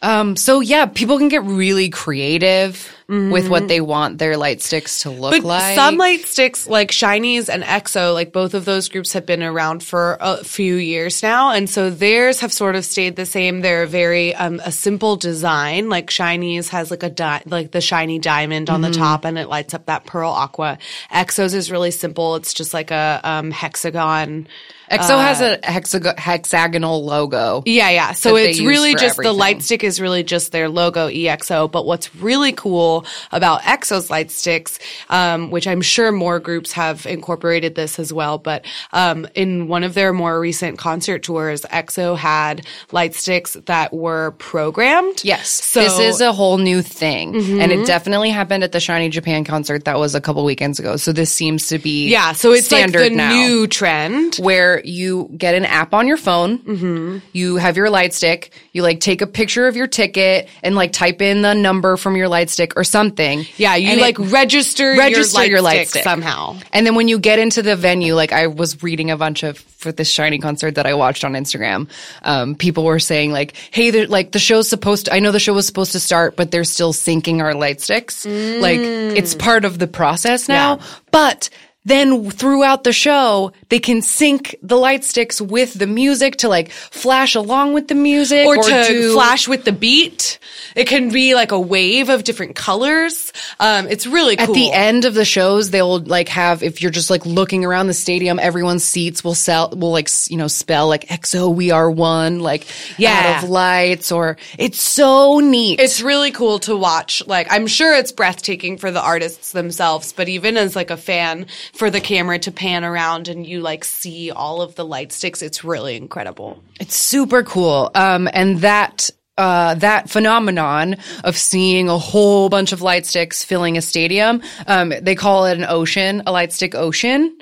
Um, 0.01 0.37
so 0.37 0.61
yeah, 0.61 0.87
people 0.87 1.19
can 1.19 1.29
get 1.29 1.45
really 1.45 1.89
creative 1.91 2.89
with 3.09 3.49
what 3.49 3.69
they 3.69 3.81
want 3.81 4.19
their 4.19 4.37
light 4.37 4.63
sticks 4.63 5.03
to 5.03 5.11
look 5.11 5.33
But 5.33 5.45
like. 5.45 5.75
some 5.75 5.97
light 5.97 6.27
sticks 6.27 6.67
like 6.67 6.91
SHINee's 6.91 7.49
and 7.49 7.63
EXO, 7.63 8.15
like 8.15 8.33
both 8.33 8.55
of 8.55 8.65
those 8.65 8.89
groups 8.89 9.13
have 9.13 9.27
been 9.27 9.43
around 9.43 9.83
for 9.83 10.17
a 10.21 10.43
few 10.45 10.77
years 10.77 11.23
now. 11.23 11.51
And 11.53 11.69
so 11.69 11.91
theirs 11.91 12.41
have 12.41 12.53
sort 12.53 12.77
of 12.77 12.85
stayed 12.85 13.17
the 13.17 13.27
same. 13.27 13.61
They're 13.61 13.87
very, 13.87 14.35
um, 14.35 14.61
a 14.65 14.73
simple 14.73 15.17
design. 15.17 15.89
Like 15.89 16.09
SHINee's 16.09 16.69
has 16.71 16.91
like 16.91 17.03
a 17.03 17.11
di- 17.11 17.43
like 17.47 17.71
the 17.71 17.81
shiny 17.81 18.19
diamond 18.19 18.71
on 18.71 18.83
Mm-hmm. 18.83 18.93
the 18.93 18.99
top 18.99 19.25
and 19.25 19.39
it 19.39 19.49
lights 19.49 19.75
up 19.75 19.87
that 19.87 20.07
pearl 20.07 20.31
aqua. 20.33 20.79
EXO's 21.13 21.55
is 21.55 21.71
really 21.71 21.91
simple. 21.91 22.37
It's 22.37 22.53
just 22.55 22.73
like 22.75 22.91
a, 22.91 23.21
um, 23.23 23.51
hexagon. 23.51 24.49
EXO 24.91 25.19
has 25.19 25.41
a 25.41 25.57
hexag- 25.59 26.19
hexagonal 26.19 27.03
logo. 27.05 27.63
Yeah, 27.65 27.89
yeah. 27.89 28.13
So 28.13 28.37
it's 28.37 28.61
really 28.61 28.93
just 28.93 29.17
the 29.17 29.23
everything. 29.23 29.39
light 29.39 29.63
stick 29.63 29.85
is 29.85 30.01
really 30.03 30.23
just 30.23 30.53
their 30.53 30.69
logo 30.69 31.09
EXO. 31.09 31.71
But 31.71 31.87
what's 31.87 32.15
really 32.17 32.53
cool 32.53 32.92
about 33.31 33.63
EXO's 33.63 34.11
light 34.11 34.31
sticks, 34.31 34.79
um, 35.09 35.51
which 35.51 35.67
I'm 35.67 35.81
sure 35.83 36.13
more 36.13 36.39
groups 36.41 36.73
have 36.73 37.07
incorporated 37.07 37.75
this 37.75 37.99
as 37.99 38.13
well, 38.13 38.39
but 38.39 38.65
um, 38.93 39.27
in 39.35 39.69
one 39.69 39.85
of 39.85 39.95
their 39.95 40.13
more 40.13 40.39
recent 40.41 40.79
concert 40.79 41.23
tours, 41.23 41.63
EXO 41.63 42.17
had 42.17 42.67
light 42.93 43.15
sticks 43.15 43.55
that 43.67 43.93
were 43.93 44.33
programmed. 44.39 45.23
Yes. 45.25 45.49
So 45.51 45.81
this 45.81 45.99
is 45.99 46.21
a 46.21 46.33
whole 46.33 46.59
new 46.59 46.83
thing. 46.83 47.35
And 47.63 47.71
it 47.73 47.87
definitely 47.87 48.31
happened 48.31 48.65
at 48.65 48.73
the 48.73 48.79
SHINee 48.79 49.11
Japan 49.11 49.45
concert 49.45 49.85
that 49.85 49.99
was 49.99 50.15
a 50.15 50.21
couple 50.21 50.45
weekends 50.45 50.79
ago. 50.79 50.97
So 50.97 51.13
this 51.13 51.33
seems 51.33 51.69
to 51.69 51.79
be 51.79 52.09
yeah. 52.09 52.33
So 52.33 52.53
it's 52.53 52.71
like 52.71 52.81
standard 52.81 53.13
the 53.13 53.17
now. 53.17 53.33
new 53.33 53.67
trend. 53.67 54.37
where 54.37 54.81
you 54.85 55.31
get 55.37 55.55
an 55.55 55.65
app 55.65 55.95
on 55.95 56.07
your 56.09 56.17
phone, 56.17 56.59
Mm-hmm. 56.59 57.19
you 57.33 57.57
have 57.57 57.77
your 57.77 57.91
light 57.91 58.13
stick, 58.15 58.51
you 58.73 58.83
like 58.83 59.01
take 59.01 59.21
a 59.23 59.27
picture 59.27 59.67
of 59.67 59.77
your 59.77 59.87
ticket 59.87 60.49
and 60.63 60.75
like 60.75 60.93
type 60.93 61.21
in 61.23 61.43
the 61.43 61.55
number 61.55 61.97
from 61.97 62.17
your 62.17 62.29
light 62.29 62.51
stick 62.51 62.73
or 62.77 62.82
something. 62.85 63.47
Yeah, 63.57 63.77
you 63.77 64.01
like 64.01 64.19
it- 64.19 64.23
register, 64.25 64.95
register 64.97 65.39
your 65.41 65.43
light, 65.43 65.51
your 65.51 65.61
light 65.63 65.75
stick, 65.89 65.89
stick. 65.89 66.05
somehow. 66.05 66.57
And 66.73 66.87
then 66.87 66.95
when 66.95 67.09
you 67.09 67.19
get 67.19 67.39
into 67.39 67.63
the 67.63 67.77
venue, 67.77 68.15
like 68.15 68.33
I 68.33 68.47
was 68.49 68.83
reading 68.83 69.11
a 69.11 69.17
bunch 69.17 69.43
of 69.43 69.59
for 69.59 69.91
this 69.93 70.13
SHINee 70.13 70.41
concert 70.41 70.77
that 70.77 70.87
I 70.87 70.95
watched 70.95 71.25
on 71.25 71.33
Instagram, 71.33 71.89
um, 72.23 72.55
people 72.55 72.85
were 72.85 73.01
saying 73.01 73.33
like, 73.33 73.55
"Hey, 73.71 74.07
like 74.07 74.33
the 74.33 74.39
show's 74.39 74.69
supposed 74.69 75.07
to. 75.07 75.15
I 75.15 75.19
know 75.19 75.33
the 75.33 75.41
show 75.41 75.53
was 75.55 75.67
supposed 75.67 75.93
to 75.93 76.01
start, 76.01 76.37
but 76.37 76.51
they're 76.51 76.65
still 76.65 76.93
syncing 76.93 77.41
our 77.41 77.55
light 77.55 77.81
sticks. 77.81 78.25
Like 78.25 78.79
it's 78.81 79.35
part 79.35 79.65
of 79.65 79.79
the 79.79 79.87
process 79.87 80.49
now, 80.49 80.77
Yeah. 80.79 80.87
but." 81.11 81.51
Then 81.85 82.31
throughout 82.31 82.85
the 82.85 82.93
show, 82.93 83.53
they 83.69 83.81
can 83.81 84.03
sync 84.03 84.55
the 84.63 84.77
light 84.77 85.03
sticks 85.03 85.41
with 85.41 85.75
the 85.75 85.87
music 85.89 86.37
to 86.37 86.49
like 86.49 86.71
flash 86.71 87.35
along 87.35 87.75
with 87.75 87.89
the 87.89 87.95
music 87.97 88.47
or, 88.47 88.63
to 88.63 88.85
do- 88.87 89.13
flash 89.15 89.49
with 89.49 89.65
the 89.65 89.73
beat. 89.73 90.39
It 90.77 90.87
can 90.87 91.11
be 91.11 91.35
like 91.35 91.51
a 91.51 91.59
wave 91.59 92.09
of 92.09 92.23
different 92.25 92.55
colors. 92.55 93.33
Um, 93.59 93.89
it's 93.89 94.07
really 94.07 94.37
cool. 94.37 94.47
At 94.51 94.55
the 94.55 94.71
end 94.73 95.05
of 95.07 95.15
the 95.15 95.25
shows, 95.25 95.71
they'll 95.71 95.99
like 96.01 96.29
have 96.29 96.63
if 96.63 96.83
you're 96.83 96.91
just 96.93 97.11
like 97.11 97.27
looking 97.27 97.65
around 97.65 97.89
the 97.89 97.95
stadium, 97.95 98.39
everyone's 98.39 98.85
seats 98.85 99.25
will 99.25 99.35
sell 99.35 99.71
will 99.71 99.91
like 99.91 100.09
you 100.29 100.37
know 100.37 100.47
spell 100.49 100.87
like 100.89 101.09
XO 101.09 101.53
we 101.53 101.73
are 101.73 101.91
one 101.91 102.41
like 102.41 102.67
Yeah. 102.97 103.37
out 103.39 103.45
of 103.45 103.51
lights 103.51 104.13
or 104.13 104.37
it's 104.57 104.81
so 104.81 105.41
neat. 105.41 105.81
It's 105.81 106.01
really 106.01 106.31
cool 106.31 106.61
to 106.61 106.77
watch. 106.77 107.27
Like, 107.27 107.49
I'm 107.51 107.67
sure 107.67 107.95
it's 107.97 108.13
breathtaking 108.13 108.79
for 108.79 108.91
the 108.93 109.01
artists 109.03 109.53
themselves, 109.53 110.13
but 110.13 110.29
even 110.29 110.57
as 110.57 110.77
like 110.77 110.91
a 110.91 110.97
fan, 110.97 111.47
for 111.73 111.91
the 111.91 112.01
camera 112.01 112.39
to 112.41 112.53
pan 112.53 112.85
around 112.85 113.29
and 113.29 113.47
you 113.47 113.61
like 113.61 113.85
see 113.85 114.31
all 114.31 114.63
of 114.63 114.75
the 114.75 114.85
light 114.85 115.13
sticks, 115.13 115.43
it's 115.43 115.65
really 115.65 115.97
incredible. 115.97 116.63
It's 116.79 116.97
super 116.97 117.43
cool. 117.43 117.91
Um, 117.95 118.29
and 118.33 118.59
that, 118.59 119.09
uh, 119.39 119.75
that 119.77 120.11
phenomenon 120.11 120.97
of 121.25 121.37
seeing 121.37 121.89
a 121.89 121.97
whole 121.97 122.49
bunch 122.51 122.73
of 122.73 122.83
light 122.83 123.07
sticks 123.07 123.43
filling 123.43 123.79
a 123.79 123.83
stadium, 123.83 124.43
um, 124.67 124.93
they 125.01 125.15
call 125.15 125.47
it 125.47 125.57
an 125.57 125.65
ocean, 125.65 126.23
a 126.27 126.33
light 126.33 126.53
stick 126.53 126.75
ocean. 126.75 127.37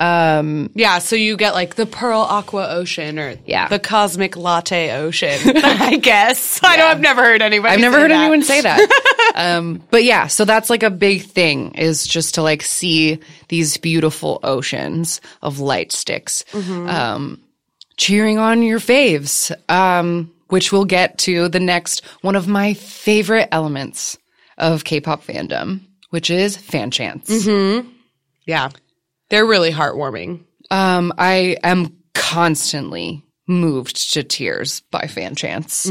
Yeah, 0.00 0.98
so 0.98 1.16
you 1.16 1.36
get 1.36 1.54
like 1.54 1.74
the 1.74 1.86
pearl 1.86 2.20
aqua 2.20 2.68
ocean 2.70 3.18
or 3.18 3.34
Yeah. 3.46 3.68
the 3.68 3.78
cosmic 3.78 4.36
latte 4.36 4.92
ocean, 4.92 5.38
I 5.56 5.96
guess. 5.96 6.60
I 6.64 6.76
know 6.76 6.86
I've 6.86 7.00
never 7.00 7.22
heard 7.22 7.42
anybody 7.42 7.74
I've 7.74 7.80
never 7.80 7.98
heard 8.00 8.10
that. 8.10 8.20
anyone 8.20 8.42
say 8.42 8.60
that. 8.60 9.32
um, 9.34 9.82
but 9.90 10.04
yeah, 10.04 10.26
so 10.28 10.44
that's 10.44 10.70
like 10.70 10.82
a 10.82 10.90
big 10.90 11.22
thing 11.22 11.74
is 11.74 12.06
just 12.06 12.34
to 12.36 12.42
like 12.42 12.62
see 12.62 13.18
these 13.48 13.76
beautiful 13.76 14.40
oceans 14.42 15.20
of 15.42 15.58
light 15.58 15.92
sticks, 15.92 16.44
um, 16.54 17.40
cheering 17.96 18.38
on 18.38 18.62
your 18.62 18.78
faves, 18.78 19.50
um, 19.70 20.30
which 20.48 20.70
we'll 20.72 20.84
get 20.84 21.18
to 21.18 21.48
the 21.48 21.60
next 21.60 22.04
one 22.22 22.36
of 22.36 22.46
my 22.46 22.74
favorite 22.74 23.48
elements 23.52 24.16
of 24.56 24.84
K-pop 24.84 25.24
fandom, 25.24 25.80
which 26.10 26.30
is 26.30 26.56
fan 26.56 26.90
chants. 26.90 27.46
Yeah. 28.46 28.70
They're 29.30 29.46
really 29.46 29.70
heartwarming. 29.70 30.44
Um, 30.70 31.12
I 31.18 31.56
am 31.62 31.96
constantly 32.14 33.24
moved 33.46 34.12
to 34.12 34.22
tears 34.22 34.80
by 34.90 35.06
fan 35.06 35.34
chants. 35.34 35.86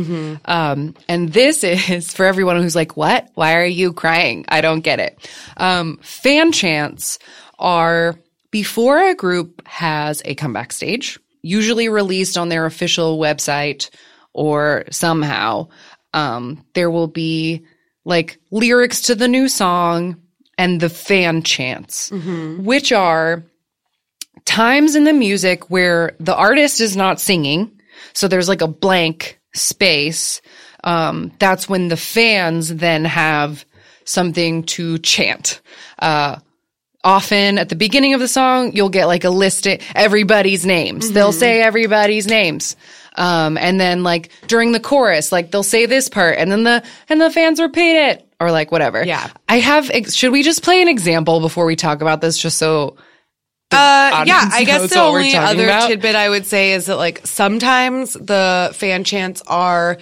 Um, 0.45 0.95
and 1.09 1.33
this 1.33 1.63
is 1.63 2.13
for 2.13 2.25
everyone 2.25 2.61
who's 2.61 2.75
like, 2.75 2.95
what? 2.95 3.29
Why 3.33 3.55
are 3.55 3.65
you 3.65 3.93
crying? 3.93 4.45
I 4.47 4.61
don't 4.61 4.81
get 4.81 4.99
it. 4.99 5.29
Um, 5.57 5.97
fan 6.03 6.51
chants 6.51 7.17
are 7.57 8.15
before 8.51 8.99
a 8.99 9.15
group 9.15 9.67
has 9.67 10.21
a 10.25 10.35
comeback 10.35 10.71
stage, 10.71 11.19
usually 11.41 11.89
released 11.89 12.37
on 12.37 12.49
their 12.49 12.65
official 12.65 13.17
website 13.17 13.89
or 14.33 14.85
somehow, 14.91 15.67
um, 16.13 16.63
there 16.75 16.91
will 16.91 17.07
be 17.07 17.65
like 18.05 18.39
lyrics 18.51 19.01
to 19.01 19.15
the 19.15 19.27
new 19.27 19.49
song 19.49 20.21
and 20.57 20.79
the 20.81 20.89
fan 20.89 21.43
chants, 21.43 22.09
which 22.11 22.91
are 22.91 23.43
times 24.45 24.95
in 24.95 25.03
the 25.03 25.13
music 25.13 25.69
where 25.69 26.15
the 26.19 26.35
artist 26.35 26.81
is 26.81 26.95
not 26.97 27.19
singing, 27.19 27.71
so 28.13 28.27
there's 28.27 28.49
like 28.49 28.61
a 28.61 28.67
blank 28.67 29.39
space. 29.53 30.41
Um, 30.83 31.31
that's 31.39 31.67
when 31.67 31.89
the 31.89 31.97
fans 31.97 32.73
then 32.73 33.05
have 33.05 33.65
something 34.05 34.63
to 34.63 34.97
chant. 34.99 35.61
Uh, 35.99 36.37
often 37.03 37.57
at 37.57 37.69
the 37.69 37.75
beginning 37.75 38.13
of 38.13 38.19
the 38.19 38.27
song, 38.27 38.73
you'll 38.73 38.89
get 38.89 39.05
like 39.07 39.23
a 39.23 39.29
list 39.29 39.67
of 39.67 39.81
everybody's 39.95 40.65
names. 40.65 41.11
They'll 41.11 41.31
say 41.31 41.61
everybody's 41.61 42.27
names. 42.27 42.75
Um, 43.15 43.57
and 43.57 43.79
then 43.79 44.03
like 44.03 44.29
during 44.47 44.71
the 44.71 44.79
chorus, 44.79 45.31
like 45.31 45.51
they'll 45.51 45.63
say 45.63 45.85
this 45.87 46.07
part 46.09 46.37
and 46.37 46.51
then 46.51 46.63
the, 46.63 46.83
and 47.09 47.19
the 47.19 47.31
fans 47.31 47.59
repeat 47.59 47.95
it 47.95 48.26
or 48.39 48.51
like 48.51 48.71
whatever. 48.71 49.03
Yeah. 49.03 49.29
I 49.49 49.59
have, 49.59 49.89
ex- 49.89 50.13
should 50.13 50.31
we 50.31 50.43
just 50.43 50.63
play 50.63 50.81
an 50.81 50.87
example 50.87 51.39
before 51.39 51.65
we 51.65 51.75
talk 51.75 52.01
about 52.01 52.21
this 52.21 52.37
just 52.37 52.57
so 52.57 52.95
Uh, 53.71 54.23
yeah, 54.25 54.49
I 54.51 54.63
guess 54.63 54.89
the 54.89 55.01
only 55.01 55.35
other 55.35 55.65
about. 55.65 55.87
tidbit 55.89 56.15
I 56.15 56.29
would 56.29 56.45
say 56.45 56.71
is 56.73 56.85
that 56.85 56.95
like 56.97 57.25
sometimes 57.25 58.13
the 58.13 58.71
fan 58.73 59.03
chants 59.03 59.41
are 59.47 59.97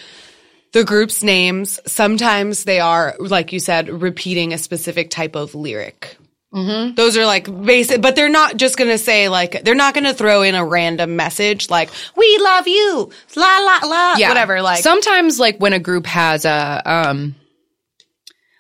the 0.74 0.84
group's 0.84 1.24
names. 1.24 1.80
Sometimes 1.88 2.66
they 2.66 2.80
are, 2.80 3.16
like 3.20 3.54
you 3.54 3.60
said, 3.60 3.90
repeating 3.90 4.54
a 4.54 4.58
specific 4.58 5.10
type 5.10 5.36
of 5.36 5.56
lyric. 5.56 6.18
Mm-hmm. 6.54 6.96
Those 6.96 7.18
are 7.18 7.26
like 7.26 7.48
basic, 7.66 8.02
but 8.02 8.16
they're 8.16 8.30
not 8.30 8.56
just 8.58 8.78
going 8.78 8.92
to 8.92 8.98
say 8.98 9.30
like, 9.30 9.64
they're 9.64 9.74
not 9.74 9.94
going 9.94 10.04
to 10.04 10.14
throw 10.14 10.42
in 10.42 10.54
a 10.54 10.64
random 10.64 11.16
message 11.16 11.70
like, 11.70 11.90
we 12.16 12.38
love 12.38 12.68
you, 12.68 13.10
la 13.36 13.60
la 13.60 13.80
la, 13.88 14.12
whatever. 14.28 14.62
Like, 14.62 14.84
sometimes 14.84 15.40
like 15.40 15.58
when 15.58 15.74
a 15.74 15.80
group 15.80 16.06
has 16.06 16.46
a 16.46 16.82
um 16.86 17.36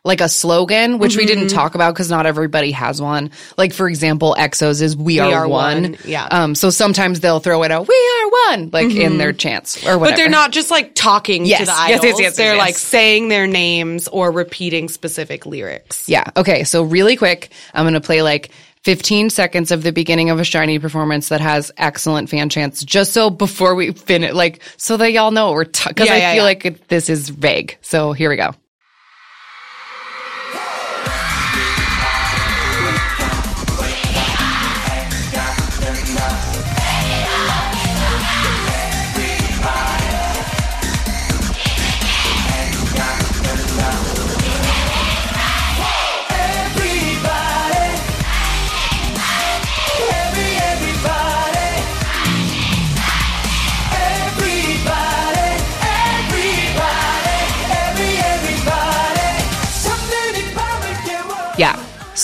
like 0.05 0.21
a 0.21 0.29
slogan 0.29 0.99
which 0.99 1.17
we 1.17 1.25
didn't 1.25 1.47
talk 1.49 1.75
about 1.75 1.93
because 1.93 2.09
not 2.09 2.25
everybody 2.25 2.71
has 2.71 3.01
one 3.01 3.31
like 3.57 3.73
for 3.73 3.89
example 3.89 4.35
exos 4.39 4.81
is 4.81 4.95
we, 4.95 5.19
are, 5.19 5.33
are 5.33 5.47
one. 5.47 5.81
one, 5.81 5.97
yeah. 6.05 6.25
um 6.31 6.55
so 6.55 6.69
sometimes 6.69 7.19
they'll 7.19 7.39
throw 7.41 7.63
it 7.63 7.71
out 7.71 7.87
we 7.87 7.95
are 8.21 8.29
one 8.51 8.69
like 8.71 8.89
in 8.95 9.17
their 9.17 9.33
chants 9.33 9.77
or 9.85 9.97
whatever 9.97 10.05
but 10.11 10.15
they're 10.15 10.29
not 10.29 10.51
just 10.51 10.69
like 10.71 10.93
talking 10.95 11.45
Yes, 11.45 11.59
to 11.61 11.65
the 11.65 11.71
idols. 11.73 12.03
yes, 12.03 12.03
yes, 12.03 12.19
yes, 12.19 12.37
they're 12.37 12.55
yes, 12.55 12.65
like 12.65 12.75
saying 12.75 13.27
their 13.29 13.47
names 13.47 14.07
or 14.07 14.31
repeating 14.31 14.87
specific 14.89 15.45
lyrics. 15.45 16.07
yeah 16.07 16.29
okay 16.37 16.63
so 16.63 16.83
really 16.83 17.15
quick 17.17 17.51
i'm 17.73 17.85
gonna 17.85 17.99
play 17.99 18.21
like 18.21 18.51
15 18.83 19.31
seconds 19.31 19.71
of 19.71 19.81
the 19.81 19.91
beginning 19.91 20.29
of 20.29 20.37
a 20.39 20.43
SHINee 20.43 20.79
performance 20.79 21.29
that 21.29 21.41
has 21.41 21.71
excellent 21.75 22.29
fan 22.29 22.49
chants 22.49 22.83
just 22.83 23.13
so 23.13 23.31
before 23.31 23.73
we 23.73 23.91
finish 23.93 24.31
like 24.33 24.61
so 24.77 24.95
that 24.97 25.11
y'all 25.11 25.31
know 25.31 25.53
we're 25.53 25.65
because 25.65 26.07
Yeah, 26.07 26.13
i 26.13 26.17
yeah, 26.17 26.29
feel 26.33 26.37
yeah. 26.37 26.43
like 26.43 26.65
it, 26.65 26.87
this 26.87 27.09
is 27.09 27.29
vague 27.29 27.77
so 27.81 28.13
here 28.13 28.29
we 28.29 28.35
go 28.35 28.53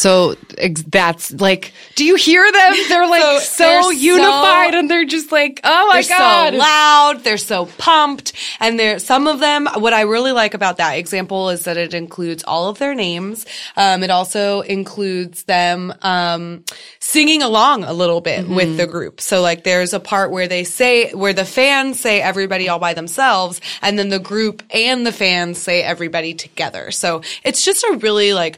So 0.01 0.35
ex- 0.57 0.81
that's 0.81 1.31
like, 1.31 1.73
do 1.95 2.03
you 2.03 2.15
hear 2.15 2.43
them? 2.51 2.73
They're 2.89 3.07
like 3.07 3.21
So 3.21 3.39
so, 3.39 3.63
they're 3.63 3.83
so- 3.83 3.89
unified 3.91 4.73
and 4.73 4.89
they're 4.89 5.05
just 5.05 5.31
like, 5.31 5.59
oh 5.63 5.87
my 5.89 6.01
they're 6.01 6.17
God. 6.17 6.53
so 6.53 6.57
loud, 6.57 7.23
they're 7.23 7.37
so 7.37 7.67
pumped, 7.77 8.33
and 8.59 8.79
they're 8.79 8.97
some 8.97 9.27
of 9.27 9.39
them. 9.39 9.67
What 9.75 9.93
I 9.93 10.01
really 10.01 10.31
like 10.31 10.55
about 10.55 10.77
that 10.77 10.93
example 10.93 11.49
is 11.49 11.65
that 11.65 11.77
it 11.77 11.93
includes 11.93 12.43
all 12.43 12.67
of 12.69 12.79
their 12.79 12.95
names. 12.95 13.45
Um, 13.77 14.01
it 14.01 14.09
also 14.09 14.61
includes 14.61 15.43
them 15.43 15.93
um, 16.01 16.63
singing 16.99 17.43
along 17.43 17.83
a 17.83 17.93
little 17.93 18.21
bit 18.21 18.47
with 18.49 18.77
the 18.77 18.87
group. 18.87 19.21
So 19.21 19.41
like, 19.41 19.63
there's 19.63 19.93
a 19.93 19.99
part 19.99 20.31
where 20.31 20.47
they 20.47 20.63
say 20.63 21.11
where 21.13 21.33
the 21.33 21.45
fans 21.45 21.99
say 21.99 22.21
everybody 22.21 22.69
all 22.69 22.79
by 22.79 22.95
themselves, 22.95 23.61
and 23.83 23.99
then 23.99 24.09
the 24.09 24.19
group 24.19 24.63
and 24.73 25.05
the 25.05 25.11
fans 25.11 25.61
say 25.61 25.83
everybody 25.83 26.33
together. 26.33 26.89
So 26.89 27.21
it's 27.43 27.63
just 27.63 27.83
a 27.83 27.99
really 28.01 28.33
like 28.33 28.57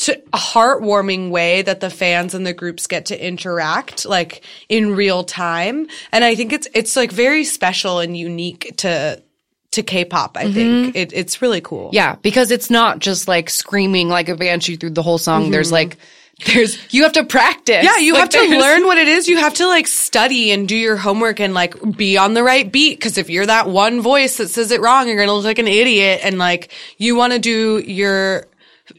to 0.00 0.16
a 0.32 0.38
heartwarming 0.38 1.30
way 1.30 1.60
that 1.60 1.80
the 1.80 1.90
fans 1.90 2.32
and 2.32 2.46
the 2.46 2.54
groups 2.54 2.86
get 2.86 3.06
to 3.06 3.26
interact 3.26 4.06
like 4.06 4.42
in 4.70 4.96
real 4.96 5.24
time. 5.24 5.86
And 6.10 6.24
I 6.24 6.34
think 6.34 6.54
it's, 6.54 6.66
it's 6.72 6.96
like 6.96 7.12
very 7.12 7.44
special 7.44 7.98
and 7.98 8.16
unique 8.16 8.72
to, 8.78 9.22
to 9.72 9.82
K-pop. 9.82 10.38
I 10.38 10.50
think 10.50 10.96
it, 10.96 11.12
it's 11.12 11.42
really 11.42 11.60
cool. 11.60 11.90
Yeah, 11.92 12.16
because 12.22 12.50
it's 12.50 12.70
not 12.70 12.98
just 12.98 13.28
like 13.28 13.50
screaming 13.50 14.08
like 14.08 14.30
a 14.30 14.36
banshee 14.36 14.76
through 14.76 14.90
the 14.90 15.02
whole 15.02 15.18
song. 15.18 15.50
There's 15.50 15.70
like, 15.70 15.98
there's, 16.46 16.78
you 16.94 17.02
have 17.02 17.12
to 17.12 17.24
practice. 17.24 17.76
Mm-hmm. 17.76 17.84
Yeah, 17.84 17.98
you 17.98 18.14
Like, 18.14 18.32
have 18.32 18.42
to 18.42 18.58
learn 18.58 18.86
what 18.86 18.96
it 18.96 19.06
is. 19.06 19.28
You 19.28 19.36
have 19.36 19.52
to 19.54 19.66
like 19.66 19.86
study 19.86 20.50
and 20.50 20.66
do 20.66 20.74
your 20.74 20.96
homework 20.96 21.40
and 21.40 21.52
like 21.52 21.74
be 21.94 22.16
on 22.16 22.32
the 22.32 22.42
right 22.42 22.72
beat. 22.72 22.98
Cause 23.02 23.18
if 23.18 23.28
you're 23.28 23.44
that 23.44 23.68
one 23.68 24.00
voice 24.00 24.38
that 24.38 24.48
says 24.48 24.70
it 24.70 24.80
wrong, 24.80 25.06
you're 25.08 25.16
going 25.16 25.28
to 25.28 25.34
look 25.34 25.44
like 25.44 25.58
an 25.58 25.68
idiot. 25.68 26.20
And 26.24 26.38
like 26.38 26.72
you 26.96 27.16
want 27.16 27.34
to 27.34 27.38
do 27.38 27.80
your, 27.80 28.46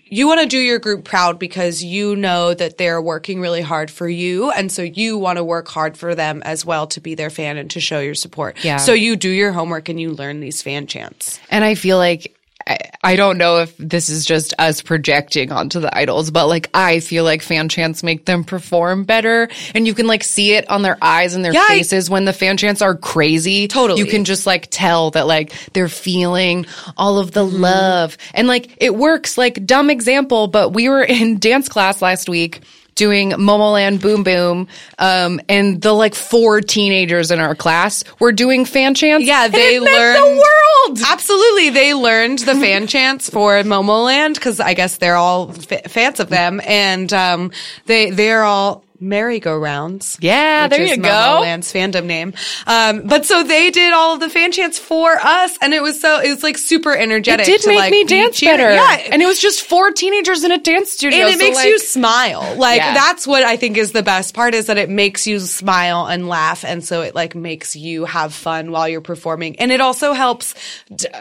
you 0.05 0.27
want 0.27 0.41
to 0.41 0.47
do 0.47 0.57
your 0.57 0.79
group 0.79 1.05
proud 1.05 1.39
because 1.39 1.83
you 1.83 2.15
know 2.15 2.53
that 2.53 2.77
they're 2.77 3.01
working 3.01 3.41
really 3.41 3.61
hard 3.61 3.89
for 3.89 4.07
you. 4.07 4.51
And 4.51 4.71
so 4.71 4.81
you 4.81 5.17
want 5.17 5.37
to 5.37 5.43
work 5.43 5.67
hard 5.67 5.97
for 5.97 6.15
them 6.15 6.41
as 6.43 6.65
well 6.65 6.87
to 6.87 7.01
be 7.01 7.15
their 7.15 7.29
fan 7.29 7.57
and 7.57 7.69
to 7.71 7.79
show 7.79 7.99
your 7.99 8.15
support. 8.15 8.63
Yeah. 8.63 8.77
So 8.77 8.93
you 8.93 9.15
do 9.15 9.29
your 9.29 9.51
homework 9.51 9.89
and 9.89 9.99
you 9.99 10.11
learn 10.11 10.39
these 10.39 10.61
fan 10.61 10.87
chants. 10.87 11.39
And 11.49 11.63
I 11.63 11.75
feel 11.75 11.97
like 11.97 12.35
I, 12.67 12.77
I 13.03 13.15
don't 13.15 13.37
know 13.37 13.59
if 13.59 13.75
this 13.77 14.09
is 14.09 14.25
just 14.25 14.53
us 14.59 14.81
projecting 14.81 15.51
onto 15.51 15.79
the 15.79 15.95
idols, 15.95 16.31
but 16.31 16.47
like 16.47 16.69
I 16.73 16.99
feel 16.99 17.23
like 17.23 17.41
fan 17.41 17.69
chants 17.69 18.03
make 18.03 18.25
them 18.25 18.43
perform 18.43 19.03
better, 19.05 19.49
and 19.73 19.87
you 19.87 19.93
can 19.93 20.07
like 20.07 20.23
see 20.23 20.53
it 20.53 20.69
on 20.69 20.81
their 20.81 20.97
eyes 21.01 21.35
and 21.35 21.43
their 21.43 21.53
Yeah, 21.53 21.65
I- 21.69 21.77
faces 21.77 22.09
when 22.09 22.25
the 22.25 22.33
fan 22.33 22.57
chants 22.57 22.81
are 22.81 22.95
crazy. 22.95 23.67
Totally. 23.67 23.99
you 23.99 24.05
can 24.05 24.23
just 24.25 24.45
like 24.45 24.67
tell 24.71 25.11
that 25.11 25.27
like 25.27 25.53
they're 25.73 25.87
feeling 25.87 26.65
all 26.97 27.17
of 27.19 27.31
the 27.31 27.41
Mm-hmm. 27.45 27.61
love, 27.61 28.17
and 28.33 28.47
like 28.47 28.75
it 28.77 28.95
works. 28.95 29.37
Like 29.37 29.65
dumb 29.65 29.89
example, 29.89 30.47
but 30.47 30.69
we 30.69 30.87
were 30.89 31.03
in 31.03 31.39
dance 31.39 31.67
class 31.69 32.01
last 32.01 32.29
week. 32.29 32.61
Doing 32.95 33.31
Momoland 33.31 34.01
Boom 34.01 34.23
Boom, 34.23 34.67
um, 34.99 35.39
and 35.49 35.81
the 35.81 35.93
like 35.93 36.13
four 36.13 36.61
teenagers 36.61 37.31
in 37.31 37.39
our 37.39 37.55
class 37.55 38.03
were 38.19 38.31
doing 38.31 38.65
fan 38.65 38.93
chants. 38.93 39.25
Yeah, 39.25 39.47
they 39.47 39.79
learned 39.79 40.17
the 40.17 40.43
world. 40.87 40.99
Absolutely, 41.07 41.69
they 41.69 41.93
learned 41.93 42.39
the 42.39 42.53
fan 42.55 42.87
chants 42.87 43.29
for 43.29 43.53
Momoland 43.63 44.35
because 44.35 44.59
I 44.59 44.73
guess 44.73 44.97
they're 44.97 45.15
all 45.15 45.51
fa- 45.51 45.87
fans 45.89 46.19
of 46.19 46.29
them, 46.29 46.61
and 46.65 47.11
um, 47.13 47.51
they 47.85 48.11
they're 48.11 48.43
all 48.43 48.83
merry-go-rounds. 49.01 50.17
Yeah, 50.21 50.67
there 50.67 50.85
you 50.85 50.97
go. 50.97 51.09
Momoland's 51.09 51.71
fandom 51.73 52.05
name. 52.05 52.33
Um, 52.67 53.01
but 53.07 53.25
so 53.25 53.43
they 53.43 53.71
did 53.71 53.93
all 53.93 54.13
of 54.13 54.19
the 54.19 54.29
fan 54.29 54.51
chants 54.51 54.77
for 54.79 55.11
us, 55.13 55.57
and 55.61 55.73
it 55.73 55.81
was 55.81 55.99
so 55.99 56.19
it 56.21 56.29
was 56.29 56.43
like 56.43 56.57
super 56.57 56.95
energetic. 56.95 57.47
It 57.47 57.61
did 57.61 57.67
make 57.67 57.77
like, 57.77 57.91
me 57.91 58.03
dance 58.03 58.37
cheering. 58.39 58.57
better. 58.57 58.73
Yeah, 58.73 59.09
and 59.11 59.21
it 59.21 59.25
was 59.25 59.39
just 59.39 59.63
four 59.63 59.91
teenagers 59.91 60.43
in 60.43 60.51
a 60.51 60.57
dance 60.59 60.91
studio. 60.91 61.19
and 61.25 61.29
it 61.29 61.39
so, 61.39 61.45
makes 61.45 61.55
like- 61.57 61.67
you 61.67 61.79
smile. 61.79 62.55
Like 62.57 62.77
Yeah. 62.77 62.93
that's 62.93 63.25
what 63.27 63.43
I 63.43 63.57
think 63.57 63.77
is 63.77 63.91
the 63.91 64.03
best 64.03 64.33
part 64.33 64.53
is 64.53 64.67
that 64.67 64.77
it 64.77 64.89
makes 64.89 65.25
you 65.27 65.39
smile 65.39 66.05
and 66.07 66.27
laugh, 66.27 66.63
and 66.63 66.83
so 66.83 67.01
it 67.01 67.15
like 67.15 67.35
makes 67.35 67.75
you 67.75 68.05
have 68.05 68.33
fun 68.33 68.71
while 68.71 68.87
you're 68.87 69.01
performing. 69.01 69.55
And 69.59 69.71
it 69.71 69.81
also 69.81 70.13
helps 70.13 70.53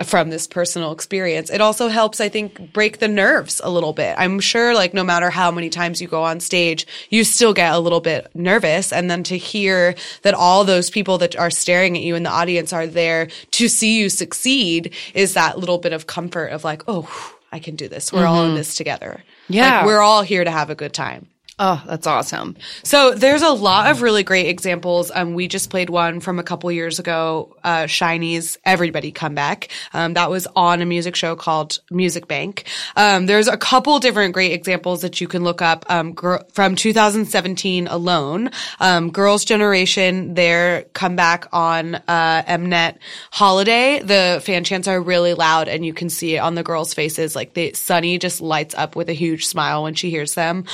from 0.05 0.31
this 0.31 0.47
personal 0.47 0.93
experience. 0.93 1.51
It 1.51 1.61
also 1.61 1.89
helps, 1.89 2.21
I 2.21 2.29
think, 2.29 2.73
break 2.73 2.99
the 2.99 3.09
nerves 3.09 3.61
a 3.65 3.71
little 3.71 3.93
bit. 3.93 4.15
I'm 4.19 4.41
sure, 4.41 4.75
like 4.75 4.95
no 4.95 5.05
matter 5.05 5.31
how 5.31 5.51
many 5.51 5.71
times 5.71 6.01
you 6.01 6.09
go 6.09 6.23
on 6.23 6.41
stage, 6.41 6.87
you 7.09 7.25
still 7.25 7.53
get 7.55 7.70
a 7.75 7.81
little 7.81 8.01
bit 8.01 8.31
nervous, 8.35 8.93
and 8.93 9.11
then 9.11 9.23
to 9.25 9.39
hear 9.39 9.95
that 10.23 10.35
all 10.35 10.65
those 10.65 10.91
people 10.91 11.19
that 11.19 11.37
are 11.37 11.51
staring 11.51 11.97
at 11.97 12.03
you 12.03 12.15
in 12.15 12.23
the 12.23 12.31
audience 12.31 12.73
are 12.73 12.87
there 12.87 13.29
to 13.53 13.69
see 13.69 13.99
you 13.99 14.09
succeed 14.09 14.95
is 15.15 15.35
that 15.35 15.59
little 15.59 15.79
bit 15.79 15.93
of 15.93 16.07
comfort 16.07 16.47
of 16.49 16.65
like, 16.65 16.83
oh. 16.89 17.37
I 17.53 17.59
can 17.59 17.75
do 17.75 17.89
this. 17.89 18.13
We're 18.13 18.27
all 18.27 18.43
in 18.43 18.51
mm-hmm. 18.51 18.59
this 18.59 18.77
together. 18.77 19.25
Yeah. 19.49 19.79
Like, 19.79 19.87
we're 19.87 20.01
all 20.01 20.23
here 20.23 20.45
to 20.45 20.51
have 20.53 20.71
a 20.71 20.77
good 20.77 20.93
time. 20.93 21.27
Oh, 21.63 21.83
that's 21.87 22.07
awesome. 22.07 22.57
So 22.85 23.13
there's 23.13 23.43
a 23.43 23.51
lot 23.51 23.91
of 23.91 24.01
really 24.01 24.23
great 24.23 24.47
examples. 24.47 25.13
Um, 25.15 25.35
we 25.35 25.47
just 25.47 25.69
played 25.69 25.91
one 25.91 26.21
from 26.21 26.39
a 26.39 26.43
couple 26.43 26.73
years 26.73 26.99
ago, 26.99 27.55
uh, 27.63 27.83
SHINee's 27.85 28.57
Everybody 28.65 29.13
Comeback. 29.13 29.69
Um, 29.93 30.15
that 30.15 30.31
was 30.31 30.47
on 30.57 30.81
a 30.81 30.87
music 30.87 31.15
show 31.17 31.37
called 31.37 31.81
Music 31.91 32.27
Bank. 32.27 32.65
Um, 32.97 33.27
there's 33.27 33.47
a 33.47 33.59
couple 33.59 33.99
different 33.99 34.33
great 34.33 34.53
examples 34.53 35.03
that 35.03 35.21
you 35.21 35.29
can 35.29 35.45
look 35.45 35.61
up, 35.61 35.85
um, 35.91 36.15
gr- 36.15 36.39
from 36.51 36.77
2017 36.77 37.89
alone. 37.89 38.49
Um, 38.81 39.11
Girls' 39.11 39.45
Generation, 39.45 40.33
their 40.33 40.85
comeback 40.95 41.47
on, 41.53 41.97
uh, 42.09 42.43
Mnet 42.49 42.97
Holiday, 43.33 43.99
the 43.99 44.41
fan 44.43 44.65
chants 44.65 44.89
are 44.89 44.99
really 44.99 45.35
loud 45.35 45.69
and 45.69 45.85
you 45.85 45.93
can 45.93 46.09
see 46.09 46.37
it 46.37 46.39
on 46.39 46.55
the 46.55 46.63
girls' 46.63 46.95
faces. 46.95 47.37
Like 47.37 47.55
Sunny 47.75 48.17
just 48.17 48.41
lights 48.41 48.75
up 48.75 48.97
with 48.97 49.11
a 49.11 49.13
huge 49.13 49.45
smile 49.45 49.83
when 49.83 49.93
she 49.93 50.09
hears 50.09 50.33
them. 50.33 50.65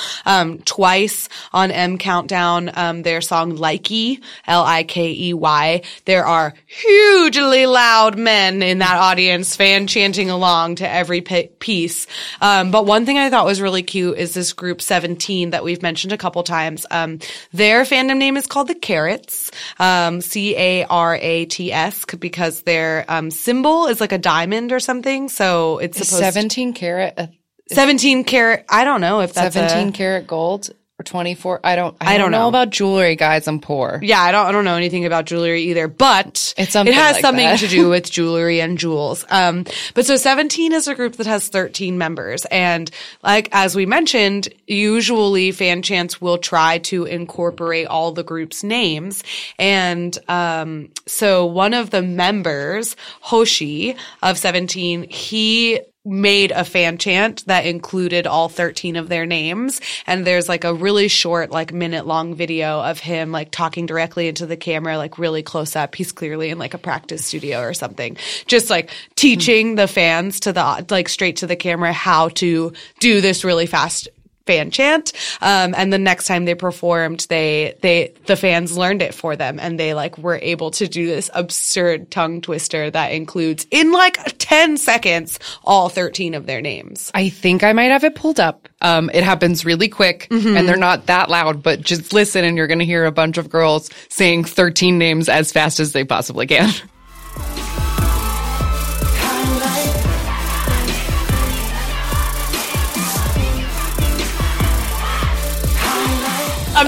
Twice 0.76 1.30
on 1.54 1.70
M 1.70 1.96
Countdown, 1.96 2.70
um, 2.74 3.02
their 3.02 3.22
song 3.22 3.56
Likey, 3.56 4.22
L-I-K-E-Y. 4.46 5.80
There 6.04 6.26
are 6.26 6.52
hugely 6.66 7.64
loud 7.64 8.18
men 8.18 8.62
in 8.62 8.80
that 8.80 8.98
audience 8.98 9.56
fan 9.56 9.86
chanting 9.86 10.28
along 10.28 10.74
to 10.76 10.86
every 10.86 11.22
pi 11.22 11.48
piece. 11.60 12.06
Um, 12.42 12.70
but 12.70 12.84
one 12.84 13.06
thing 13.06 13.16
I 13.16 13.30
thought 13.30 13.46
was 13.46 13.62
really 13.62 13.82
cute 13.82 14.18
is 14.18 14.34
this 14.34 14.52
group 14.52 14.82
17 14.82 15.48
that 15.50 15.64
we've 15.64 15.80
mentioned 15.80 16.12
a 16.12 16.18
couple 16.18 16.42
times. 16.42 16.84
Um, 16.90 17.20
their 17.54 17.84
fandom 17.84 18.18
name 18.18 18.36
is 18.36 18.46
called 18.46 18.68
the 18.68 18.74
Carats, 18.74 19.50
um, 19.78 20.20
C-A-R-A-T-S 20.20 22.04
because 22.20 22.60
their, 22.62 23.06
um, 23.08 23.30
symbol 23.30 23.86
is 23.86 23.98
like 23.98 24.12
a 24.12 24.18
diamond 24.18 24.72
or 24.72 24.80
something. 24.80 25.30
So 25.30 25.78
it's 25.78 25.96
supposed 25.96 26.22
17 26.22 26.74
carat, 26.74 27.14
uh, 27.16 27.26
17 27.70 28.24
carat. 28.24 28.64
I 28.68 28.84
don't 28.84 29.00
know 29.00 29.20
if 29.20 29.32
that's 29.34 29.54
17 29.54 29.88
a- 29.88 29.92
carat 29.92 30.26
gold 30.26 30.70
or 30.98 31.02
24. 31.02 31.60
I 31.62 31.76
don't, 31.76 31.94
I, 32.00 32.14
I 32.14 32.16
don't 32.18 32.30
don't 32.32 32.40
know. 32.40 32.48
about 32.48 32.70
jewelry, 32.70 33.16
guys. 33.16 33.46
I'm 33.46 33.60
poor. 33.60 34.00
Yeah, 34.02 34.18
I 34.22 34.32
don't 34.32 34.46
I 34.46 34.52
don't 34.52 34.64
know 34.64 34.76
anything 34.76 35.04
about 35.04 35.26
jewelry 35.26 35.64
either, 35.64 35.88
but 35.88 36.54
It's 36.56 36.72
something 36.72 36.94
it 36.94 36.96
has 36.96 37.16
like 37.16 37.20
something 37.20 37.44
that. 37.44 37.58
to 37.58 37.68
do 37.68 37.90
with 37.90 38.10
jewelry 38.10 38.62
and 38.62 38.78
jewels. 38.78 39.22
Um 39.28 39.66
but 39.92 40.06
so 40.06 40.16
17 40.16 40.72
is 40.72 40.88
a 40.88 40.94
group 40.94 41.16
that 41.16 41.26
has 41.26 41.48
13 41.48 41.98
members 41.98 42.46
and 42.46 42.90
like 43.22 43.50
as 43.52 43.76
we 43.76 43.84
mentioned, 43.84 44.48
usually 44.66 45.52
fan 45.52 45.82
chants 45.82 46.18
will 46.18 46.38
try 46.38 46.78
to 46.78 47.04
incorporate 47.04 47.88
all 47.88 48.12
the 48.12 48.24
group's 48.24 48.64
names 48.64 49.22
and 49.58 50.18
um 50.30 50.88
so 51.06 51.44
one 51.44 51.74
of 51.74 51.90
the 51.90 52.00
members, 52.00 52.96
Hoshi 53.20 53.96
of 54.22 54.38
17, 54.38 55.02
he 55.10 55.80
made 56.06 56.52
a 56.52 56.64
fan 56.64 56.96
chant 56.98 57.44
that 57.46 57.66
included 57.66 58.26
all 58.26 58.48
13 58.48 58.96
of 58.96 59.08
their 59.08 59.26
names. 59.26 59.80
And 60.06 60.24
there's 60.24 60.48
like 60.48 60.64
a 60.64 60.72
really 60.72 61.08
short, 61.08 61.50
like 61.50 61.72
minute 61.72 62.06
long 62.06 62.34
video 62.34 62.80
of 62.80 63.00
him 63.00 63.32
like 63.32 63.50
talking 63.50 63.86
directly 63.86 64.28
into 64.28 64.46
the 64.46 64.56
camera, 64.56 64.96
like 64.96 65.18
really 65.18 65.42
close 65.42 65.74
up. 65.76 65.94
He's 65.94 66.12
clearly 66.12 66.50
in 66.50 66.58
like 66.58 66.74
a 66.74 66.78
practice 66.78 67.26
studio 67.26 67.60
or 67.60 67.74
something, 67.74 68.16
just 68.46 68.70
like 68.70 68.90
teaching 69.16 69.74
the 69.74 69.88
fans 69.88 70.40
to 70.40 70.52
the, 70.52 70.86
like 70.90 71.08
straight 71.08 71.36
to 71.36 71.46
the 71.46 71.56
camera 71.56 71.92
how 71.92 72.28
to 72.28 72.72
do 73.00 73.20
this 73.20 73.44
really 73.44 73.66
fast 73.66 74.08
fan 74.46 74.70
chant. 74.70 75.12
Um, 75.40 75.74
and 75.76 75.92
the 75.92 75.98
next 75.98 76.26
time 76.26 76.44
they 76.44 76.54
performed, 76.54 77.26
they, 77.28 77.74
they, 77.82 78.14
the 78.26 78.36
fans 78.36 78.76
learned 78.76 79.02
it 79.02 79.12
for 79.14 79.36
them 79.36 79.58
and 79.60 79.78
they 79.78 79.92
like 79.92 80.16
were 80.18 80.38
able 80.40 80.70
to 80.72 80.86
do 80.88 81.06
this 81.06 81.28
absurd 81.34 82.10
tongue 82.10 82.40
twister 82.40 82.90
that 82.90 83.08
includes 83.12 83.66
in 83.70 83.92
like 83.92 84.38
10 84.38 84.76
seconds, 84.76 85.38
all 85.64 85.88
13 85.88 86.34
of 86.34 86.46
their 86.46 86.60
names. 86.60 87.10
I 87.14 87.28
think 87.28 87.64
I 87.64 87.72
might 87.72 87.90
have 87.90 88.04
it 88.04 88.14
pulled 88.14 88.40
up. 88.40 88.68
Um, 88.80 89.10
it 89.12 89.24
happens 89.24 89.64
really 89.64 89.88
quick 89.88 90.28
Mm-hmm. 90.30 90.56
and 90.56 90.68
they're 90.68 90.76
not 90.76 91.06
that 91.06 91.28
loud, 91.30 91.62
but 91.62 91.80
just 91.80 92.12
listen 92.12 92.44
and 92.44 92.56
you're 92.56 92.66
going 92.66 92.78
to 92.78 92.84
hear 92.84 93.04
a 93.04 93.12
bunch 93.12 93.38
of 93.38 93.48
girls 93.50 93.90
saying 94.08 94.44
13 94.44 94.98
names 94.98 95.28
as 95.28 95.50
fast 95.52 95.80
as 95.80 95.92
they 95.92 96.04
possibly 96.04 96.46
can. 96.46 96.72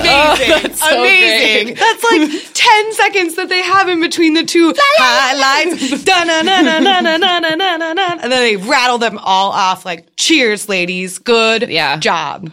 Amazing. 0.09 0.62
that's 0.62 0.80
so 0.80 1.00
Amazing. 1.00 1.64
great. 1.66 1.78
That's 1.78 2.04
like 2.04 2.30
10 2.54 2.92
seconds 2.94 3.34
that 3.36 3.48
they 3.48 3.62
have 3.62 3.88
in 3.88 4.00
between 4.00 4.34
the 4.34 4.44
two 4.44 4.72
highlights. 4.76 6.04
Da-na-na-na-na-na-na-na-na-na. 6.04 8.18
And 8.22 8.32
then 8.32 8.40
they 8.40 8.56
rattle 8.56 8.98
them 8.98 9.18
all 9.18 9.50
off 9.52 9.84
like, 9.84 10.06
cheers, 10.16 10.68
ladies. 10.68 11.18
Good 11.18 11.68
Yeah. 11.68 11.96
job. 11.98 12.52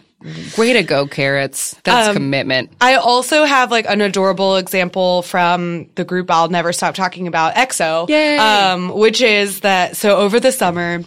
Way 0.58 0.72
to 0.72 0.82
go, 0.82 1.06
carats. 1.06 1.76
That's 1.84 2.12
commitment. 2.12 2.72
I 2.80 2.94
also 2.96 3.44
have 3.44 3.70
like 3.70 3.86
an 3.88 4.00
adorable 4.00 4.56
example 4.56 5.22
from 5.22 5.88
the 5.94 6.02
group 6.04 6.28
I'll 6.30 6.48
never 6.48 6.72
stop 6.72 6.96
talking 6.96 7.28
about, 7.28 7.54
EXO. 7.54 8.08
Yay. 8.08 8.36
Um, 8.36 8.88
which 8.88 9.20
is 9.20 9.60
that 9.60 9.96
so 9.96 10.16
over 10.16 10.40
the 10.40 10.50
summer, 10.50 11.04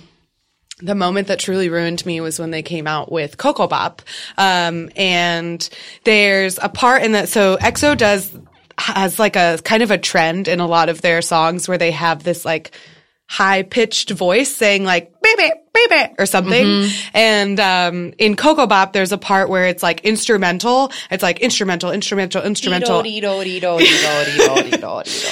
the 0.81 0.95
moment 0.95 1.27
that 1.27 1.39
truly 1.39 1.69
ruined 1.69 2.05
me 2.05 2.21
was 2.21 2.39
when 2.39 2.51
they 2.51 2.63
came 2.63 2.87
out 2.87 3.11
with 3.11 3.37
Ko 3.37 3.53
Ko 3.53 3.67
Bop. 3.67 4.01
Um, 4.37 4.89
and 4.95 5.67
there's 6.03 6.57
a 6.61 6.69
part 6.69 7.03
in 7.03 7.13
that, 7.13 7.29
so 7.29 7.57
EXO 7.57 7.97
does, 7.97 8.31
has 8.77 9.19
like 9.19 9.35
a 9.35 9.59
kind 9.63 9.83
of 9.83 9.91
a 9.91 9.97
trend 9.97 10.47
in 10.47 10.59
a 10.59 10.67
lot 10.67 10.89
of 10.89 11.01
their 11.01 11.21
songs 11.21 11.67
where 11.67 11.77
they 11.77 11.91
have 11.91 12.23
this 12.23 12.45
like 12.45 12.71
high 13.31 13.61
pitched 13.61 14.09
voice 14.09 14.55
saying 14.55 14.83
like, 14.83 15.13
baby, 15.21 15.51
baby, 15.71 16.15
or 16.17 16.25
something. 16.25 16.65
And, 17.13 17.59
um, 17.59 18.13
in 18.17 18.35
Ko 18.35 18.55
Ko 18.55 18.65
Bop, 18.65 18.91
there's 18.91 19.11
a 19.11 19.19
part 19.19 19.49
where 19.49 19.67
it's 19.67 19.83
like 19.83 20.01
instrumental. 20.01 20.91
It's 21.11 21.21
like 21.21 21.39
instrumental, 21.39 21.91
instrumental, 21.91 22.41
instrumental. 22.41 22.97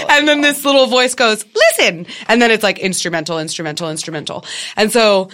And 0.10 0.28
then 0.28 0.42
this 0.42 0.64
little 0.64 0.86
voice 0.86 1.16
goes, 1.16 1.44
listen. 1.56 2.06
And 2.28 2.40
then 2.40 2.52
it's 2.52 2.62
like 2.62 2.78
instrumental, 2.78 3.40
instrumental, 3.40 3.90
instrumental. 3.90 4.46
And 4.76 4.92
so 4.92 5.32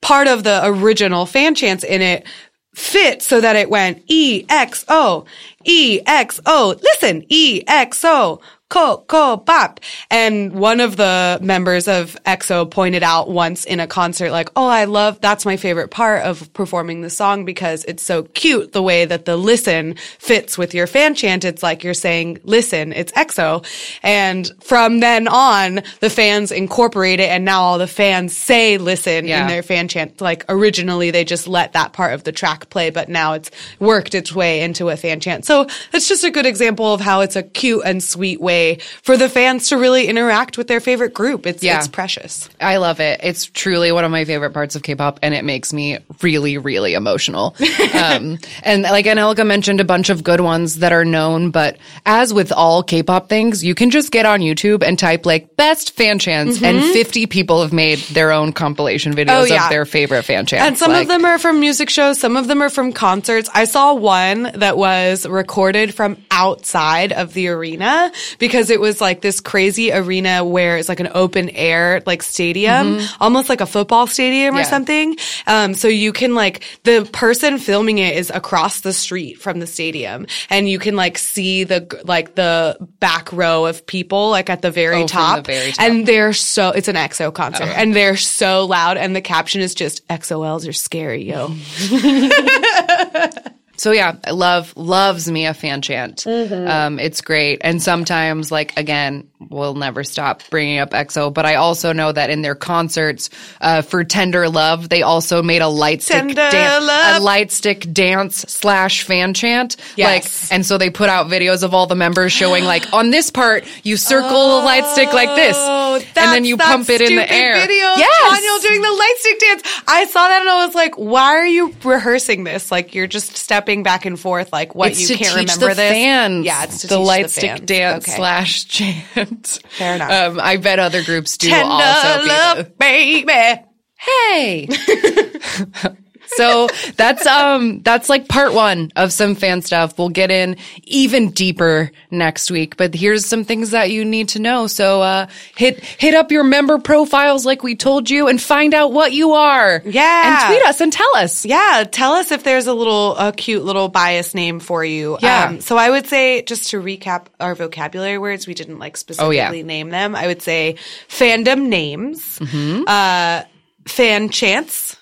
part 0.00 0.26
of 0.26 0.42
the 0.42 0.62
original 0.64 1.26
fan 1.26 1.54
chants 1.54 1.84
in 1.84 2.00
it 2.00 2.26
fit 2.74 3.22
so 3.22 3.42
that 3.42 3.56
it 3.56 3.68
went 3.68 4.02
E 4.06 4.46
X 4.48 4.86
O, 4.88 5.26
E 5.64 6.00
X 6.06 6.40
O, 6.46 6.74
listen, 6.82 7.24
E 7.28 7.62
X 7.66 8.04
O, 8.04 8.40
Ko 8.68 9.04
Ko 9.06 9.36
Bop. 9.36 9.78
And 10.10 10.52
one 10.52 10.80
of 10.80 10.96
the 10.96 11.38
members 11.40 11.86
of 11.86 12.16
EXO 12.26 12.68
pointed 12.68 13.04
out 13.04 13.30
once 13.30 13.64
in 13.64 13.78
a 13.78 13.86
concert, 13.86 14.32
like, 14.32 14.50
oh, 14.56 14.66
I 14.66 14.86
love, 14.86 15.20
that's 15.20 15.46
my 15.46 15.56
favorite 15.56 15.92
part 15.92 16.22
of 16.24 16.52
performing 16.52 17.00
the 17.00 17.08
song 17.10 17.44
because 17.44 17.84
it's 17.84 18.02
so 18.02 18.24
cute 18.24 18.72
the 18.72 18.82
way 18.82 19.04
that 19.04 19.24
the 19.24 19.36
listen 19.36 19.94
fits 20.18 20.58
with 20.58 20.74
your 20.74 20.88
fan 20.88 21.14
chant. 21.14 21.44
It's 21.44 21.62
like 21.62 21.84
you're 21.84 21.94
saying, 21.94 22.38
listen, 22.42 22.92
it's 22.92 23.12
EXO. 23.12 23.64
And 24.02 24.50
from 24.60 24.98
then 24.98 25.28
on, 25.28 25.82
the 26.00 26.10
fans 26.10 26.50
incorporate 26.50 27.20
it 27.20 27.28
and 27.30 27.44
now 27.44 27.62
all 27.62 27.78
the 27.78 27.86
fans 27.86 28.36
say 28.36 28.78
listen 28.78 29.26
Yeah. 29.26 29.42
in 29.42 29.46
their 29.48 29.62
fan 29.62 29.86
chant. 29.86 30.20
Like 30.20 30.44
originally 30.48 31.12
they 31.12 31.24
just 31.24 31.46
let 31.46 31.74
that 31.74 31.92
part 31.92 32.14
of 32.14 32.24
the 32.24 32.32
track 32.32 32.68
play, 32.68 32.90
but 32.90 33.08
now 33.08 33.34
it's 33.34 33.50
worked 33.78 34.16
its 34.16 34.34
way 34.34 34.62
into 34.62 34.88
a 34.88 34.96
fan 34.96 35.20
chant. 35.20 35.44
So 35.44 35.68
it's 35.92 36.08
just 36.08 36.24
a 36.24 36.32
good 36.32 36.46
example 36.46 36.92
of 36.92 37.00
how 37.00 37.20
it's 37.20 37.36
a 37.36 37.44
cute 37.44 37.82
and 37.84 38.02
sweet 38.02 38.40
way 38.40 38.55
for 39.02 39.16
the 39.16 39.28
fans 39.28 39.68
to 39.68 39.76
really 39.76 40.06
interact 40.06 40.58
with 40.58 40.66
their 40.68 40.80
favorite 40.80 41.14
group. 41.14 41.46
It's, 41.46 41.62
Yeah. 41.62 41.78
it's 41.78 41.88
precious. 41.88 42.48
I 42.60 42.76
love 42.78 43.00
it. 43.00 43.20
It's 43.22 43.46
truly 43.46 43.92
one 43.92 44.04
of 44.04 44.10
my 44.10 44.24
favorite 44.24 44.52
parts 44.52 44.76
of 44.76 44.82
K-pop, 44.82 45.18
and 45.22 45.34
it 45.34 45.44
makes 45.44 45.72
me 45.72 45.98
really, 46.22 46.58
really 46.58 46.94
emotional. 46.94 47.54
um, 47.94 48.38
and 48.62 48.82
like 48.82 49.06
Angelica 49.06 49.44
mentioned, 49.44 49.80
a 49.80 49.84
bunch 49.84 50.10
of 50.10 50.22
good 50.24 50.40
ones 50.40 50.76
that 50.80 50.92
are 50.92 51.04
known, 51.04 51.50
but 51.50 51.76
as 52.04 52.32
with 52.34 52.52
all 52.52 52.82
K-pop 52.82 53.28
things, 53.28 53.62
you 53.64 53.74
can 53.74 53.90
just 53.90 54.10
get 54.10 54.26
on 54.26 54.40
YouTube 54.40 54.82
and 54.82 54.98
type 54.98 55.26
like 55.26 55.56
best 55.56 55.92
fan 55.96 56.18
chants, 56.18 56.62
and 56.62 56.82
50 56.82 57.26
people 57.26 57.62
have 57.62 57.72
made 57.72 57.98
their 58.12 58.32
own 58.32 58.52
compilation 58.52 59.12
videos 59.14 59.26
Mm-hmm. 59.26 59.52
Oh, 59.52 59.54
yeah. 59.54 59.64
of 59.64 59.70
their 59.70 59.84
favorite 59.84 60.22
fan 60.22 60.46
chants. 60.46 60.66
And 60.66 60.78
some 60.78 60.90
Like, 60.92 61.02
of 61.02 61.08
them 61.08 61.24
are 61.24 61.38
from 61.38 61.60
music 61.60 61.90
shows, 61.90 62.18
some 62.18 62.36
of 62.36 62.48
them 62.48 62.62
are 62.62 62.70
from 62.70 62.92
concerts. 62.92 63.50
I 63.52 63.64
saw 63.64 63.92
one 63.94 64.44
that 64.54 64.76
was 64.78 65.26
recorded 65.26 65.94
from 65.94 66.16
outside 66.30 67.12
of 67.12 67.34
the 67.34 67.48
arena 67.48 68.12
because 68.38 68.45
it 68.54 68.80
was 68.80 69.00
like 69.00 69.20
this 69.20 69.40
crazy 69.40 69.92
arena 69.92 70.44
where 70.44 70.76
it's 70.78 70.88
like 70.88 71.00
an 71.00 71.08
open 71.14 71.50
air 71.50 72.02
like 72.06 72.22
stadium, 72.22 73.00
almost 73.20 73.48
like 73.48 73.60
a 73.60 73.66
football 73.66 74.06
stadium 74.06 74.56
or 74.56 74.64
something. 74.64 75.16
Um, 75.46 75.74
so 75.74 75.88
you 75.88 76.12
can 76.12 76.34
like 76.34 76.62
the 76.84 77.08
person 77.12 77.58
filming 77.58 77.98
it 77.98 78.16
is 78.16 78.30
across 78.30 78.80
the 78.80 78.92
street 78.92 79.40
from 79.40 79.60
the 79.60 79.66
stadium 79.66 80.26
and 80.50 80.68
you 80.68 80.78
can 80.78 80.96
like 80.96 81.18
see 81.18 81.64
the 81.64 81.86
like 82.04 82.34
the 82.34 82.76
back 83.00 83.32
row 83.32 83.66
of 83.66 83.86
people 83.86 84.30
like 84.30 84.48
at 84.50 84.62
the 84.62 84.70
very 84.70 85.02
Oh, 85.02 85.06
top. 85.06 85.36
the 85.44 85.52
very 85.52 85.72
top. 85.72 85.84
And 85.84 86.06
they're 86.06 86.32
so 86.32 86.70
it's 86.70 86.88
an 86.88 86.96
EXO 86.96 87.32
concert 87.34 87.68
and 87.68 87.94
they're 87.94 88.16
so 88.16 88.64
loud 88.66 88.96
and 88.96 89.14
the 89.14 89.20
caption 89.20 89.60
is 89.60 89.74
just 89.74 90.06
EXO-Ls 90.08 90.66
are 90.66 90.72
scary, 90.72 91.24
yo. 91.24 91.48
So 93.76 93.92
yeah, 93.92 94.16
I 94.24 94.30
love 94.30 94.72
loves 94.76 95.30
me 95.30 95.46
a 95.46 95.54
fan 95.54 95.82
chant. 95.82 96.24
Mm-hmm. 96.24 96.68
Um, 96.68 96.98
it's 96.98 97.20
great, 97.20 97.60
and 97.62 97.82
sometimes 97.82 98.50
like 98.50 98.76
again, 98.78 99.28
we'll 99.38 99.74
never 99.74 100.04
stop 100.04 100.42
bringing 100.50 100.78
up 100.78 100.90
EXO. 100.90 101.32
But 101.32 101.46
I 101.46 101.56
also 101.56 101.92
know 101.92 102.12
that 102.12 102.30
in 102.30 102.42
their 102.42 102.54
concerts 102.54 103.30
uh, 103.60 103.82
for 103.82 104.04
Tender 104.04 104.48
Love, 104.48 104.88
they 104.88 105.02
also 105.02 105.42
made 105.42 105.62
a 105.62 105.68
light 105.68 106.02
stick 106.02 106.34
dan- 106.34 106.82
a 106.82 107.20
light 107.20 107.52
stick 107.52 107.92
dance 107.92 108.36
slash 108.48 109.02
fan 109.02 109.34
chant. 109.34 109.76
Yes. 109.96 110.50
Like, 110.50 110.52
and 110.56 110.64
so 110.64 110.78
they 110.78 110.90
put 110.90 111.08
out 111.08 111.26
videos 111.26 111.62
of 111.62 111.74
all 111.74 111.86
the 111.86 111.94
members 111.94 112.32
showing 112.32 112.64
like 112.64 112.92
on 112.92 113.10
this 113.10 113.30
part 113.30 113.64
you 113.84 113.96
circle 113.96 114.58
the 114.58 114.64
light 114.64 114.86
stick 114.86 115.12
like 115.12 115.34
this, 115.36 115.56
Oh, 115.58 115.96
and 115.96 116.32
then 116.32 116.44
you 116.44 116.56
pump 116.56 116.88
it 116.88 117.00
in 117.00 117.14
the 117.16 117.32
air. 117.32 117.54
Video 117.54 117.86
yes. 117.96 118.34
Daniel 118.34 118.58
doing 118.60 118.82
the 118.82 118.90
light 118.90 119.14
stick 119.18 119.38
dance. 119.40 119.82
I 119.86 120.04
saw 120.06 120.28
that 120.28 120.40
and 120.40 120.50
I 120.50 120.66
was 120.66 120.74
like, 120.74 120.94
why 120.94 121.36
are 121.36 121.46
you 121.46 121.74
rehearsing 121.84 122.44
this? 122.44 122.70
Like 122.70 122.94
you're 122.94 123.06
just 123.06 123.36
stepping 123.36 123.65
back 123.82 124.06
and 124.06 124.18
forth 124.18 124.52
like 124.52 124.74
what 124.74 124.92
It's 124.92 125.10
you 125.10 125.16
can't 125.16 125.34
remember 125.36 125.68
the 125.68 125.74
this. 125.74 125.90
fans. 125.92 126.46
Yeah, 126.46 126.64
it's 126.64 126.80
to 126.82 126.86
the 126.86 126.96
teach 126.96 127.06
light 127.06 127.30
stick 127.30 127.66
dance 127.66 128.04
Okay. 128.08 128.16
slash 128.16 128.64
chant. 128.66 129.58
Fair 129.68 129.96
enough. 129.96 130.10
Um, 130.10 130.40
I 130.42 130.56
bet 130.56 130.78
other 130.78 131.02
groups 131.04 131.36
do 131.36 131.48
Tender 131.48 131.70
also. 131.70 132.22
be 132.22 132.28
love, 132.28 132.78
baby. 132.78 133.62
hey. 133.98 134.68
so 136.26 136.68
that's 136.96 137.26
um 137.26 137.80
that's 137.82 138.08
like 138.08 138.28
part 138.28 138.52
one 138.52 138.90
of 138.96 139.12
some 139.12 139.34
fan 139.34 139.62
stuff. 139.62 139.98
We'll 139.98 140.08
get 140.08 140.30
in 140.30 140.56
even 140.84 141.30
deeper 141.30 141.90
next 142.10 142.50
week, 142.50 142.76
but 142.76 142.94
here's 142.94 143.24
some 143.26 143.44
things 143.44 143.70
that 143.70 143.90
you 143.90 144.04
need 144.04 144.28
to 144.30 144.38
know. 144.38 144.66
So 144.66 145.02
uh 145.02 145.26
hit 145.56 145.82
hit 145.84 146.14
up 146.14 146.30
your 146.32 146.44
member 146.44 146.78
profiles 146.78 147.46
like 147.46 147.62
we 147.62 147.76
told 147.76 148.10
you 148.10 148.28
and 148.28 148.40
find 148.40 148.74
out 148.74 148.92
what 148.92 149.12
you 149.12 149.32
are. 149.32 149.82
Yeah. 149.84 150.46
And 150.46 150.54
tweet 150.54 150.66
us 150.68 150.80
and 150.80 150.92
tell 150.92 151.16
us. 151.16 151.44
Yeah, 151.46 151.84
tell 151.90 152.12
us 152.14 152.30
if 152.32 152.42
there's 152.44 152.66
a 152.66 152.74
little, 152.74 153.16
a 153.16 153.32
cute 153.32 153.64
little 153.64 153.88
bias 153.88 154.34
name 154.34 154.60
for 154.60 154.84
you. 154.84 155.14
Um, 155.14 155.18
Yeah. 155.22 155.58
so 155.60 155.76
I 155.76 155.90
would 155.90 156.06
say, 156.06 156.42
just 156.42 156.70
to 156.70 156.80
recap 156.80 157.26
our 157.40 157.54
vocabulary 157.54 158.18
words, 158.18 158.46
we 158.46 158.54
didn't 158.54 158.78
like 158.78 158.96
specifically 158.96 159.26
Oh, 159.26 159.30
yeah. 159.30 159.62
name 159.62 159.90
them. 159.90 160.14
I 160.14 160.26
would 160.26 160.42
say 160.42 160.76
fandom 161.08 161.66
names, 161.68 162.40
uh, 162.40 163.42
fan 163.86 164.28
chants, 164.30 164.96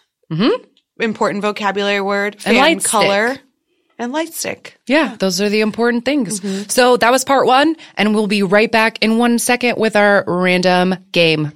important 1.00 1.42
vocabulary 1.42 2.00
word, 2.00 2.40
fan 2.40 2.56
light 2.56 2.80
stick. 2.80 2.90
color, 2.90 3.36
and 3.98 4.12
light 4.12 4.32
stick. 4.34 4.78
Yeah, 4.86 5.16
those 5.18 5.40
are 5.40 5.48
the 5.48 5.60
important 5.60 6.04
things. 6.04 6.40
Mm-hmm. 6.40 6.68
So 6.68 6.96
that 6.96 7.10
was 7.10 7.24
part 7.24 7.46
one, 7.46 7.76
and 7.96 8.14
we'll 8.14 8.26
be 8.26 8.42
right 8.42 8.70
back 8.70 8.98
in 9.02 9.18
one 9.18 9.38
second 9.38 9.78
with 9.78 9.96
our 9.96 10.24
random 10.26 10.96
game. 11.12 11.52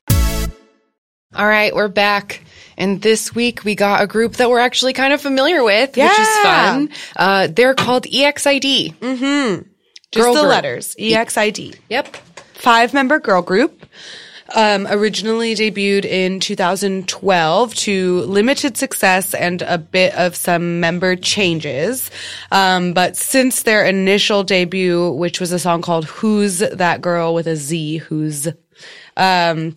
All 1.35 1.47
right, 1.47 1.75
we're 1.75 1.89
back. 1.89 2.43
And 2.77 3.03
this 3.03 3.35
week 3.35 3.65
we 3.65 3.75
got 3.75 4.03
a 4.03 4.07
group 4.07 4.35
that 4.35 4.49
we're 4.49 4.61
actually 4.61 4.93
kind 4.93 5.13
of 5.13 5.21
familiar 5.21 5.65
with, 5.65 5.97
which 5.97 6.05
is 6.19 6.29
fun. 6.43 6.91
Uh, 7.17 7.49
they're 7.49 7.75
called 7.75 8.05
EXID. 8.07 8.95
Mm-hmm. 9.01 9.63
Just 10.13 10.25
Girl 10.25 10.33
the 10.35 10.41
group. 10.41 10.51
letters, 10.51 10.95
E 10.99 11.15
EXID. 11.15 11.77
Yep. 11.91 12.17
five 12.55 12.95
member 12.95 13.19
girl 13.19 13.43
group. 13.43 13.85
Um, 14.55 14.87
originally 14.89 15.55
debuted 15.55 16.07
in 16.07 16.41
2012 16.41 17.75
to 17.75 18.21
limited 18.23 18.79
success 18.79 19.35
and 19.35 19.61
a 19.61 19.77
bit 19.77 20.15
of 20.15 20.35
some 20.35 20.81
member 20.81 21.17
changes. 21.17 22.11
Um, 22.51 22.95
but 22.95 23.15
since 23.15 23.65
their 23.65 23.85
initial 23.85 24.45
debut, 24.45 25.11
which 25.13 25.39
was 25.39 25.53
a 25.53 25.59
song 25.59 25.83
called 25.83 26.07
Who's 26.07 26.61
That 26.61 27.03
Girl 27.03 27.35
with 27.35 27.47
a 27.47 27.57
Z, 27.57 27.99
Who's, 27.99 28.49
um, 29.19 29.75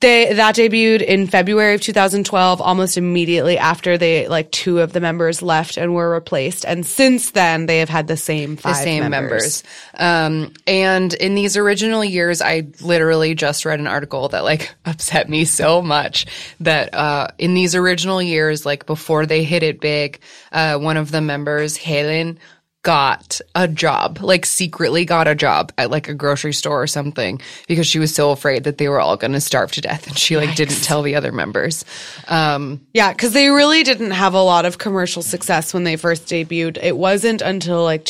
they, 0.00 0.34
that 0.34 0.56
debuted 0.56 1.00
in 1.00 1.26
February 1.26 1.74
of 1.74 1.80
2012, 1.80 2.60
almost 2.60 2.98
immediately 2.98 3.56
after 3.56 3.96
they, 3.96 4.28
like, 4.28 4.50
two 4.50 4.80
of 4.80 4.92
the 4.92 5.00
members 5.00 5.40
left 5.40 5.78
and 5.78 5.94
were 5.94 6.12
replaced. 6.12 6.66
And 6.66 6.84
since 6.84 7.30
then, 7.30 7.64
they 7.64 7.78
have 7.78 7.88
had 7.88 8.06
the 8.06 8.16
same 8.16 8.56
The 8.56 8.62
five 8.62 8.76
same 8.76 9.08
members. 9.08 9.64
Um, 9.94 10.52
and 10.66 11.14
in 11.14 11.34
these 11.34 11.56
original 11.56 12.04
years, 12.04 12.42
I 12.42 12.66
literally 12.82 13.34
just 13.34 13.64
read 13.64 13.80
an 13.80 13.86
article 13.86 14.28
that 14.28 14.44
like 14.44 14.74
upset 14.84 15.30
me 15.30 15.46
so 15.46 15.80
much 15.80 16.26
that, 16.60 16.92
uh, 16.92 17.28
in 17.38 17.54
these 17.54 17.74
original 17.74 18.20
years, 18.20 18.66
like 18.66 18.84
before 18.84 19.24
they 19.24 19.44
hit 19.44 19.62
it 19.62 19.80
big, 19.80 20.20
uh, 20.52 20.76
one 20.76 20.98
of 20.98 21.10
the 21.10 21.22
members, 21.22 21.78
Helen, 21.78 22.38
got 22.86 23.40
a 23.56 23.66
job, 23.66 24.20
like 24.20 24.46
secretly 24.46 25.04
got 25.04 25.26
a 25.26 25.34
job 25.34 25.72
at 25.76 25.90
like 25.90 26.08
a 26.08 26.14
grocery 26.14 26.52
store 26.52 26.80
or 26.80 26.86
something 26.86 27.40
because 27.66 27.84
she 27.84 27.98
was 27.98 28.14
so 28.14 28.30
afraid 28.30 28.62
that 28.62 28.78
they 28.78 28.88
were 28.88 29.00
all 29.00 29.16
going 29.16 29.32
to 29.32 29.40
starve 29.40 29.72
to 29.72 29.80
death 29.80 30.06
and 30.06 30.16
she 30.16 30.36
like 30.36 30.54
didn't 30.54 30.84
tell 30.84 31.02
the 31.02 31.16
other 31.16 31.32
members. 31.32 31.84
Um, 32.28 32.86
Yeah, 32.94 33.12
because 33.12 33.32
they 33.32 33.48
really 33.48 33.82
didn't 33.82 34.12
have 34.12 34.34
a 34.34 34.40
lot 34.40 34.66
of 34.66 34.78
commercial 34.78 35.22
success 35.22 35.74
when 35.74 35.82
they 35.82 35.96
first 35.96 36.26
debuted. 36.26 36.78
It 36.80 36.96
wasn't 36.96 37.42
until 37.42 37.82
like 37.82 38.04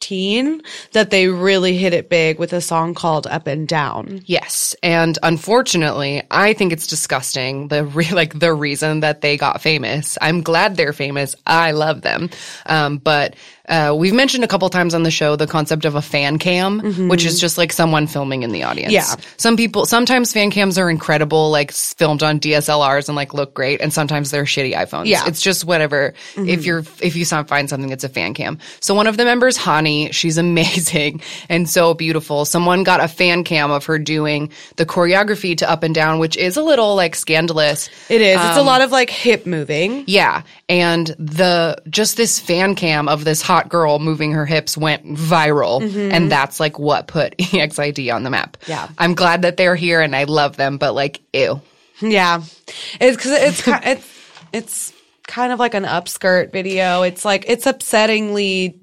2004, 0.00 0.90
that 0.92 1.10
they 1.10 1.28
really 1.28 1.76
hit 1.76 1.92
it 1.92 2.08
big 2.08 2.38
with 2.38 2.52
a 2.52 2.60
song 2.60 2.94
called 2.94 3.26
Up 3.26 3.46
and 3.46 3.66
Down. 3.66 4.20
Yes, 4.26 4.74
and 4.82 5.18
unfortunately, 5.22 6.22
I 6.30 6.52
think 6.52 6.72
it's 6.72 6.86
disgusting. 6.86 7.68
The 7.68 7.84
re- 7.84 8.10
like 8.12 8.38
the 8.38 8.52
reason 8.52 9.00
that 9.00 9.20
they 9.20 9.36
got 9.36 9.60
famous. 9.62 10.18
I'm 10.20 10.42
glad 10.42 10.76
they're 10.76 10.92
famous. 10.92 11.34
I 11.46 11.72
love 11.72 12.02
them, 12.02 12.30
um, 12.66 12.98
but 12.98 13.34
uh, 13.68 13.94
we've 13.96 14.14
mentioned 14.14 14.44
a 14.44 14.48
couple 14.48 14.68
times 14.70 14.94
on 14.94 15.02
the 15.02 15.10
show 15.10 15.36
the 15.36 15.46
concept 15.46 15.84
of 15.84 15.94
a 15.94 16.02
fan 16.02 16.38
cam, 16.38 16.80
mm-hmm. 16.80 17.08
which 17.08 17.24
is 17.24 17.40
just 17.40 17.58
like 17.58 17.72
someone 17.72 18.06
filming 18.06 18.42
in 18.42 18.50
the 18.50 18.62
audience. 18.62 18.92
Yeah. 18.92 19.14
Some 19.36 19.56
people, 19.56 19.86
sometimes 19.86 20.32
fan 20.32 20.50
cams 20.50 20.78
are 20.78 20.90
incredible, 20.90 21.50
like 21.50 21.72
filmed 21.72 22.22
on 22.22 22.40
DSLRs 22.40 23.08
and 23.08 23.16
like 23.16 23.34
look 23.34 23.54
great, 23.54 23.80
and 23.80 23.92
sometimes 23.92 24.30
they're 24.30 24.44
shitty 24.44 24.74
iPhones. 24.74 25.06
Yeah. 25.06 25.26
It's 25.26 25.42
just 25.42 25.64
whatever. 25.64 26.14
Mm-hmm. 26.34 26.48
If 26.48 26.64
you're, 26.64 26.82
if 27.00 27.14
you 27.14 27.24
find 27.24 27.68
something 27.68 27.90
that's 27.90 28.04
a 28.04 28.08
fan 28.08 28.34
cam. 28.34 28.58
So 28.80 28.94
one 28.94 29.06
of 29.06 29.16
the 29.16 29.24
members, 29.24 29.58
Hani, 29.58 30.12
she's 30.12 30.38
amazing 30.48 31.20
and 31.48 31.68
so 31.68 31.94
beautiful. 31.94 32.44
Someone 32.44 32.84
got 32.84 33.00
a 33.00 33.08
fan 33.08 33.44
cam 33.44 33.70
of 33.70 33.84
her 33.84 33.98
doing 33.98 34.50
the 34.76 34.86
choreography 34.86 35.56
to 35.58 35.70
Up 35.70 35.82
and 35.82 35.94
Down, 35.94 36.18
which 36.18 36.36
is 36.36 36.56
a 36.56 36.62
little 36.62 36.94
like 36.94 37.14
scandalous. 37.14 37.90
It 38.08 38.22
is. 38.22 38.38
Um, 38.38 38.46
it's 38.48 38.56
a 38.56 38.60
um, 38.60 38.66
lot 38.66 38.80
of 38.80 38.92
like 38.92 39.10
hip 39.10 39.46
moving. 39.46 40.04
Yeah. 40.06 40.42
And 40.68 41.08
the, 41.18 41.76
just 41.90 42.16
this 42.16 42.40
fan 42.40 42.74
cam 42.74 43.08
of 43.08 43.24
this 43.24 43.42
hot 43.42 43.57
hot 43.58 43.68
girl 43.68 43.98
moving 43.98 44.32
her 44.32 44.46
hips 44.46 44.76
went 44.76 45.04
viral. 45.04 45.82
Mm-hmm. 45.82 46.12
And 46.12 46.30
that's 46.30 46.60
like 46.60 46.78
what 46.78 47.08
put 47.08 47.34
EXID 47.54 48.10
on 48.14 48.22
the 48.22 48.30
map. 48.30 48.56
Yeah. 48.66 48.88
I'm 48.98 49.14
glad 49.14 49.42
that 49.42 49.56
they're 49.56 49.74
here 49.74 50.00
and 50.00 50.14
I 50.14 50.24
love 50.24 50.56
them, 50.56 50.78
but 50.78 50.94
like, 50.94 51.20
ew. 51.32 51.60
Yeah. 52.00 52.42
It's 53.00 53.16
cause 53.16 53.32
it's, 53.32 53.62
it's, 53.66 54.08
it's 54.52 54.92
kind 55.26 55.52
of 55.52 55.58
like 55.58 55.74
an 55.74 55.84
upskirt 55.84 56.52
video. 56.52 57.02
It's 57.02 57.24
like, 57.24 57.46
it's 57.48 57.66
upsettingly 57.66 58.78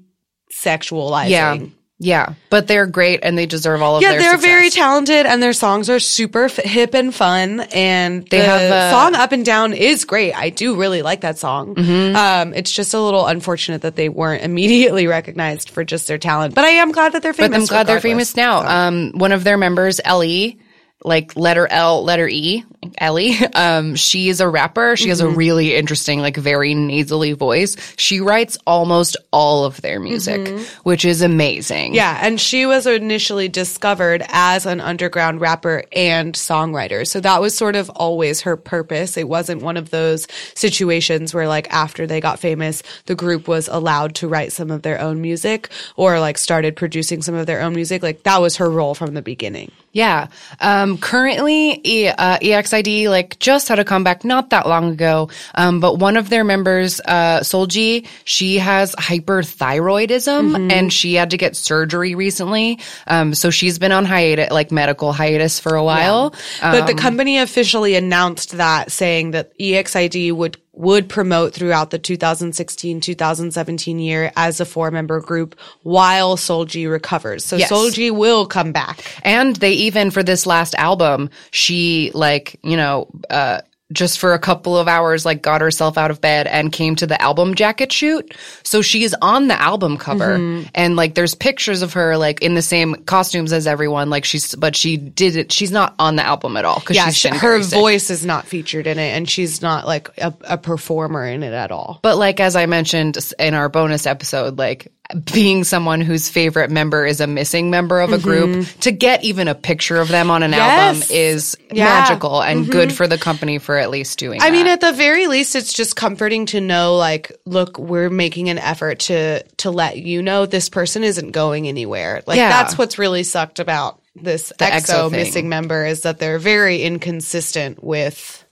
sexualizing. 0.54 1.30
Yeah. 1.30 1.58
Yeah, 1.98 2.34
but 2.50 2.66
they're 2.66 2.86
great 2.86 3.20
and 3.22 3.38
they 3.38 3.46
deserve 3.46 3.80
all 3.80 3.96
of 3.96 4.02
yeah, 4.02 4.10
their 4.10 4.20
they're 4.20 4.30
success. 4.32 4.50
very 4.50 4.68
talented 4.70 5.24
and 5.24 5.42
their 5.42 5.54
songs 5.54 5.88
are 5.88 5.98
super 5.98 6.44
f- 6.44 6.56
hip 6.56 6.92
and 6.92 7.14
fun. 7.14 7.60
And 7.60 8.26
they 8.28 8.40
the 8.40 8.44
have 8.44 8.60
a, 8.60 8.90
song 8.90 9.14
"Up 9.14 9.32
and 9.32 9.46
Down" 9.46 9.72
is 9.72 10.04
great. 10.04 10.34
I 10.34 10.50
do 10.50 10.76
really 10.76 11.00
like 11.00 11.22
that 11.22 11.38
song. 11.38 11.74
Mm-hmm. 11.74 12.14
Um, 12.14 12.52
it's 12.52 12.70
just 12.70 12.92
a 12.92 13.00
little 13.00 13.26
unfortunate 13.26 13.80
that 13.82 13.96
they 13.96 14.10
weren't 14.10 14.42
immediately 14.42 15.06
recognized 15.06 15.70
for 15.70 15.84
just 15.84 16.06
their 16.06 16.18
talent. 16.18 16.54
But 16.54 16.64
I 16.64 16.70
am 16.70 16.92
glad 16.92 17.12
that 17.12 17.22
they're 17.22 17.32
famous. 17.32 17.50
But 17.50 17.60
I'm 17.62 17.66
glad 17.66 17.86
they're 17.86 18.00
famous 18.00 18.36
now. 18.36 18.60
So. 18.60 18.68
Um, 18.68 19.12
one 19.14 19.32
of 19.32 19.42
their 19.42 19.56
members, 19.56 19.98
Ellie, 20.04 20.58
like 21.06 21.36
letter 21.36 21.68
L, 21.68 22.02
letter 22.02 22.28
E, 22.28 22.64
Ellie. 22.98 23.36
Um, 23.56 23.94
she 23.94 24.28
is 24.28 24.40
a 24.40 24.48
rapper. 24.48 24.96
She 24.96 25.04
mm-hmm. 25.04 25.10
has 25.10 25.20
a 25.20 25.24
mm-hmm. 25.24 25.36
really 25.36 25.74
interesting, 25.74 26.20
like 26.20 26.36
very 26.36 26.74
nasally 26.74 27.32
voice. 27.32 27.76
She 27.96 28.20
writes 28.20 28.58
almost 28.66 29.16
all 29.32 29.64
of 29.64 29.80
their 29.80 29.98
music, 29.98 30.40
mm-hmm. 30.40 30.80
which 30.82 31.04
is 31.04 31.22
amazing. 31.22 31.94
Yeah. 31.94 32.18
And 32.20 32.38
she 32.38 32.66
was 32.66 32.86
initially 32.86 33.48
discovered 33.48 34.24
as 34.28 34.66
an 34.66 34.80
underground 34.80 35.40
rapper 35.40 35.84
and 35.90 36.34
songwriter. 36.34 37.06
So 37.06 37.20
that 37.20 37.40
was 37.40 37.56
sort 37.56 37.76
of 37.76 37.88
always 37.90 38.42
her 38.42 38.56
purpose. 38.56 39.16
It 39.16 39.28
wasn't 39.28 39.62
one 39.62 39.78
of 39.78 39.88
those 39.88 40.26
situations 40.54 41.32
where 41.32 41.48
like 41.48 41.72
after 41.72 42.06
they 42.06 42.20
got 42.20 42.38
famous, 42.38 42.82
the 43.06 43.14
group 43.14 43.48
was 43.48 43.68
allowed 43.68 44.16
to 44.16 44.28
write 44.28 44.52
some 44.52 44.70
of 44.70 44.82
their 44.82 45.00
own 45.00 45.22
music 45.22 45.70
or 45.96 46.20
like 46.20 46.36
started 46.36 46.76
producing 46.76 47.22
some 47.22 47.34
of 47.34 47.46
their 47.46 47.62
own 47.62 47.74
music. 47.74 48.02
Like 48.02 48.24
that 48.24 48.42
was 48.42 48.56
her 48.56 48.68
role 48.68 48.94
from 48.94 49.14
the 49.14 49.22
beginning. 49.22 49.72
Yeah. 49.96 50.26
Um, 50.60 50.98
currently, 50.98 51.80
e- 51.82 52.08
uh, 52.08 52.36
EXID 52.42 53.08
like 53.08 53.38
just 53.38 53.68
had 53.68 53.78
a 53.78 53.84
comeback 53.84 54.26
not 54.26 54.50
that 54.50 54.68
long 54.68 54.92
ago. 54.92 55.30
Um, 55.54 55.80
but 55.80 55.98
one 55.98 56.18
of 56.18 56.28
their 56.28 56.44
members, 56.44 57.00
uh, 57.00 57.40
Solji, 57.40 58.06
she 58.24 58.58
has 58.58 58.94
hyperthyroidism 58.96 60.52
mm-hmm. 60.52 60.70
and 60.70 60.92
she 60.92 61.14
had 61.14 61.30
to 61.30 61.38
get 61.38 61.56
surgery 61.56 62.14
recently. 62.14 62.78
Um, 63.06 63.32
so 63.32 63.48
she's 63.48 63.78
been 63.78 63.90
on 63.90 64.04
hiatus, 64.04 64.50
like 64.50 64.70
medical 64.70 65.14
hiatus 65.14 65.58
for 65.60 65.76
a 65.76 65.82
while. 65.82 66.34
Yeah. 66.60 66.72
But 66.72 66.86
the 66.88 66.92
um, 66.92 66.98
company 66.98 67.38
officially 67.38 67.94
announced 67.94 68.58
that 68.58 68.92
saying 68.92 69.30
that 69.30 69.58
EXID 69.58 70.32
would 70.32 70.58
would 70.76 71.08
promote 71.08 71.54
throughout 71.54 71.90
the 71.90 71.98
2016-2017 71.98 74.04
year 74.04 74.30
as 74.36 74.60
a 74.60 74.64
four-member 74.64 75.20
group 75.20 75.58
while 75.82 76.36
Solji 76.36 76.88
recovers. 76.90 77.44
So 77.44 77.56
yes. 77.56 77.72
Solji 77.72 78.14
will 78.14 78.46
come 78.46 78.72
back. 78.72 79.00
And 79.24 79.56
they 79.56 79.72
even 79.72 80.10
for 80.10 80.22
this 80.22 80.46
last 80.46 80.74
album, 80.74 81.30
she 81.50 82.10
like, 82.14 82.60
you 82.62 82.76
know, 82.76 83.08
uh 83.30 83.62
just 83.92 84.18
for 84.18 84.34
a 84.34 84.38
couple 84.38 84.76
of 84.76 84.88
hours, 84.88 85.24
like 85.24 85.42
got 85.42 85.60
herself 85.60 85.96
out 85.96 86.10
of 86.10 86.20
bed 86.20 86.46
and 86.46 86.72
came 86.72 86.96
to 86.96 87.06
the 87.06 87.20
album 87.22 87.54
jacket 87.54 87.92
shoot. 87.92 88.34
So 88.64 88.82
she's 88.82 89.14
on 89.22 89.46
the 89.46 89.60
album 89.60 89.96
cover 89.96 90.38
mm-hmm. 90.38 90.68
and 90.74 90.96
like 90.96 91.14
there's 91.14 91.34
pictures 91.34 91.82
of 91.82 91.92
her 91.92 92.16
like 92.16 92.42
in 92.42 92.54
the 92.54 92.62
same 92.62 92.94
costumes 93.04 93.52
as 93.52 93.66
everyone. 93.66 94.10
Like 94.10 94.24
she's, 94.24 94.54
but 94.56 94.74
she 94.74 94.96
did 94.96 95.36
it. 95.36 95.52
She's 95.52 95.70
not 95.70 95.94
on 95.98 96.16
the 96.16 96.24
album 96.24 96.56
at 96.56 96.64
all. 96.64 96.80
Cause 96.80 96.96
yeah, 96.96 97.10
she, 97.10 97.28
her 97.28 97.60
voice 97.62 98.10
is 98.10 98.26
not 98.26 98.46
featured 98.46 98.88
in 98.88 98.98
it 98.98 99.16
and 99.16 99.28
she's 99.28 99.62
not 99.62 99.86
like 99.86 100.08
a, 100.18 100.34
a 100.42 100.58
performer 100.58 101.24
in 101.24 101.44
it 101.44 101.52
at 101.52 101.70
all. 101.70 102.00
But 102.02 102.16
like, 102.16 102.40
as 102.40 102.56
I 102.56 102.66
mentioned 102.66 103.16
in 103.38 103.54
our 103.54 103.68
bonus 103.68 104.06
episode, 104.06 104.58
like 104.58 104.92
being 105.24 105.64
someone 105.64 106.00
whose 106.00 106.28
favorite 106.28 106.70
member 106.70 107.06
is 107.06 107.20
a 107.20 107.26
missing 107.26 107.70
member 107.70 108.00
of 108.00 108.12
a 108.12 108.18
group 108.18 108.50
mm-hmm. 108.50 108.80
to 108.80 108.90
get 108.90 109.22
even 109.24 109.46
a 109.46 109.54
picture 109.54 109.98
of 109.98 110.08
them 110.08 110.30
on 110.30 110.42
an 110.42 110.52
yes. 110.52 110.60
album 110.60 111.02
is 111.10 111.56
yeah. 111.70 111.84
magical 111.84 112.42
and 112.42 112.62
mm-hmm. 112.62 112.72
good 112.72 112.92
for 112.92 113.06
the 113.06 113.18
company 113.18 113.58
for 113.58 113.76
at 113.76 113.90
least 113.90 114.18
doing 114.18 114.40
I 114.40 114.46
that. 114.46 114.52
mean 114.52 114.66
at 114.66 114.80
the 114.80 114.92
very 114.92 115.26
least 115.28 115.54
it's 115.54 115.72
just 115.72 115.96
comforting 115.96 116.46
to 116.46 116.60
know 116.60 116.96
like 116.96 117.32
look 117.44 117.78
we're 117.78 118.10
making 118.10 118.48
an 118.48 118.58
effort 118.58 119.00
to 119.00 119.42
to 119.58 119.70
let 119.70 119.98
you 119.98 120.22
know 120.22 120.46
this 120.46 120.68
person 120.68 121.04
isn't 121.04 121.30
going 121.30 121.68
anywhere. 121.68 122.22
Like 122.26 122.38
yeah. 122.38 122.48
that's 122.48 122.76
what's 122.76 122.98
really 122.98 123.22
sucked 123.22 123.60
about 123.60 124.00
this 124.16 124.52
the 124.58 124.64
EXO, 124.64 125.08
EXO 125.08 125.10
missing 125.12 125.48
member 125.48 125.84
is 125.84 126.02
that 126.02 126.18
they're 126.18 126.38
very 126.38 126.82
inconsistent 126.82 127.82
with 127.82 128.44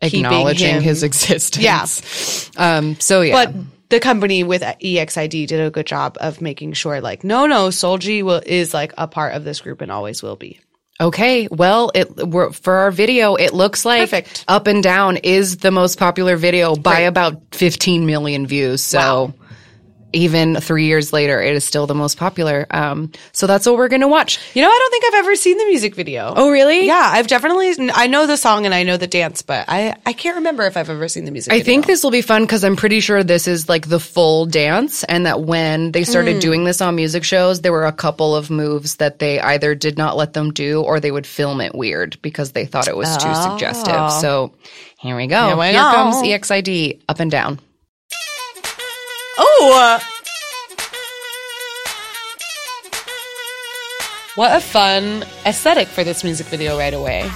acknowledging 0.00 0.80
his 0.80 1.02
existence. 1.02 2.50
Yeah. 2.56 2.76
Um 2.78 3.00
so 3.00 3.22
yeah. 3.22 3.46
But 3.46 3.54
the 3.88 4.00
company 4.00 4.44
with 4.44 4.62
EXID 4.62 5.46
did 5.46 5.60
a 5.60 5.70
good 5.70 5.86
job 5.86 6.16
of 6.20 6.40
making 6.40 6.74
sure 6.74 7.00
like, 7.00 7.24
no, 7.24 7.46
no, 7.46 7.68
Solji 7.68 8.22
will, 8.22 8.42
is 8.44 8.74
like 8.74 8.92
a 8.98 9.06
part 9.08 9.34
of 9.34 9.44
this 9.44 9.60
group 9.60 9.80
and 9.80 9.90
always 9.90 10.22
will 10.22 10.36
be. 10.36 10.60
Okay, 11.00 11.46
well, 11.48 11.92
it 11.94 12.06
for 12.54 12.74
our 12.74 12.90
video, 12.90 13.36
it 13.36 13.54
looks 13.54 13.84
like 13.84 14.10
Perfect. 14.10 14.44
Up 14.48 14.66
and 14.66 14.82
Down 14.82 15.16
is 15.18 15.58
the 15.58 15.70
most 15.70 15.96
popular 15.96 16.36
video 16.36 16.74
by 16.74 17.00
about 17.00 17.54
15 17.54 18.04
million 18.04 18.48
views. 18.48 18.82
So 18.82 19.26
wow 19.26 19.34
even 20.12 20.56
three 20.56 20.86
years 20.86 21.12
later, 21.12 21.40
it 21.40 21.54
is 21.54 21.64
still 21.64 21.86
the 21.86 21.94
most 21.94 22.16
popular. 22.16 22.66
Um, 22.70 23.12
so 23.32 23.46
that's 23.46 23.66
what 23.66 23.76
we're 23.76 23.88
going 23.88 24.00
to 24.00 24.08
watch. 24.08 24.38
You 24.54 24.62
know, 24.62 24.68
I 24.68 24.78
don't 24.78 24.90
think 24.90 25.04
I've 25.06 25.24
ever 25.24 25.36
seen 25.36 25.58
the 25.58 25.66
music 25.66 25.94
video. 25.94 26.32
Oh, 26.34 26.50
really? 26.50 26.86
Yeah, 26.86 27.10
I've 27.12 27.26
definitely, 27.26 27.74
I 27.92 28.06
know 28.06 28.26
the 28.26 28.36
song 28.36 28.64
and 28.64 28.74
I 28.74 28.84
know 28.84 28.96
the 28.96 29.06
dance, 29.06 29.42
but 29.42 29.66
I, 29.68 29.94
I 30.06 30.12
can't 30.14 30.36
remember 30.36 30.64
if 30.64 30.76
I've 30.76 30.88
ever 30.88 31.08
seen 31.08 31.24
the 31.24 31.30
music 31.30 31.52
I 31.52 31.58
video. 31.58 31.64
think 31.64 31.86
this 31.86 32.02
will 32.02 32.10
be 32.10 32.22
fun 32.22 32.42
because 32.42 32.64
I'm 32.64 32.76
pretty 32.76 33.00
sure 33.00 33.22
this 33.22 33.46
is 33.46 33.68
like 33.68 33.88
the 33.88 34.00
full 34.00 34.46
dance 34.46 35.04
and 35.04 35.26
that 35.26 35.42
when 35.42 35.92
they 35.92 36.04
started 36.04 36.36
mm. 36.36 36.40
doing 36.40 36.64
this 36.64 36.80
on 36.80 36.96
music 36.96 37.24
shows, 37.24 37.60
there 37.60 37.72
were 37.72 37.86
a 37.86 37.92
couple 37.92 38.34
of 38.34 38.50
moves 38.50 38.96
that 38.96 39.18
they 39.18 39.40
either 39.40 39.74
did 39.74 39.98
not 39.98 40.16
let 40.16 40.32
them 40.32 40.52
do 40.52 40.82
or 40.82 41.00
they 41.00 41.10
would 41.10 41.26
film 41.26 41.60
it 41.60 41.74
weird 41.74 42.18
because 42.22 42.52
they 42.52 42.64
thought 42.64 42.88
it 42.88 42.96
was 42.96 43.14
too 43.18 43.28
oh. 43.28 43.50
suggestive. 43.50 44.10
So 44.20 44.54
here 44.98 45.16
we 45.16 45.26
go. 45.26 45.48
Here, 45.48 45.56
we 45.56 45.66
here 45.66 45.74
go. 45.74 45.92
comes 45.92 46.26
EXID 46.26 47.02
up 47.08 47.20
and 47.20 47.30
down. 47.30 47.60
Oh! 49.38 49.98
What 54.34 54.56
a 54.56 54.60
fun 54.60 55.24
aesthetic 55.46 55.88
for 55.88 56.04
this 56.04 56.22
music 56.22 56.46
video 56.46 56.78
right 56.78 56.94
away. 56.94 57.28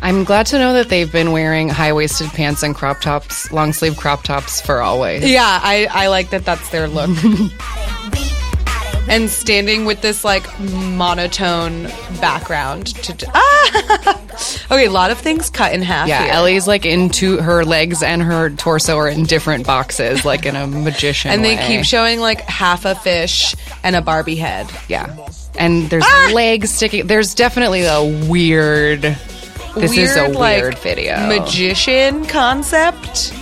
I'm 0.00 0.24
glad 0.24 0.46
to 0.46 0.58
know 0.58 0.72
that 0.74 0.88
they've 0.88 1.10
been 1.10 1.32
wearing 1.32 1.68
high 1.68 1.92
waisted 1.92 2.28
pants 2.30 2.62
and 2.62 2.74
crop 2.74 3.00
tops, 3.00 3.52
long 3.52 3.72
sleeve 3.72 3.96
crop 3.96 4.22
tops 4.22 4.60
for 4.60 4.80
always. 4.80 5.28
Yeah, 5.28 5.60
I, 5.62 5.88
I 5.90 6.06
like 6.08 6.30
that 6.30 6.44
that's 6.44 6.70
their 6.70 6.88
look. 6.88 7.10
and 9.08 9.28
standing 9.28 9.84
with 9.84 10.00
this 10.00 10.24
like 10.24 10.46
monotone 10.60 11.84
background 12.20 12.86
to 13.04 13.30
ah! 13.34 14.24
okay 14.70 14.86
a 14.86 14.90
lot 14.90 15.10
of 15.10 15.18
things 15.18 15.50
cut 15.50 15.72
in 15.72 15.82
half 15.82 16.08
yeah 16.08 16.24
here. 16.24 16.32
ellie's 16.32 16.66
like 16.66 16.86
into 16.86 17.38
her 17.38 17.64
legs 17.64 18.02
and 18.02 18.22
her 18.22 18.50
torso 18.50 18.96
are 18.96 19.08
in 19.08 19.24
different 19.24 19.66
boxes 19.66 20.24
like 20.24 20.46
in 20.46 20.56
a 20.56 20.66
magician 20.66 21.30
and 21.30 21.42
way. 21.42 21.56
they 21.56 21.66
keep 21.66 21.84
showing 21.84 22.20
like 22.20 22.40
half 22.42 22.84
a 22.84 22.94
fish 22.94 23.54
and 23.82 23.96
a 23.96 24.02
barbie 24.02 24.36
head 24.36 24.70
yeah 24.88 25.14
and 25.58 25.90
there's 25.90 26.04
ah! 26.06 26.30
legs 26.32 26.70
sticking 26.70 27.06
there's 27.06 27.34
definitely 27.34 27.84
a 27.84 28.02
weird 28.28 29.02
this 29.74 29.90
weird, 29.90 30.10
is 30.10 30.16
a 30.16 30.24
weird 30.24 30.34
like, 30.74 30.78
video 30.78 31.26
magician 31.28 32.24
concept 32.26 33.32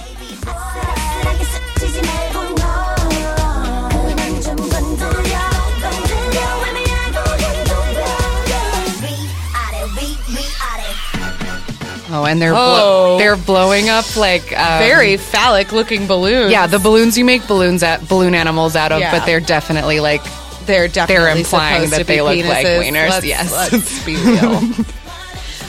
Oh, 12.18 12.24
and 12.24 12.40
they're 12.40 12.52
blo- 12.52 13.14
Oh. 13.14 13.18
they're 13.18 13.36
blowing 13.36 13.88
up 13.88 14.16
like 14.16 14.52
um, 14.58 14.78
Very 14.78 15.16
phallic 15.16 15.72
looking 15.72 16.06
balloons. 16.06 16.50
yeah 16.52 16.66
the 16.66 16.78
balloons 16.78 17.16
you 17.18 17.24
make 17.24 17.46
balloons 17.46 17.82
at 17.82 18.06
balloon 18.08 18.34
animals 18.34 18.76
out 18.76 18.92
of, 18.92 19.00
Yeah. 19.00 19.16
but 19.18 19.26
they're 19.26 19.40
definitely 19.40 20.00
like 20.00 20.22
they're 20.66 20.88
definitely 20.88 21.40
implying 21.40 21.90
that 21.90 22.06
they 22.06 22.16
be 22.16 22.22
look 22.22 22.44
like 22.46 22.66
wieners, 22.66 23.10
Let's, 23.10 23.26
yes. 23.26 23.52
let's 23.52 24.04
be 24.04 24.16
real. 24.24 24.60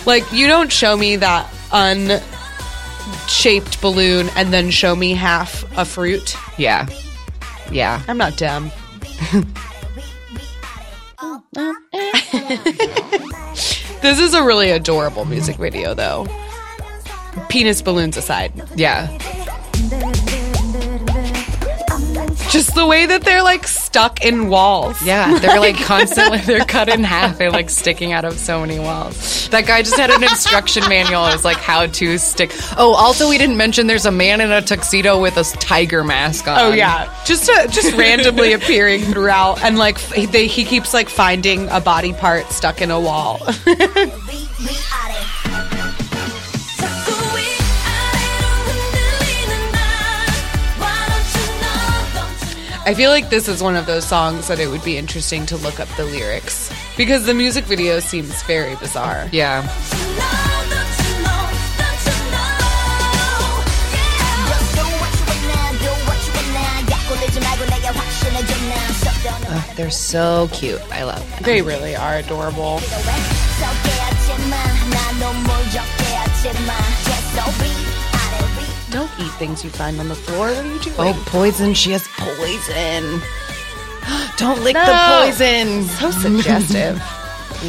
like 0.05 0.31
you 0.31 0.47
don't 0.47 0.71
show 0.71 0.95
me 0.97 1.17
that 1.17 1.51
un 1.71 2.19
shaped 3.27 3.81
balloon 3.81 4.29
and 4.35 4.51
then 4.53 4.71
show 4.71 4.95
me 4.95 5.13
half 5.13 5.63
a 5.77 5.85
fruit. 5.85 6.35
yeah 6.57 6.87
yeah 7.71 8.01
I'm 8.07 8.17
not 8.17 8.37
dumb. 8.37 8.71
this 14.07 14.19
is 14.19 14.33
a 14.33 14.41
really 14.41 14.69
adorable 14.69 15.25
music 15.25 15.57
video 15.57 15.93
though. 15.93 16.25
Penis 17.49 17.81
balloons 17.81 18.15
aside. 18.15 18.53
yeah 18.75 19.07
Just 22.49 22.75
the 22.75 22.85
way 22.87 23.05
that 23.05 23.23
they're 23.23 23.43
like 23.43 23.67
stuck 23.67 24.23
in 24.23 24.47
walls. 24.49 25.01
yeah 25.03 25.37
they're 25.39 25.59
like 25.59 25.75
constantly 25.77 26.39
they're 26.39 26.63
cut 26.65 26.87
in 26.89 27.03
half 27.03 27.39
and 27.41 27.51
like 27.51 27.69
sticking 27.69 28.13
out 28.13 28.25
of 28.25 28.37
so 28.37 28.59
many 28.61 28.79
walls. 28.79 29.49
That 29.49 29.65
guy 29.65 29.81
just 29.81 29.97
had 29.97 30.09
an 30.09 30.23
instruction 30.23 30.83
manual. 30.87 31.25
It 31.27 31.33
was 31.33 31.45
like 31.45 31.57
how 31.57 31.85
to 31.87 32.17
stick. 32.17 32.51
Oh, 32.77 32.93
also 32.93 33.29
we 33.29 33.37
didn't 33.37 33.57
mention 33.57 33.87
there's 33.87 34.05
a 34.05 34.11
man 34.11 34.41
in 34.41 34.51
a 34.51 34.61
tuxedo 34.61 35.21
with 35.21 35.37
a 35.37 35.43
tiger 35.43 36.03
mask 36.03 36.47
on. 36.47 36.57
Oh 36.59 36.71
yeah, 36.73 37.13
just 37.25 37.49
uh, 37.49 37.67
just 37.67 37.95
randomly 37.95 38.53
appearing 38.53 39.01
throughout, 39.01 39.61
and 39.63 39.77
like 39.77 39.95
f- 39.95 40.31
they, 40.31 40.47
he 40.47 40.63
keeps 40.63 40.93
like 40.93 41.09
finding 41.09 41.67
a 41.69 41.79
body 41.81 42.13
part 42.13 42.45
stuck 42.51 42.81
in 42.81 42.91
a 42.91 42.99
wall. 42.99 43.39
I 52.87 52.93
feel 52.93 53.09
like 53.09 53.29
this 53.29 53.49
is 53.49 53.61
one 53.61 53.75
of 53.75 53.85
those 53.85 54.07
songs 54.07 54.47
that 54.47 54.61
it 54.61 54.69
would 54.69 54.81
be 54.81 54.95
interesting 54.95 55.45
to 55.47 55.57
look 55.57 55.81
up 55.81 55.89
the 55.97 56.05
lyrics 56.05 56.71
because 56.95 57.25
the 57.25 57.33
music 57.33 57.65
video 57.65 57.99
seems 57.99 58.41
very 58.43 58.77
bizarre. 58.77 59.27
Yeah. 59.33 59.67
Uh, 69.49 69.73
they're 69.75 69.91
so 69.91 70.47
cute. 70.53 70.79
I 70.89 71.03
love 71.03 71.29
them. 71.31 71.43
They 71.43 71.61
really 71.61 71.93
are 71.93 72.15
adorable. 72.15 72.79
Don't 78.97 79.11
eat 79.19 79.31
things 79.33 79.63
you 79.63 79.69
find 79.69 79.99
on 79.99 80.09
the 80.09 80.15
floor. 80.15 80.47
What 80.47 80.65
are 80.65 80.73
you 80.73 80.79
doing? 80.79 80.95
Oh, 80.97 81.23
poison. 81.27 81.75
She 81.75 81.91
has 81.91 82.07
poison. 82.17 83.21
Don't 84.37 84.63
lick 84.63 84.73
No. 84.73 84.85
the 84.87 85.27
poison. 85.27 85.83
so 85.83 86.09
suggestive. 86.09 86.99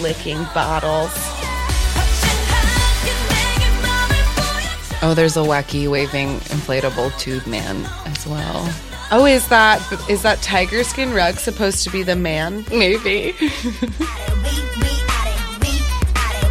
Licking 0.00 0.42
bottles. 0.54 1.10
Oh, 5.02 5.12
there's 5.14 5.36
a 5.36 5.40
wacky 5.40 5.86
waving 5.86 6.38
inflatable 6.48 7.14
tube 7.18 7.46
man 7.46 7.84
as 8.06 8.26
well. 8.26 8.66
Oh, 9.10 9.26
is 9.26 9.46
that 9.48 9.82
is 10.08 10.22
that 10.22 10.40
tiger 10.40 10.82
skin 10.82 11.12
rug 11.12 11.34
supposed 11.34 11.84
to 11.84 11.90
be 11.90 12.02
the 12.02 12.16
man? 12.16 12.64
Maybe. 12.70 13.34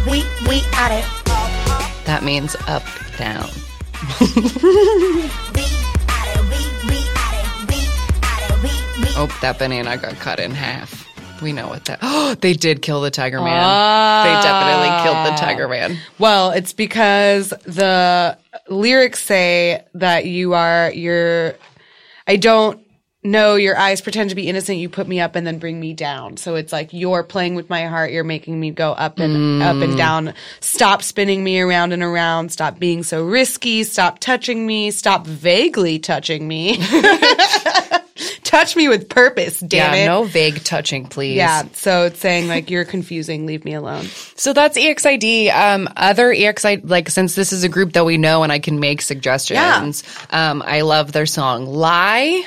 We 0.08 0.22
we 0.46 0.62
at 0.72 0.92
it. 0.92 2.04
that 2.06 2.20
means 2.22 2.54
up, 2.68 2.84
down. 3.16 3.50
Oh, 9.20 9.26
that 9.42 9.58
banana 9.58 9.96
got 9.96 10.14
cut 10.20 10.38
in 10.38 10.52
half. 10.52 11.08
We 11.42 11.52
know 11.52 11.66
what 11.66 11.86
that. 11.86 11.98
Oh, 12.02 12.34
they 12.40 12.52
did 12.52 12.82
kill 12.82 13.00
the 13.00 13.10
tiger 13.10 13.40
man. 13.40 14.24
They 14.24 14.32
definitely 14.48 15.02
killed 15.02 15.26
the 15.26 15.36
tiger 15.36 15.66
ah. 15.66 15.70
man. 15.70 15.98
Well, 16.20 16.52
it's 16.52 16.72
because 16.72 17.48
the 17.64 18.38
lyrics 18.68 19.20
say 19.20 19.84
that 19.94 20.26
you 20.26 20.54
are 20.54 20.92
you're 20.92 21.54
I 22.28 22.36
don't 22.36 22.80
know 23.22 23.56
your 23.56 23.76
eyes 23.76 24.00
pretend 24.00 24.30
to 24.30 24.36
be 24.36 24.48
innocent, 24.48 24.78
you 24.78 24.88
put 24.88 25.08
me 25.08 25.20
up 25.20 25.34
and 25.34 25.46
then 25.46 25.58
bring 25.58 25.78
me 25.80 25.92
down. 25.92 26.36
So 26.36 26.54
it's 26.54 26.72
like 26.72 26.92
you're 26.92 27.24
playing 27.24 27.54
with 27.54 27.68
my 27.68 27.86
heart, 27.86 28.12
you're 28.12 28.24
making 28.24 28.58
me 28.58 28.70
go 28.70 28.92
up 28.92 29.18
and 29.18 29.62
up 29.62 29.76
and 29.76 29.94
mm. 29.94 29.96
down. 29.96 30.34
Stop 30.60 31.02
spinning 31.02 31.42
me 31.42 31.60
around 31.60 31.92
and 31.92 32.02
around, 32.02 32.52
stop 32.52 32.78
being 32.78 33.02
so 33.02 33.24
risky, 33.24 33.84
stop 33.84 34.18
touching 34.20 34.66
me, 34.66 34.90
stop 34.90 35.26
vaguely 35.26 35.98
touching 35.98 36.46
me. 36.46 36.78
Touch 38.48 38.76
me 38.76 38.88
with 38.88 39.10
purpose, 39.10 39.60
damn 39.60 39.92
yeah, 39.92 40.04
it. 40.04 40.06
no 40.06 40.24
vague 40.24 40.64
touching, 40.64 41.04
please. 41.04 41.36
Yeah, 41.36 41.64
so 41.74 42.04
it's 42.04 42.18
saying 42.18 42.48
like 42.48 42.70
you're 42.70 42.86
confusing, 42.86 43.44
leave 43.44 43.62
me 43.62 43.74
alone. 43.74 44.06
So 44.36 44.54
that's 44.54 44.78
EXID. 44.78 45.50
Um, 45.50 45.86
other 45.94 46.32
EXID, 46.32 46.88
like 46.88 47.10
since 47.10 47.34
this 47.34 47.52
is 47.52 47.62
a 47.62 47.68
group 47.68 47.92
that 47.92 48.06
we 48.06 48.16
know 48.16 48.44
and 48.44 48.50
I 48.50 48.58
can 48.58 48.80
make 48.80 49.02
suggestions. 49.02 50.02
Um, 50.30 50.62
I 50.64 50.80
love 50.80 51.12
their 51.12 51.26
song 51.26 51.66
"Lie." 51.66 52.42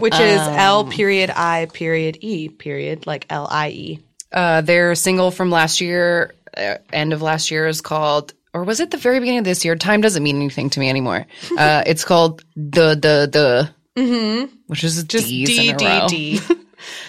Which 0.00 0.18
is 0.18 0.40
L 0.40 0.86
period 0.86 1.30
I 1.30 1.68
period 1.72 2.18
E 2.22 2.48
period 2.48 3.06
like 3.06 3.26
L 3.30 3.46
I 3.48 3.68
E. 3.68 4.00
Uh, 4.32 4.62
their 4.62 4.96
single 4.96 5.30
from 5.30 5.52
last 5.52 5.80
year, 5.80 6.34
uh, 6.56 6.78
end 6.92 7.12
of 7.12 7.22
last 7.22 7.52
year, 7.52 7.68
is 7.68 7.80
called, 7.80 8.34
or 8.52 8.64
was 8.64 8.80
it 8.80 8.90
the 8.90 8.96
very 8.96 9.20
beginning 9.20 9.38
of 9.38 9.44
this 9.44 9.64
year? 9.64 9.76
Time 9.76 10.00
doesn't 10.00 10.24
mean 10.24 10.34
anything 10.34 10.70
to 10.70 10.80
me 10.80 10.88
anymore. 10.88 11.24
Uh, 11.56 11.84
it's 11.86 12.04
called 12.04 12.42
the 12.56 12.94
the 12.94 13.28
the, 13.30 13.70
mm-hmm. 13.96 14.54
which 14.66 14.84
is 14.84 15.02
Just 15.04 15.26
D's 15.28 15.48
D 15.48 15.72
D. 15.72 16.06
D. 16.08 16.40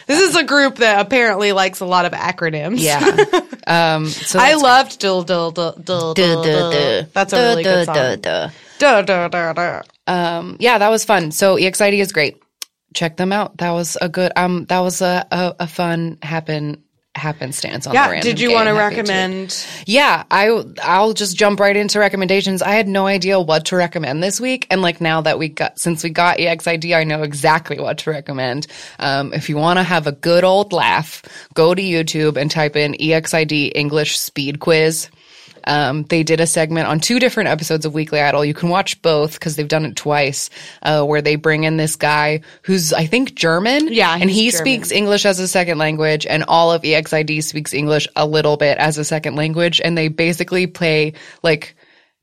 This 0.06 0.20
is 0.20 0.36
a 0.36 0.44
group 0.44 0.76
that 0.78 1.00
apparently 1.00 1.54
likes 1.54 1.80
a 1.80 1.86
lot 1.86 2.04
of 2.06 2.12
acronyms. 2.12 2.80
Yeah. 2.80 3.16
Um, 3.68 4.08
so 4.08 4.40
I 4.40 4.56
loved 4.56 4.98
dill 5.00 5.22
dill. 5.24 5.52
Duh, 5.52 5.72
duh, 5.78 6.14
duh. 6.44 7.04
That's 7.14 7.32
a 7.32 7.36
Duh, 7.36 7.42
really 7.44 7.64
good 7.64 7.86
song. 7.86 7.96
duh, 7.96 8.16
duh. 8.16 8.50
Duh, 8.80 9.02
duh, 9.04 9.28
duh, 9.28 9.54
duh. 9.54 9.82
um 10.08 10.58
yeah 10.60 10.80
that 10.80 10.90
was 10.90 11.06
fun 11.06 11.32
so 11.32 11.56
exid 11.58 11.94
is 11.94 12.12
great 12.12 12.42
check 12.96 13.18
them 13.18 13.32
out 13.32 13.56
that 13.58 13.70
was 13.72 13.98
a 14.02 14.10
good 14.10 14.32
um 14.36 14.66
that 14.66 14.80
was 14.80 15.02
a 15.04 15.26
a, 15.32 15.56
a 15.60 15.68
fun 15.68 16.18
happen 16.24 16.84
happenstance 17.16 17.86
on 17.88 17.92
the 17.94 17.96
Yeah. 18.00 18.22
Did 18.22 18.40
you 18.40 18.52
want 18.52 18.68
to 18.68 18.70
and 18.72 18.80
Happy 18.80 18.96
too. 18.96 19.02
recommend? 19.02 19.68
yeah 19.86 20.24
i 20.32 20.64
i'll 20.84 21.14
just 21.14 21.36
jump 21.38 21.60
right 21.60 21.76
into 21.76 22.00
recommendations 22.00 22.62
i 22.62 22.72
had 22.72 22.88
no 22.88 23.06
idea 23.08 23.40
what 23.40 23.66
to 23.66 23.76
recommend 23.76 24.24
this 24.24 24.40
week 24.40 24.66
and 24.70 24.82
like 24.82 25.02
now 25.02 25.20
that 25.22 25.38
we 25.38 25.50
got 25.50 25.78
since 25.78 26.04
we 26.04 26.10
got 26.10 26.38
exid 26.38 26.94
i 26.96 27.04
know 27.04 27.24
exactly 27.24 27.80
what 27.80 27.98
to 27.98 28.10
recommend 28.12 28.68
um 29.00 29.34
if 29.34 29.50
you 29.50 29.58
want 29.58 29.78
to 29.78 29.84
have 29.84 30.08
a 30.08 30.12
good 30.14 30.44
old 30.44 30.72
laugh 30.72 31.22
go 31.54 31.74
to 31.76 31.82
youtube 31.82 32.38
and 32.38 32.50
type 32.52 32.76
in 32.76 32.96
exid 33.00 33.52
english 33.76 34.18
speed 34.18 34.60
quiz 34.60 35.10
um, 35.66 36.04
they 36.04 36.24
did 36.24 36.40
a 36.40 36.48
segment 36.48 36.88
on 36.88 37.00
two 37.00 37.20
different 37.20 37.50
episodes 37.50 37.86
of 37.86 37.94
Weekly 37.94 38.20
Idol. 38.20 38.44
You 38.46 38.54
can 38.54 38.70
watch 38.70 39.02
both 39.02 39.34
because 39.34 39.56
they've 39.56 39.68
done 39.68 39.86
it 39.86 39.96
twice, 39.96 40.50
uh, 40.82 41.04
where 41.04 41.22
they 41.22 41.36
bring 41.36 41.64
in 41.64 41.78
this 41.78 41.96
guy 41.96 42.42
who's, 42.64 42.94
I 42.94 43.06
think, 43.06 43.36
German. 43.36 43.92
Yeah, 43.92 44.16
And 44.20 44.30
he 44.30 44.50
German. 44.52 44.66
speaks 44.66 44.92
English 44.92 45.26
as 45.26 45.40
a 45.40 45.48
second 45.48 45.78
language, 45.78 46.26
and 46.26 46.44
all 46.48 46.72
of 46.72 46.84
EXID 46.84 47.44
speaks 47.44 47.74
English 47.74 48.08
a 48.16 48.26
little 48.26 48.58
bit 48.58 48.78
as 48.78 48.98
a 48.98 49.04
second 49.06 49.36
language. 49.36 49.82
And 49.84 49.98
they 49.98 50.08
basically 50.08 50.68
play 50.68 51.14
like, 51.44 51.76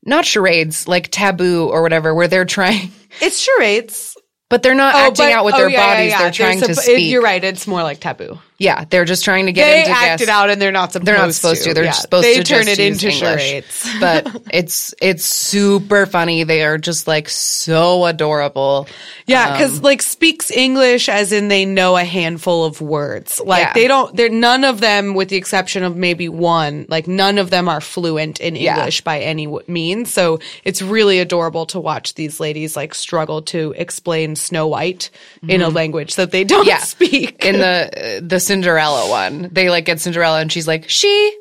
not 0.05 0.25
charades, 0.25 0.87
like 0.87 1.09
taboo 1.11 1.67
or 1.69 1.81
whatever, 1.81 2.13
where 2.15 2.27
they're 2.27 2.45
trying, 2.45 2.91
It's 3.21 3.39
charades. 3.39 4.15
but 4.49 4.63
they're 4.63 4.73
not 4.75 4.95
acting 4.95 5.25
but- 5.25 5.31
out 5.33 5.45
with 5.45 5.55
oh, 5.55 5.57
their 5.57 5.69
yeah, 5.69 5.79
yeah, 5.79 5.93
bodies. 5.95 6.11
yeah. 6.11 6.19
They're 6.21 6.31
trying 6.31 6.59
to 6.61 6.65
suppo- 6.67 6.75
speak. 6.79 7.09
You're 7.11 7.21
right. 7.21 7.43
It's 7.43 7.67
more 7.67 7.83
like 7.83 7.99
taboo. 7.99 8.39
Yeah, 8.59 8.83
they're 8.89 9.05
just 9.05 9.23
trying 9.23 9.45
to 9.45 9.51
get 9.53 9.65
They 9.65 9.79
him 9.79 9.85
to 9.85 9.91
act 9.91 10.19
guess. 10.19 10.21
it 10.21 10.29
out, 10.29 10.49
and 10.49 10.61
they're 10.61 10.71
not 10.71 10.91
supposed. 10.91 11.05
To. 11.07 11.11
They're 11.13 11.17
not 11.25 11.33
supposed 11.33 11.63
to. 11.63 11.73
They're 11.73 11.85
Yeah. 11.85 11.91
supposed 11.93 12.25
they 12.25 12.35
to 12.35 12.43
turn 12.43 12.65
just 12.65 12.79
it 12.79 12.83
use 12.87 13.03
into 13.03 13.15
English. 13.15 13.41
charades. 13.41 13.89
but 13.99 14.41
it's 14.51 14.93
it's 15.01 15.23
super 15.25 16.05
funny. 16.05 16.43
They 16.43 16.63
are 16.63 16.77
just 16.77 17.07
like 17.07 17.29
so 17.29 18.05
adorable. 18.05 18.87
Yeah, 19.25 19.45
Um, 19.47 19.53
because 19.53 19.81
like 19.81 20.01
speaks 20.01 20.51
English 20.51 21.07
as 21.07 21.31
in 21.31 21.47
they 21.47 21.63
know 21.65 21.95
a 21.95 22.03
handful 22.03 22.65
of 22.65 22.81
words. 22.81 23.39
Like 23.43 23.61
Yeah. 23.63 23.73
they 23.73 23.87
don't. 23.87 24.13
They're 24.15 24.27
none 24.29 24.63
of 24.65 24.81
them, 24.81 25.13
with 25.13 25.29
the 25.29 25.37
exception 25.37 25.83
of 25.83 25.95
maybe 25.95 26.27
one. 26.27 26.85
Like 26.89 27.07
none 27.07 27.37
of 27.37 27.49
them 27.51 27.69
are 27.69 27.79
fluent 27.81 28.41
in 28.41 28.55
Yeah. 28.57 28.75
English 28.77 29.01
by 29.01 29.19
any 29.21 29.47
means. 29.67 30.11
So 30.13 30.39
it's 30.65 30.81
really 30.81 31.19
adorable 31.19 31.65
to 31.67 31.79
watch 31.79 32.15
these 32.15 32.39
ladies 32.41 32.75
like 32.75 32.93
struggle 32.93 33.41
to 33.43 33.73
explain 33.77 34.35
Snow 34.35 34.67
White 34.67 35.11
in 35.47 35.61
a 35.61 35.69
language 35.69 36.15
that 36.15 36.31
they 36.31 36.43
don't 36.43 36.59
Mm-hmm. 36.59 36.67
Yeah. 36.69 36.77
speak. 36.83 37.45
In 37.45 37.57
the 37.59 38.21
the 38.27 38.39
Cinderella 38.49 39.07
one, 39.07 39.49
they 39.51 39.69
like 39.69 39.85
get 39.85 39.99
Cinderella 39.99 40.39
and 40.39 40.51
she's 40.51 40.67
like, 40.67 40.89
she 40.89 41.37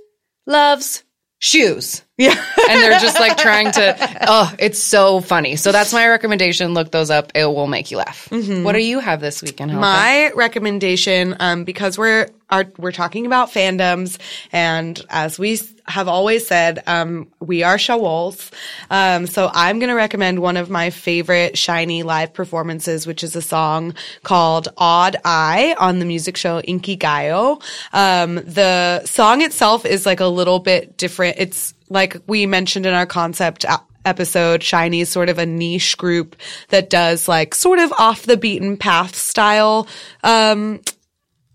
loves 0.47 1.05
shoes. 1.39 2.03
Yeah. 2.19 2.35
and 2.69 2.83
they're 2.83 2.99
just 2.99 3.19
like 3.19 3.37
trying 3.39 3.71
to 3.73 4.19
oh 4.29 4.53
it's 4.59 4.83
so 4.83 5.21
funny 5.21 5.57
so 5.57 5.73
that's 5.73 5.93
my 5.93 6.09
recommendation 6.09 6.75
look 6.75 6.91
those 6.91 7.11
up 7.11 7.33
it 7.35 7.45
will 7.45 7.69
make 7.69 7.91
you 7.91 7.99
laugh 7.99 8.29
what 8.31 8.73
do 8.73 8.83
you 8.83 8.99
have 8.99 9.21
this 9.21 9.43
weekend 9.43 9.71
Helga? 9.71 9.81
My 9.81 10.31
recommendation, 10.35 11.37
um, 11.41 11.65
because 11.65 11.97
we're 11.97 12.29
are 12.51 12.67
we're 12.79 12.93
talking 12.93 13.27
about 13.27 13.51
fandoms, 13.51 14.19
and 14.53 15.01
as 15.11 15.39
we 15.39 15.61
have 15.87 16.09
always 16.09 16.47
said, 16.47 16.83
um, 16.87 17.29
we 17.41 17.63
are 17.63 17.77
Shawols. 17.77 18.51
Um, 18.91 19.27
so 19.27 19.51
I'm 19.53 19.79
going 19.79 19.89
to 19.89 19.95
recommend 19.95 20.41
one 20.41 20.57
of 20.57 20.71
my 20.71 20.91
favorite 20.91 21.55
SHINee 21.55 22.05
live 22.05 22.33
performances, 22.35 23.07
which 23.07 23.23
is 23.23 23.37
a 23.37 23.43
song 23.43 23.95
called 24.23 24.69
"Odd 24.77 25.17
Eye" 25.25 25.75
on 25.79 25.99
the 25.99 26.05
music 26.07 26.37
show 26.37 26.61
Inkigayo. 26.63 27.63
Um, 27.93 28.37
the 28.37 29.05
song 29.05 29.43
itself 29.43 29.85
is 29.85 30.07
like 30.07 30.21
a 30.21 30.27
little 30.27 30.59
bit 30.59 30.97
different. 30.97 31.37
It's 31.39 31.75
like 31.91 32.17
we 32.27 32.47
mentioned 32.47 32.87
in 32.87 32.95
our 32.95 33.07
concept 33.07 33.65
episode, 34.05 34.61
SHINee 34.63 35.03
is 35.03 35.09
sort 35.09 35.29
of 35.29 35.39
a 35.39 35.47
niche 35.47 35.97
group 35.97 36.37
that 36.69 36.91
does 36.91 37.29
like 37.29 37.55
sort 37.55 37.79
of 37.79 37.93
off 37.93 38.23
the 38.23 38.37
beaten 38.37 38.77
path 38.77 39.15
style, 39.15 39.87
um, 40.25 40.81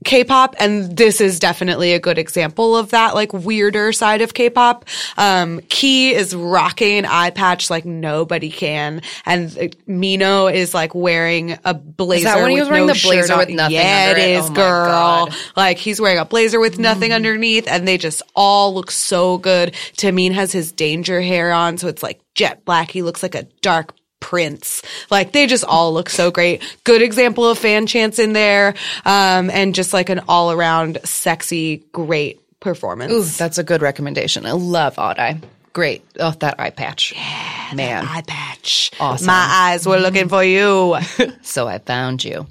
K-pop, 0.04 0.56
and 0.60 0.96
this 0.96 1.22
is 1.22 1.40
definitely 1.40 1.94
a 1.94 2.00
good 2.00 2.18
example 2.18 2.76
of 2.78 2.90
that, 2.92 3.16
like 3.16 3.34
weirder 3.34 3.92
side 3.94 4.22
of 4.22 4.34
K-pop. 4.34 4.86
Um, 5.18 5.62
Key 5.70 6.14
is 6.14 6.36
rocking 6.36 7.00
an 7.00 7.06
eye 7.06 7.30
patch 7.32 7.70
like 7.70 7.86
nobody 7.86 8.50
can, 8.50 9.02
and 9.26 9.58
uh, 9.58 9.68
Minho 9.88 10.48
is 10.48 10.74
like 10.74 10.94
wearing 10.94 11.58
a 11.64 11.74
blazer. 11.74 12.36
when 12.36 12.52
he 12.52 12.60
was 12.60 12.70
wearing 12.70 12.88
no 12.88 12.94
the 12.94 13.00
blazer 13.04 13.38
with 13.38 13.50
nothing 13.50 13.76
Yeah, 13.76 14.08
under 14.10 14.22
it 14.22 14.30
is, 14.30 14.50
Oh 14.50 14.54
girl. 14.54 14.86
God. 15.28 15.36
Like 15.56 15.78
he's 15.78 16.00
wearing 16.02 16.20
a 16.20 16.26
blazer 16.26 16.60
with 16.60 16.80
nothing 16.80 17.14
underneath, 17.14 17.68
and 17.68 17.88
they 17.88 17.98
just 17.98 18.22
all 18.36 18.74
look 18.74 18.92
so 18.92 19.38
good. 19.38 19.74
Taemin 19.98 20.32
has 20.34 20.52
his 20.52 20.72
danger 20.72 21.22
hair 21.22 21.52
on, 21.52 21.78
so 21.78 21.88
it's 21.88 22.04
like 22.04 22.20
jet 22.36 22.66
black. 22.66 22.92
He 22.92 23.02
looks 23.02 23.24
like 23.24 23.36
a 23.36 23.44
dark 23.62 23.94
prince. 24.24 24.82
Like 25.12 25.34
they 25.34 25.46
just 25.48 25.66
all 25.66 25.94
look 25.94 26.10
so 26.10 26.32
great. 26.32 26.64
Good 26.86 27.02
example 27.02 27.44
of 27.50 27.58
fan 27.60 27.86
chants 27.88 28.18
in 28.20 28.34
there, 28.34 28.74
um, 29.06 29.50
and 29.50 29.76
just 29.76 29.94
like 29.94 30.10
an 30.10 30.22
all 30.28 30.52
around 30.52 30.98
sexy, 31.04 31.84
great 31.92 32.40
performance. 32.62 33.12
Ooh, 33.12 33.24
that's 33.24 33.58
a 33.58 33.64
good 33.64 33.82
recommendation 33.82 34.46
i 34.46 34.52
love 34.54 34.98
odd 34.98 35.20
eye 35.20 35.38
great 35.74 36.02
oh 36.22 36.32
that 36.40 36.58
eye 36.60 36.70
patch 36.70 37.12
Yeah, 37.12 37.72
man 37.76 38.06
Eye 38.08 38.22
patch. 38.26 38.92
Awesome. 39.02 39.28
My 39.28 39.46
eyes 39.52 39.86
were 39.86 40.00
looking 40.00 40.30
for 40.30 40.44
you. 40.44 40.96
So 41.42 41.68
I 41.68 41.78
found 41.80 42.24
you. 42.24 42.48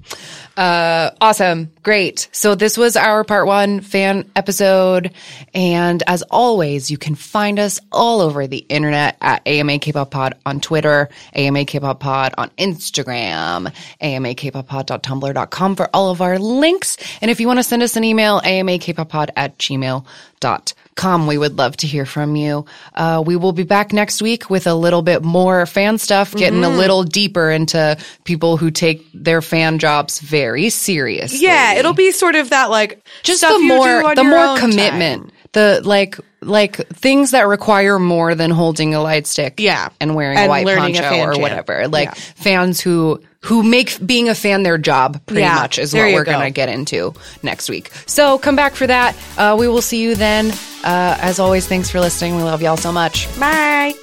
Uh, 0.56 1.10
awesome. 1.20 1.70
Great. 1.82 2.28
So 2.32 2.54
this 2.54 2.76
was 2.76 2.96
our 2.96 3.24
part 3.24 3.46
one 3.46 3.80
fan 3.80 4.30
episode. 4.36 5.12
And 5.54 6.02
as 6.06 6.22
always, 6.22 6.90
you 6.90 6.98
can 6.98 7.14
find 7.14 7.58
us 7.58 7.80
all 7.90 8.20
over 8.20 8.46
the 8.46 8.58
internet 8.58 9.16
at 9.20 9.46
AMA 9.46 9.78
K-pop 9.78 10.10
pod 10.10 10.34
on 10.44 10.60
Twitter, 10.60 11.08
AMA 11.34 11.64
K-pop 11.64 12.00
pod 12.00 12.34
on 12.36 12.50
Instagram, 12.50 13.72
AMA 14.00 14.34
K-pop-pod.tumblr.com 14.34 15.76
for 15.76 15.88
all 15.94 16.10
of 16.10 16.20
our 16.20 16.38
links. 16.38 16.96
And 17.20 17.30
if 17.30 17.40
you 17.40 17.46
want 17.46 17.58
to 17.58 17.64
send 17.64 17.82
us 17.82 17.96
an 17.96 18.04
email, 18.04 18.40
AMA 18.44 18.78
K-pop 18.78 19.08
pod 19.08 19.30
at 19.34 19.58
gmail.com. 19.58 21.26
We 21.26 21.38
would 21.38 21.56
love 21.56 21.76
to 21.78 21.86
hear 21.86 22.04
from 22.04 22.36
you. 22.36 22.66
Uh, 22.94 23.22
we 23.24 23.36
will 23.36 23.52
be 23.52 23.62
back 23.62 23.92
next 23.92 24.20
week 24.20 24.50
with 24.50 24.66
a 24.66 24.74
little 24.74 25.02
bit 25.02 25.22
more 25.22 25.64
fan 25.66 25.98
stuff, 25.98 26.34
getting 26.34 26.64
a 26.64 26.68
little 26.68 27.04
deeper 27.04 27.50
into 27.50 27.96
people 28.24 28.56
who 28.56 28.70
take 28.70 29.06
their 29.14 29.40
fan 29.40 29.78
jobs 29.78 30.18
very 30.20 30.41
seriously. 30.70 31.38
yeah, 31.40 31.74
it'll 31.74 31.92
be 31.94 32.10
sort 32.12 32.34
of 32.34 32.50
that 32.50 32.70
like 32.70 33.02
just 33.22 33.40
the 33.42 33.58
more 33.58 34.14
the 34.14 34.24
more 34.24 34.58
commitment. 34.58 35.24
time. 35.24 35.32
The 35.52 35.82
like 35.84 36.16
like 36.40 36.76
things 36.88 37.32
that 37.32 37.46
require 37.46 37.98
more 37.98 38.34
than 38.34 38.50
holding 38.50 38.94
a 38.94 39.00
light 39.02 39.26
stick, 39.26 39.54
Yeah. 39.58 39.90
and 40.00 40.14
wearing 40.14 40.38
And 40.38 40.46
a 40.46 40.48
white 40.48 40.64
learning 40.66 40.96
a 40.98 41.02
poncho 41.02 41.24
or 41.24 41.38
whatever. 41.40 41.86
Like 41.88 42.08
Yeah. 42.08 42.14
fans 42.36 42.80
who 42.80 43.20
who 43.42 43.62
make 43.62 43.98
being 44.04 44.28
a 44.28 44.34
fan 44.34 44.62
their 44.62 44.78
job 44.78 45.20
pretty 45.26 45.42
Yeah, 45.42 45.56
much 45.56 45.78
is 45.78 45.90
there 45.92 46.06
what 46.06 46.14
we're 46.14 46.24
go. 46.24 46.32
gonna 46.32 46.50
get 46.50 46.68
into 46.70 47.12
next 47.42 47.68
week. 47.68 47.90
So 48.06 48.38
come 48.38 48.56
back 48.56 48.74
for 48.74 48.86
that. 48.86 49.14
Uh, 49.36 49.56
we 49.58 49.68
will 49.68 49.82
see 49.82 49.98
you 50.00 50.14
then. 50.14 50.52
Uh, 50.84 51.16
as 51.20 51.38
always, 51.38 51.66
thanks 51.66 51.90
for 51.90 52.00
listening. 52.00 52.34
We 52.36 52.42
love 52.42 52.62
y'all 52.62 52.76
so 52.78 52.90
much. 52.92 53.28
Bye. 53.38 53.94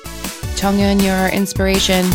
Jonghyun, 0.55 1.01
your 1.03 1.27
inspiration. 1.29 2.05